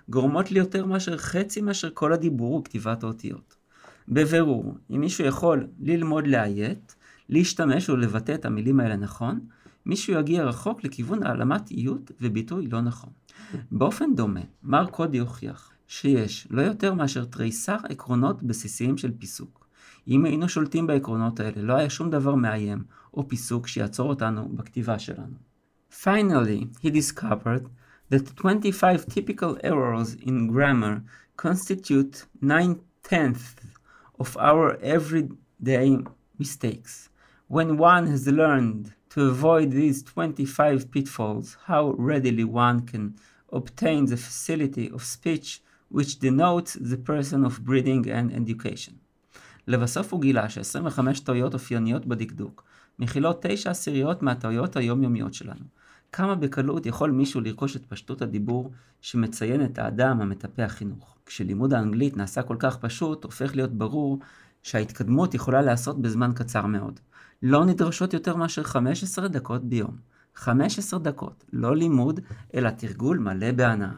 גורמות 0.09 0.51
לי 0.51 0.59
יותר 0.59 0.85
מאשר 0.85 1.17
חצי 1.17 1.61
מאשר 1.61 1.89
כל 1.93 2.13
הדיבור 2.13 2.57
וכתיבת 2.57 3.03
האותיות. 3.03 3.55
בבירור, 4.09 4.77
אם 4.91 4.99
מישהו 4.99 5.25
יכול 5.25 5.67
ללמוד 5.79 6.27
לאיית, 6.27 6.95
להשתמש 7.29 7.89
ולבטא 7.89 8.31
את 8.35 8.45
המילים 8.45 8.79
האלה 8.79 8.95
נכון, 8.95 9.39
מישהו 9.85 10.13
יגיע 10.13 10.43
רחוק 10.43 10.83
לכיוון 10.83 11.23
העלמת 11.23 11.71
איות 11.71 12.11
וביטוי 12.21 12.67
לא 12.67 12.81
נכון. 12.81 13.09
באופן 13.71 14.15
דומה, 14.15 14.41
מר 14.63 14.85
קודי 14.85 15.17
הוכיח 15.17 15.71
שיש 15.87 16.47
לא 16.51 16.61
יותר 16.61 16.93
מאשר 16.93 17.25
תריסר 17.25 17.77
עקרונות 17.89 18.43
בסיסיים 18.43 18.97
של 18.97 19.11
פיסוק. 19.19 19.67
אם 20.07 20.25
היינו 20.25 20.49
שולטים 20.49 20.87
בעקרונות 20.87 21.39
האלה, 21.39 21.61
לא 21.61 21.73
היה 21.73 21.89
שום 21.89 22.09
דבר 22.09 22.35
מאיים 22.35 22.83
או 23.13 23.27
פיסוק 23.27 23.67
שיעצור 23.67 24.09
אותנו 24.09 24.49
בכתיבה 24.49 24.99
שלנו. 24.99 25.35
Finally, 26.03 26.83
he 26.83 26.89
discovered 26.89 27.65
that 28.11 28.35
25 28.35 29.05
typical 29.09 29.57
errors 29.63 30.15
in 30.25 30.47
grammar 30.47 31.01
constitute 31.41 32.25
9 32.41 32.75
tenths 33.03 33.61
of 34.21 34.29
our 34.51 34.67
everyday 34.95 35.89
mistakes. 36.43 36.91
When 37.55 37.69
one 37.91 38.05
has 38.13 38.23
learned 38.41 38.83
to 39.13 39.19
avoid 39.33 39.67
these 39.71 40.03
25 40.03 40.91
pitfalls, 40.91 41.57
how 41.65 41.83
readily 42.11 42.43
one 42.43 42.79
can 42.91 43.15
obtain 43.51 44.05
the 44.05 44.17
facility 44.17 44.87
of 44.95 45.03
speech 45.03 45.61
which 45.89 46.19
denotes 46.19 46.71
the 46.91 46.97
person 47.11 47.43
of 47.43 47.63
breeding 47.65 48.03
and 48.09 48.31
education. 48.41 48.93
לבסוף 49.67 50.13
הוא 50.13 50.21
גילה 50.21 50.49
ש-25 50.49 51.23
טעויות 51.23 51.53
אופייניות 51.53 52.05
בדקדוק 52.05 52.63
מכילות 52.99 53.45
9 53.45 53.71
עשיריות 53.71 54.21
מהטעויות 54.21 54.75
היומיומיות 54.75 55.33
שלנו. 55.33 55.65
כמה 56.11 56.35
בקלות 56.35 56.85
יכול 56.85 57.11
מישהו 57.11 57.41
לרכוש 57.41 57.75
את 57.75 57.85
פשטות 57.85 58.21
הדיבור 58.21 58.71
שמציין 59.01 59.65
את 59.65 59.79
האדם 59.79 60.21
המטפח 60.21 60.67
חינוך. 60.67 61.17
כשלימוד 61.25 61.73
האנגלית 61.73 62.17
נעשה 62.17 62.43
כל 62.43 62.55
כך 62.59 62.77
פשוט, 62.77 63.23
הופך 63.23 63.55
להיות 63.55 63.71
ברור 63.71 64.19
שההתקדמות 64.63 65.33
יכולה 65.33 65.61
להיעשות 65.61 66.01
בזמן 66.01 66.31
קצר 66.35 66.65
מאוד. 66.65 66.99
לא 67.43 67.65
נדרשות 67.65 68.13
יותר 68.13 68.35
מאשר 68.35 68.63
15 68.63 69.27
דקות 69.27 69.63
ביום. 69.63 69.97
15 70.35 70.99
דקות, 70.99 71.43
לא 71.53 71.75
לימוד, 71.75 72.19
אלא 72.53 72.69
תרגול 72.69 73.19
מלא 73.19 73.51
בהנאה. 73.51 73.91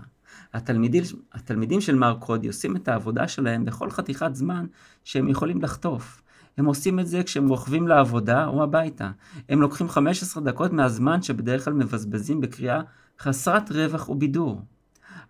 התלמידים, 0.54 1.04
התלמידים 1.34 1.82
של 1.82 1.96
מר 1.96 2.18
קודי 2.20 2.48
עושים 2.48 2.76
את 2.76 2.88
העבודה 2.88 3.28
שלהם 3.28 3.66
בכל 3.66 3.92
חתיכת 3.92 4.36
זמן 4.36 4.66
שהם 5.04 5.28
יכולים 5.28 5.62
לחטוף. 5.62 6.23
הם 6.58 6.66
עושים 6.66 7.00
את 7.00 7.08
זה 7.08 7.24
כשהם 7.24 7.48
רוכבים 7.48 7.88
לעבודה 7.88 8.46
או 8.46 8.64
הביתה. 8.64 9.12
הם 9.50 9.62
לוקחים 9.62 9.90
15 9.90 10.44
דקות 10.44 10.74
מהזמן 10.74 11.22
שבדרך 11.22 11.66
כלל 11.66 11.74
מבזבזים 11.74 12.42
בקריאה 12.42 12.82
חסרת 13.20 13.72
רווח 13.72 14.10
ובידור. 14.10 14.62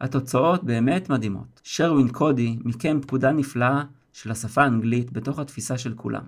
התוצאות 0.01 0.63
באמת 0.63 1.09
מדהימות. 1.09 1.61
שרווין 1.63 2.09
קודי 2.09 2.59
מיקם 2.65 3.01
פקודה 3.01 3.31
נפלאה 3.31 3.83
של 4.13 4.31
השפה 4.31 4.63
האנגלית 4.63 5.13
בתוך 5.13 5.39
התפיסה 5.39 5.77
של 5.77 5.93
כולם. 5.93 6.23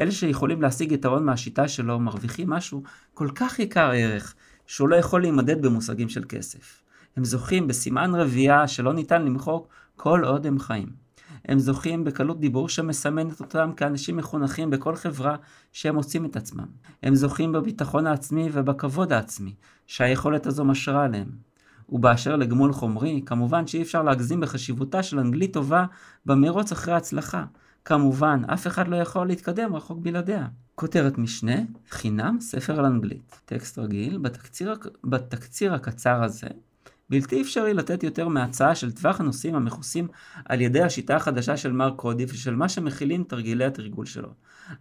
אלה 0.00 0.10
שיכולים 0.10 0.62
להשיג 0.62 0.92
יתרון 0.92 1.24
מהשיטה 1.24 1.68
שלו 1.68 2.00
מרוויחים 2.00 2.50
משהו 2.50 2.82
כל 3.14 3.28
כך 3.34 3.58
יקר 3.58 3.90
ערך, 3.94 4.34
שהוא 4.66 4.88
לא 4.88 4.96
יכול 4.96 5.20
להימדד 5.20 5.62
במושגים 5.62 6.08
של 6.08 6.24
כסף. 6.28 6.82
הם 7.16 7.24
זוכים 7.24 7.66
בסימן 7.66 8.14
רבייה 8.14 8.68
שלא 8.68 8.92
ניתן 8.92 9.24
למחוק 9.24 9.68
כל 9.96 10.24
עוד 10.24 10.46
הם 10.46 10.58
חיים. 10.58 11.07
הם 11.44 11.58
זוכים 11.58 12.04
בקלות 12.04 12.40
דיבור 12.40 12.68
שמסמנת 12.68 13.40
אותם 13.40 13.70
כאנשים 13.76 14.16
מחונכים 14.16 14.70
בכל 14.70 14.96
חברה 14.96 15.36
שהם 15.72 15.94
מוצאים 15.94 16.24
את 16.24 16.36
עצמם. 16.36 16.66
הם 17.02 17.14
זוכים 17.14 17.52
בביטחון 17.52 18.06
העצמי 18.06 18.48
ובכבוד 18.52 19.12
העצמי, 19.12 19.54
שהיכולת 19.86 20.46
הזו 20.46 20.64
משרה 20.64 21.04
עליהם. 21.04 21.28
ובאשר 21.88 22.36
לגמול 22.36 22.72
חומרי, 22.72 23.22
כמובן 23.26 23.66
שאי 23.66 23.82
אפשר 23.82 24.02
להגזים 24.02 24.40
בחשיבותה 24.40 25.02
של 25.02 25.18
אנגלית 25.18 25.52
טובה 25.52 25.84
במרוץ 26.26 26.72
אחרי 26.72 26.94
הצלחה. 26.94 27.44
כמובן, 27.84 28.42
אף 28.46 28.66
אחד 28.66 28.88
לא 28.88 28.96
יכול 28.96 29.26
להתקדם 29.26 29.76
רחוק 29.76 29.98
בלעדיה. 29.98 30.46
כותרת 30.74 31.18
משנה, 31.18 31.56
חינם 31.90 32.36
ספר 32.40 32.78
על 32.78 32.84
אנגלית. 32.84 33.40
טקסט 33.44 33.78
רגיל, 33.78 34.18
בתקציר, 34.18 34.74
בתקציר 35.04 35.74
הקצר 35.74 36.22
הזה, 36.22 36.48
בלתי 37.10 37.42
אפשרי 37.42 37.74
לתת 37.74 38.02
יותר 38.02 38.28
מהצעה 38.28 38.74
של 38.74 38.92
טווח 38.92 39.20
הנושאים 39.20 39.54
המכוסים 39.54 40.08
על 40.44 40.60
ידי 40.60 40.82
השיטה 40.82 41.16
החדשה 41.16 41.56
של 41.56 41.72
מר 41.72 41.90
קודי 41.90 42.24
ושל 42.24 42.54
מה 42.54 42.68
שמכילים 42.68 43.24
תרגילי 43.24 43.64
התרגול 43.64 44.06
שלו. 44.06 44.28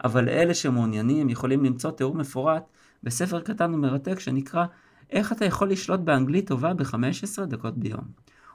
אבל 0.03 0.29
אלה 0.29 0.53
שמעוניינים 0.53 1.29
יכולים 1.29 1.65
למצוא 1.65 1.91
תיאור 1.91 2.15
מפורט 2.15 2.63
בספר 3.03 3.41
קטן 3.41 3.73
ומרתק 3.73 4.19
שנקרא 4.19 4.65
איך 5.09 5.31
אתה 5.31 5.45
יכול 5.45 5.69
לשלוט 5.69 5.99
באנגלית 5.99 6.47
טובה 6.47 6.73
ב-15 6.73 7.45
דקות 7.45 7.77
ביום. 7.77 8.03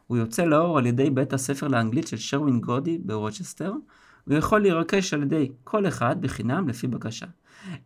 הוא 0.07 0.17
יוצא 0.17 0.45
לאור 0.45 0.79
על 0.79 0.87
ידי 0.87 1.11
בית 1.11 1.33
הספר 1.33 1.69
לאנגלית 1.69 2.09
של 2.09 2.17
שרווין 2.17 2.61
גודי 2.61 2.99
ברוצ'סטר, 2.99 3.73
הוא 4.25 4.37
יכול 4.37 4.61
להירכש 4.61 5.15
על 5.15 5.23
ידי 5.23 5.49
כל 5.65 5.87
אחד 5.87 6.17
בחינם 6.21 6.69
לפי 6.69 6.87
בקשה. 6.87 7.27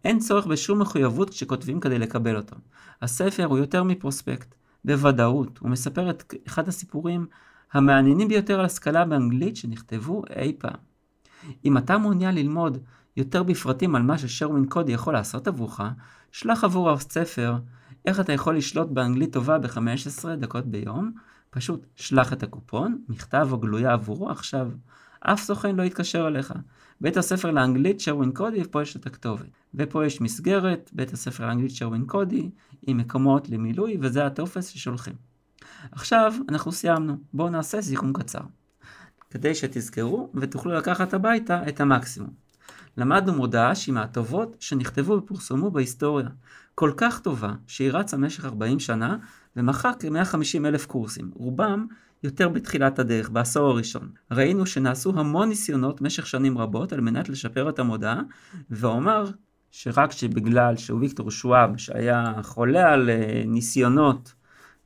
אין 0.04 0.18
צורך 0.18 0.46
בשום 0.46 0.78
מחויבות 0.78 1.30
כשכותבים 1.30 1.80
כדי 1.80 1.98
לקבל 1.98 2.36
אותו. 2.36 2.56
הספר 3.02 3.44
הוא 3.44 3.58
יותר 3.58 3.82
מפרוספקט. 3.82 4.54
בוודאות, 4.84 5.58
הוא 5.58 5.70
מספר 5.70 6.10
את 6.10 6.34
אחד 6.46 6.68
הסיפורים 6.68 7.26
המעניינים 7.72 8.28
ביותר 8.28 8.60
על 8.60 8.64
השכלה 8.64 9.04
באנגלית 9.04 9.56
שנכתבו 9.56 10.22
אי 10.36 10.52
פעם. 10.58 10.78
אם 11.64 11.78
אתה 11.78 11.98
מעוניין 11.98 12.34
ללמוד 12.34 12.78
יותר 13.16 13.42
בפרטים 13.42 13.94
על 13.94 14.02
מה 14.02 14.18
ששרווין 14.18 14.66
קודי 14.66 14.92
יכול 14.92 15.14
לעשות 15.14 15.48
עבורך, 15.48 15.80
שלח 16.32 16.64
עבור 16.64 16.90
הספר 16.90 17.56
איך 18.06 18.20
אתה 18.20 18.32
יכול 18.32 18.56
לשלוט 18.56 18.88
באנגלית 18.88 19.32
טובה 19.32 19.58
ב-15 19.58 20.28
דקות 20.38 20.66
ביום, 20.66 21.12
פשוט 21.50 21.86
שלח 21.96 22.32
את 22.32 22.42
הקופון, 22.42 22.98
מכתב 23.08 23.48
או 23.52 23.58
גלויה 23.58 23.92
עבורו 23.92 24.30
עכשיו. 24.30 24.70
אף 25.20 25.40
סוכן 25.40 25.76
לא 25.76 25.82
יתקשר 25.82 26.26
אליך. 26.28 26.54
בית 27.00 27.16
הספר 27.16 27.50
לאנגלית 27.50 28.00
שרווין 28.00 28.32
קודי, 28.32 28.62
ופה 28.62 28.82
יש 28.82 28.96
את 28.96 29.06
הכתובת. 29.06 29.46
ופה 29.74 30.06
יש 30.06 30.20
מסגרת, 30.20 30.90
בית 30.92 31.12
הספר 31.12 31.46
לאנגלית 31.46 31.70
שרווין 31.70 32.04
קודי, 32.06 32.50
עם 32.82 32.96
מקומות 32.96 33.48
למילוי, 33.48 33.96
וזה 34.00 34.26
הטופס 34.26 34.68
ששולחים. 34.68 35.14
עכשיו 35.92 36.34
אנחנו 36.48 36.72
סיימנו, 36.72 37.16
בואו 37.32 37.48
נעשה 37.48 37.82
סיכום 37.82 38.12
קצר. 38.12 38.40
כדי 39.30 39.54
שתזכרו 39.54 40.30
ותוכלו 40.34 40.72
לקחת 40.72 41.14
הביתה 41.14 41.68
את 41.68 41.80
המקסימום. 41.80 42.30
למדנו 42.96 43.32
מודעה 43.32 43.74
שהיא 43.74 43.94
מהטובות 43.94 44.56
שנכתבו 44.60 45.12
ופורסמו 45.12 45.70
בהיסטוריה. 45.70 46.28
כל 46.74 46.92
כך 46.96 47.20
טובה 47.20 47.52
שהיא 47.66 47.90
רצה 47.92 48.16
במשך 48.16 48.44
40 48.44 48.80
שנה 48.80 49.16
ומכרה 49.56 49.92
כ-150 49.94 50.66
אלף 50.66 50.86
קורסים, 50.86 51.30
רובם 51.34 51.86
יותר 52.22 52.48
בתחילת 52.48 52.98
הדרך, 52.98 53.30
בעשור 53.30 53.70
הראשון. 53.70 54.10
ראינו 54.30 54.66
שנעשו 54.66 55.12
המון 55.16 55.48
ניסיונות 55.48 56.00
במשך 56.00 56.26
שנים 56.26 56.58
רבות 56.58 56.92
על 56.92 57.00
מנת 57.00 57.28
לשפר 57.28 57.68
את 57.68 57.78
המודעה, 57.78 58.22
ואומר 58.70 59.24
שרק 59.70 60.12
שבגלל 60.12 60.76
שהוא 60.76 61.00
ויקטור 61.00 61.30
שוואב, 61.30 61.76
שהיה 61.76 62.32
חולה 62.42 62.92
על 62.92 63.10
אה, 63.10 63.42
ניסיונות 63.46 64.34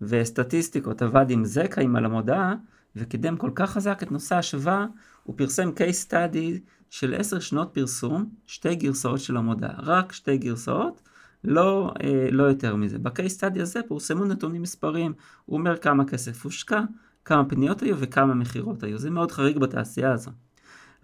וסטטיסטיקות, 0.00 1.02
עבד 1.02 1.30
עם 1.30 1.44
זקאים 1.44 1.96
על 1.96 2.04
המודעה, 2.04 2.54
וקידם 2.96 3.36
כל 3.36 3.50
כך 3.54 3.70
חזק 3.70 4.02
את 4.02 4.12
נושא 4.12 4.34
ההשוואה, 4.34 4.86
הוא 5.22 5.38
פרסם 5.38 5.68
case 5.68 6.08
study 6.08 6.58
של 6.90 7.14
עשר 7.14 7.40
שנות 7.40 7.70
פרסום, 7.72 8.30
שתי 8.46 8.74
גרסאות 8.74 9.20
של 9.20 9.36
המודעה, 9.36 9.74
רק 9.78 10.12
שתי 10.12 10.38
גרסאות, 10.38 11.02
לא, 11.44 11.92
אה, 12.02 12.28
לא 12.30 12.42
יותר 12.42 12.76
מזה. 12.76 12.98
בקייס 12.98 13.34
סטאדי 13.34 13.60
הזה 13.60 13.80
פורסמו 13.88 14.24
נתונים 14.24 14.62
מספריים, 14.62 15.12
הוא 15.46 15.58
אומר 15.58 15.76
כמה 15.76 16.04
כסף 16.04 16.44
הושקע, 16.44 16.80
כמה 17.24 17.44
פניות 17.44 17.82
היו 17.82 17.98
וכמה 17.98 18.34
מכירות 18.34 18.82
היו, 18.82 18.98
זה 18.98 19.10
מאוד 19.10 19.32
חריג 19.32 19.58
בתעשייה 19.58 20.12
הזו. 20.12 20.30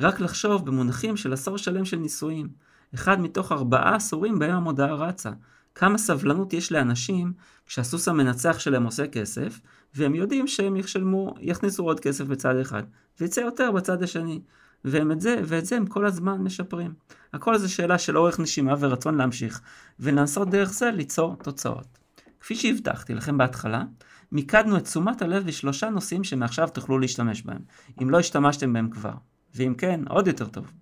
רק 0.01 0.21
לחשוב 0.21 0.67
במונחים 0.67 1.17
של 1.17 1.33
עשור 1.33 1.59
שלם 1.59 1.85
של 1.85 1.97
ניסויים, 1.97 2.49
אחד 2.95 3.21
מתוך 3.21 3.53
ארבעה 3.53 3.97
עשורים 3.97 4.39
בהם 4.39 4.57
המודעה 4.57 4.95
רצה. 4.95 5.31
כמה 5.75 5.99
סבלנות 5.99 6.53
יש 6.53 6.73
לאנשים 6.73 7.33
כשהסוס 7.67 8.09
המנצח 8.09 8.59
שלהם 8.59 8.85
עושה 8.85 9.07
כסף, 9.07 9.61
והם 9.95 10.15
יודעים 10.15 10.47
שהם 10.47 10.77
ישלמו, 10.77 11.35
יכניסו 11.41 11.85
עוד 11.85 12.01
כסף 12.01 12.25
בצד 12.25 12.57
אחד, 12.57 12.83
ויצא 13.21 13.41
יותר 13.41 13.71
בצד 13.73 14.03
השני. 14.03 14.41
והם 14.85 15.13
את 15.13 15.21
זה, 15.21 15.41
ואת 15.45 15.67
זה 15.67 15.77
הם 15.77 15.87
כל 15.87 16.07
הזמן 16.07 16.39
משפרים. 16.39 16.95
הכל 17.33 17.59
זה 17.59 17.69
שאלה 17.69 17.99
של 17.99 18.19
אורך 18.19 18.41
נשימה 18.41 18.75
ורצון 18.79 19.15
להמשיך, 19.15 19.61
ולנסות 20.01 20.51
דרך 20.51 20.73
זה 20.73 20.91
ליצור 20.91 21.37
תוצאות. 21.37 21.99
כפי 22.41 22.55
שהבטחתי 22.55 23.15
לכם 23.15 23.39
בהתחלה, 23.39 23.85
מיקדנו 24.33 24.77
את 24.77 24.85
תשומת 24.85 25.23
הלב 25.23 25.47
בשלושה 25.47 25.91
נושאים 25.91 26.25
שמעכשיו 26.25 26.69
תוכלו 26.69 26.99
להשתמש 26.99 27.43
בהם, 27.43 27.61
אם 28.03 28.11
לא 28.11 28.19
השתמשתם 28.19 28.73
בהם 28.73 28.91
כבר. 28.91 29.15
ואם 29.55 29.75
כן, 29.79 30.01
עוד 30.09 30.27
יותר 30.27 30.47
טוב. 30.47 30.73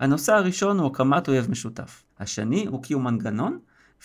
הנושא 0.00 0.32
הראשון 0.32 0.78
הוא 0.78 0.86
הקמת 0.86 1.28
אויב 1.28 1.50
משותף. 1.50 2.02
השני 2.18 2.66
הוא 2.66 2.82
קיום 2.82 3.04
מנגנון, 3.04 3.58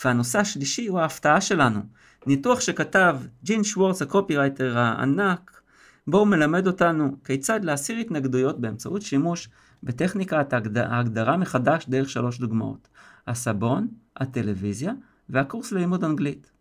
והנושא 0.03 0.39
השלישי 0.39 0.87
הוא 0.87 0.99
ההפתעה 0.99 1.41
שלנו. 1.41 1.79
ניתוח 2.25 2.59
שכתב 2.59 3.17
ג'ין 3.43 3.63
שוורץ 3.63 4.01
הקופירייטר 4.01 4.77
הענק, 4.77 5.61
בו 6.07 6.17
הוא 6.19 6.27
מלמד 6.27 6.67
אותנו 6.67 7.15
כיצד 7.23 7.65
להסיר 7.65 7.97
התנגדויות 7.97 8.61
באמצעות 8.61 9.01
שימוש 9.01 9.49
בטכניקת 9.83 10.53
ההגדרה 10.75 11.37
מחדש 11.37 11.85
דרך 11.89 12.09
שלוש 12.09 12.39
דוגמאות. 12.39 12.87
הסבון, 13.27 13.87
הטלוויזיה 14.17 14.93
והקורס 15.29 15.71
ללימוד 15.71 16.03
אנגלית. 16.03 16.51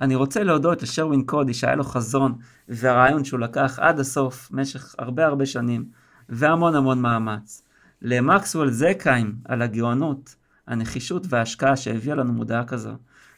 אני 0.00 0.14
רוצה 0.14 0.42
להודות 0.42 0.82
לשרווין 0.82 1.22
קודי 1.22 1.54
שהיה 1.54 1.74
לו 1.74 1.84
חזון 1.84 2.34
והרעיון 2.68 3.24
שהוא 3.24 3.40
לקח 3.40 3.78
עד 3.82 4.00
הסוף 4.00 4.50
במשך 4.50 4.94
הרבה 4.98 5.26
הרבה 5.26 5.46
שנים 5.46 5.84
והמון 6.28 6.74
המון 6.74 7.00
מאמץ. 7.00 7.62
למקסוול 8.02 8.70
זקיים 8.70 9.34
על 9.44 9.62
הגאונות, 9.62 10.36
הנחישות 10.66 11.26
וההשקעה 11.28 11.76
שהביאה 11.76 12.16
לנו 12.16 12.32
מודעה 12.32 12.64
כזו. 12.64 12.92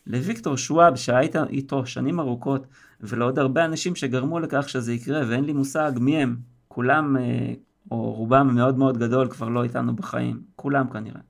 לוויקטור 0.06 0.56
שוואב 0.56 0.96
שהיית 0.96 1.36
איתו 1.36 1.86
שנים 1.86 2.20
ארוכות 2.20 2.66
ולעוד 3.00 3.38
הרבה 3.38 3.64
אנשים 3.64 3.96
שגרמו 3.96 4.40
לכך 4.40 4.68
שזה 4.68 4.92
יקרה 4.92 5.20
ואין 5.28 5.44
לי 5.44 5.52
מושג 5.52 5.92
מי 6.00 6.22
הם. 6.22 6.36
כולם 6.68 7.16
אה, 7.16 7.52
או 7.90 8.12
רובם 8.12 8.54
מאוד 8.54 8.78
מאוד 8.78 8.98
גדול 8.98 9.28
כבר 9.28 9.48
לא 9.48 9.62
איתנו 9.62 9.96
בחיים. 9.96 10.40
כולם 10.56 10.90
כנראה. 10.92 11.20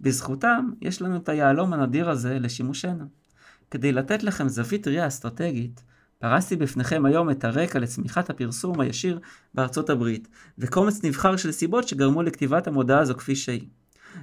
בזכותם 0.00 0.70
יש 0.80 1.02
לנו 1.02 1.16
את 1.16 1.28
היהלום 1.28 1.72
הנדיר 1.72 2.10
הזה 2.10 2.38
לשימושנו. 2.38 3.23
כדי 3.70 3.92
לתת 3.92 4.22
לכם 4.22 4.48
זווית 4.48 4.88
ראייה 4.88 5.06
אסטרטגית, 5.06 5.84
פרסתי 6.18 6.56
בפניכם 6.56 7.04
היום 7.04 7.30
את 7.30 7.44
הרקע 7.44 7.78
לצמיחת 7.78 8.30
הפרסום 8.30 8.80
הישיר 8.80 9.20
בארצות 9.54 9.90
הברית, 9.90 10.28
וקומץ 10.58 11.04
נבחר 11.04 11.36
של 11.36 11.52
סיבות 11.52 11.88
שגרמו 11.88 12.22
לכתיבת 12.22 12.66
המודעה 12.66 12.98
הזו 12.98 13.14
כפי 13.14 13.36
שהיא. 13.36 13.66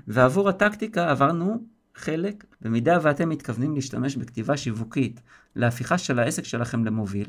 ועבור 0.08 0.50
הטקטיקה 0.50 1.12
עברנו 1.12 1.64
חלק, 1.96 2.46
במידה 2.62 2.98
ואתם 3.02 3.30
מתכוונים 3.30 3.76
להשתמש 3.76 4.16
בכתיבה 4.16 4.58
שיווקית 4.58 5.22
להפיכה 5.56 5.98
של 5.98 6.20
העסק 6.20 6.44
שלכם 6.44 6.86
למוביל, 6.86 7.28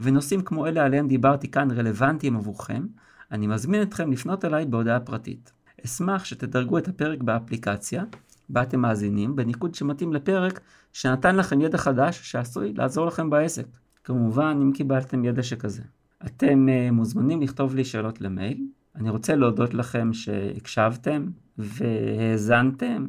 ונושאים 0.00 0.42
כמו 0.42 0.66
אלה 0.66 0.84
עליהם 0.84 1.08
דיברתי 1.08 1.50
כאן 1.50 1.70
רלוונטיים 1.70 2.36
עבורכם, 2.36 2.86
אני 3.32 3.46
מזמין 3.46 3.82
אתכם 3.82 4.12
לפנות 4.12 4.44
אליי 4.44 4.66
בהודעה 4.66 5.00
פרטית. 5.00 5.52
אשמח 5.84 6.24
שתדרגו 6.24 6.78
את 6.78 6.88
הפרק 6.88 7.22
באפליקציה, 7.22 8.04
בה 8.48 8.62
אתם 8.62 8.80
מאזינים, 8.80 9.36
בניקוד 9.36 9.74
שמתאים 9.74 10.12
לפרק 10.12 10.60
שנתן 10.94 11.36
לכם 11.36 11.60
ידע 11.60 11.78
חדש 11.78 12.20
שעשוי 12.22 12.72
לעזור 12.72 13.06
לכם 13.06 13.30
בעסק. 13.30 13.66
כמובן, 14.04 14.58
אם 14.62 14.72
קיבלתם 14.72 15.24
ידע 15.24 15.42
שכזה. 15.42 15.82
אתם 16.26 16.66
uh, 16.68 16.92
מוזמנים 16.92 17.42
לכתוב 17.42 17.74
לי 17.74 17.84
שאלות 17.84 18.20
למייל. 18.20 18.66
אני 18.96 19.10
רוצה 19.10 19.34
להודות 19.34 19.74
לכם 19.74 20.12
שהקשבתם 20.12 21.26
והאזנתם 21.58 23.06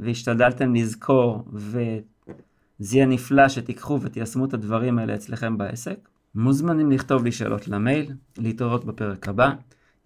והשתדלתם 0.00 0.74
לזכור 0.74 1.44
וזה 1.52 2.96
יהיה 2.96 3.06
נפלא 3.06 3.48
שתיקחו 3.48 4.00
ותיישמו 4.00 4.44
את 4.44 4.54
הדברים 4.54 4.98
האלה 4.98 5.14
אצלכם 5.14 5.58
בעסק. 5.58 6.08
מוזמנים 6.34 6.90
לכתוב 6.90 7.24
לי 7.24 7.32
שאלות 7.32 7.68
למייל, 7.68 8.12
להתראות 8.38 8.84
בפרק 8.84 9.28
הבא. 9.28 9.50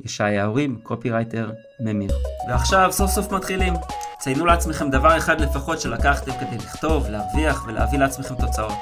ישי 0.04 0.22
ההורים, 0.22 0.80
קופירייטר, 0.82 1.50
ממיר. 1.80 2.10
ועכשיו 2.48 2.92
סוף 2.92 3.10
סוף 3.10 3.32
מתחילים. 3.32 3.74
ציינו 4.18 4.46
לעצמכם 4.46 4.90
דבר 4.90 5.16
אחד 5.18 5.40
לפחות 5.40 5.80
שלקחתם 5.80 6.32
כדי 6.32 6.56
לכתוב, 6.56 7.06
להרוויח 7.08 7.64
ולהביא 7.66 7.98
לעצמכם 7.98 8.34
תוצאות. 8.34 8.78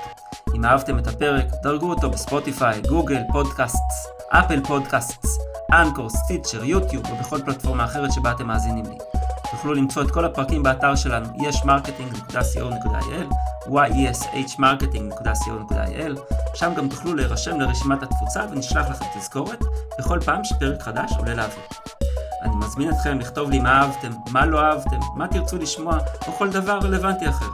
אם 0.57 0.65
אהבתם 0.65 0.99
את 0.99 1.07
הפרק, 1.07 1.45
דרגו 1.63 1.91
אותו 1.91 2.11
בספוטיפיי, 2.11 2.81
Google 2.89 3.21
Podcasts, 3.33 4.07
Apple 4.29 4.65
Podcasts, 4.65 5.39
אנקור, 5.73 6.11
סטיצ'ר, 6.11 6.65
יוטיוב 6.65 7.11
ובכל 7.13 7.43
פלטפורמה 7.43 7.85
אחרת 7.85 8.13
שבה 8.13 8.31
אתם 8.31 8.47
מאזינים 8.47 8.85
לי. 8.85 9.16
תוכלו 9.51 9.75
למצוא 9.75 10.03
את 10.03 10.11
כל 10.11 10.25
הפרקים 10.25 10.63
באתר 10.63 10.95
שלנו 10.95 11.29
yeshmarketing.co.il 11.49 13.35
yeshmarketing.co.il 13.69 16.19
שם 16.55 16.75
גם 16.77 16.89
תוכלו 16.89 17.15
להירשם 17.15 17.61
לרשימת 17.61 18.03
התפוצה 18.03 18.41
ונשלח 18.51 18.91
לכם 18.91 19.05
תזכורת 19.19 19.65
בכל 19.99 20.21
פעם 20.25 20.45
שפרק 20.45 20.83
חדש 20.83 21.13
עולה 21.19 21.35
לאוויר. 21.35 21.65
אני 22.43 22.57
מזמין 22.57 22.91
אתכם 22.91 23.19
לכתוב 23.19 23.51
לי 23.51 23.59
מה 23.59 23.83
אהבתם, 23.83 24.11
מה 24.31 24.47
לא 24.47 24.61
אהבתם, 24.61 24.99
מה 25.17 25.29
תרצו 25.29 25.59
לשמוע 25.59 25.99
או 26.27 26.33
כל 26.33 26.51
דבר 26.51 26.79
רלוונטי 26.83 27.29
אחר. 27.29 27.49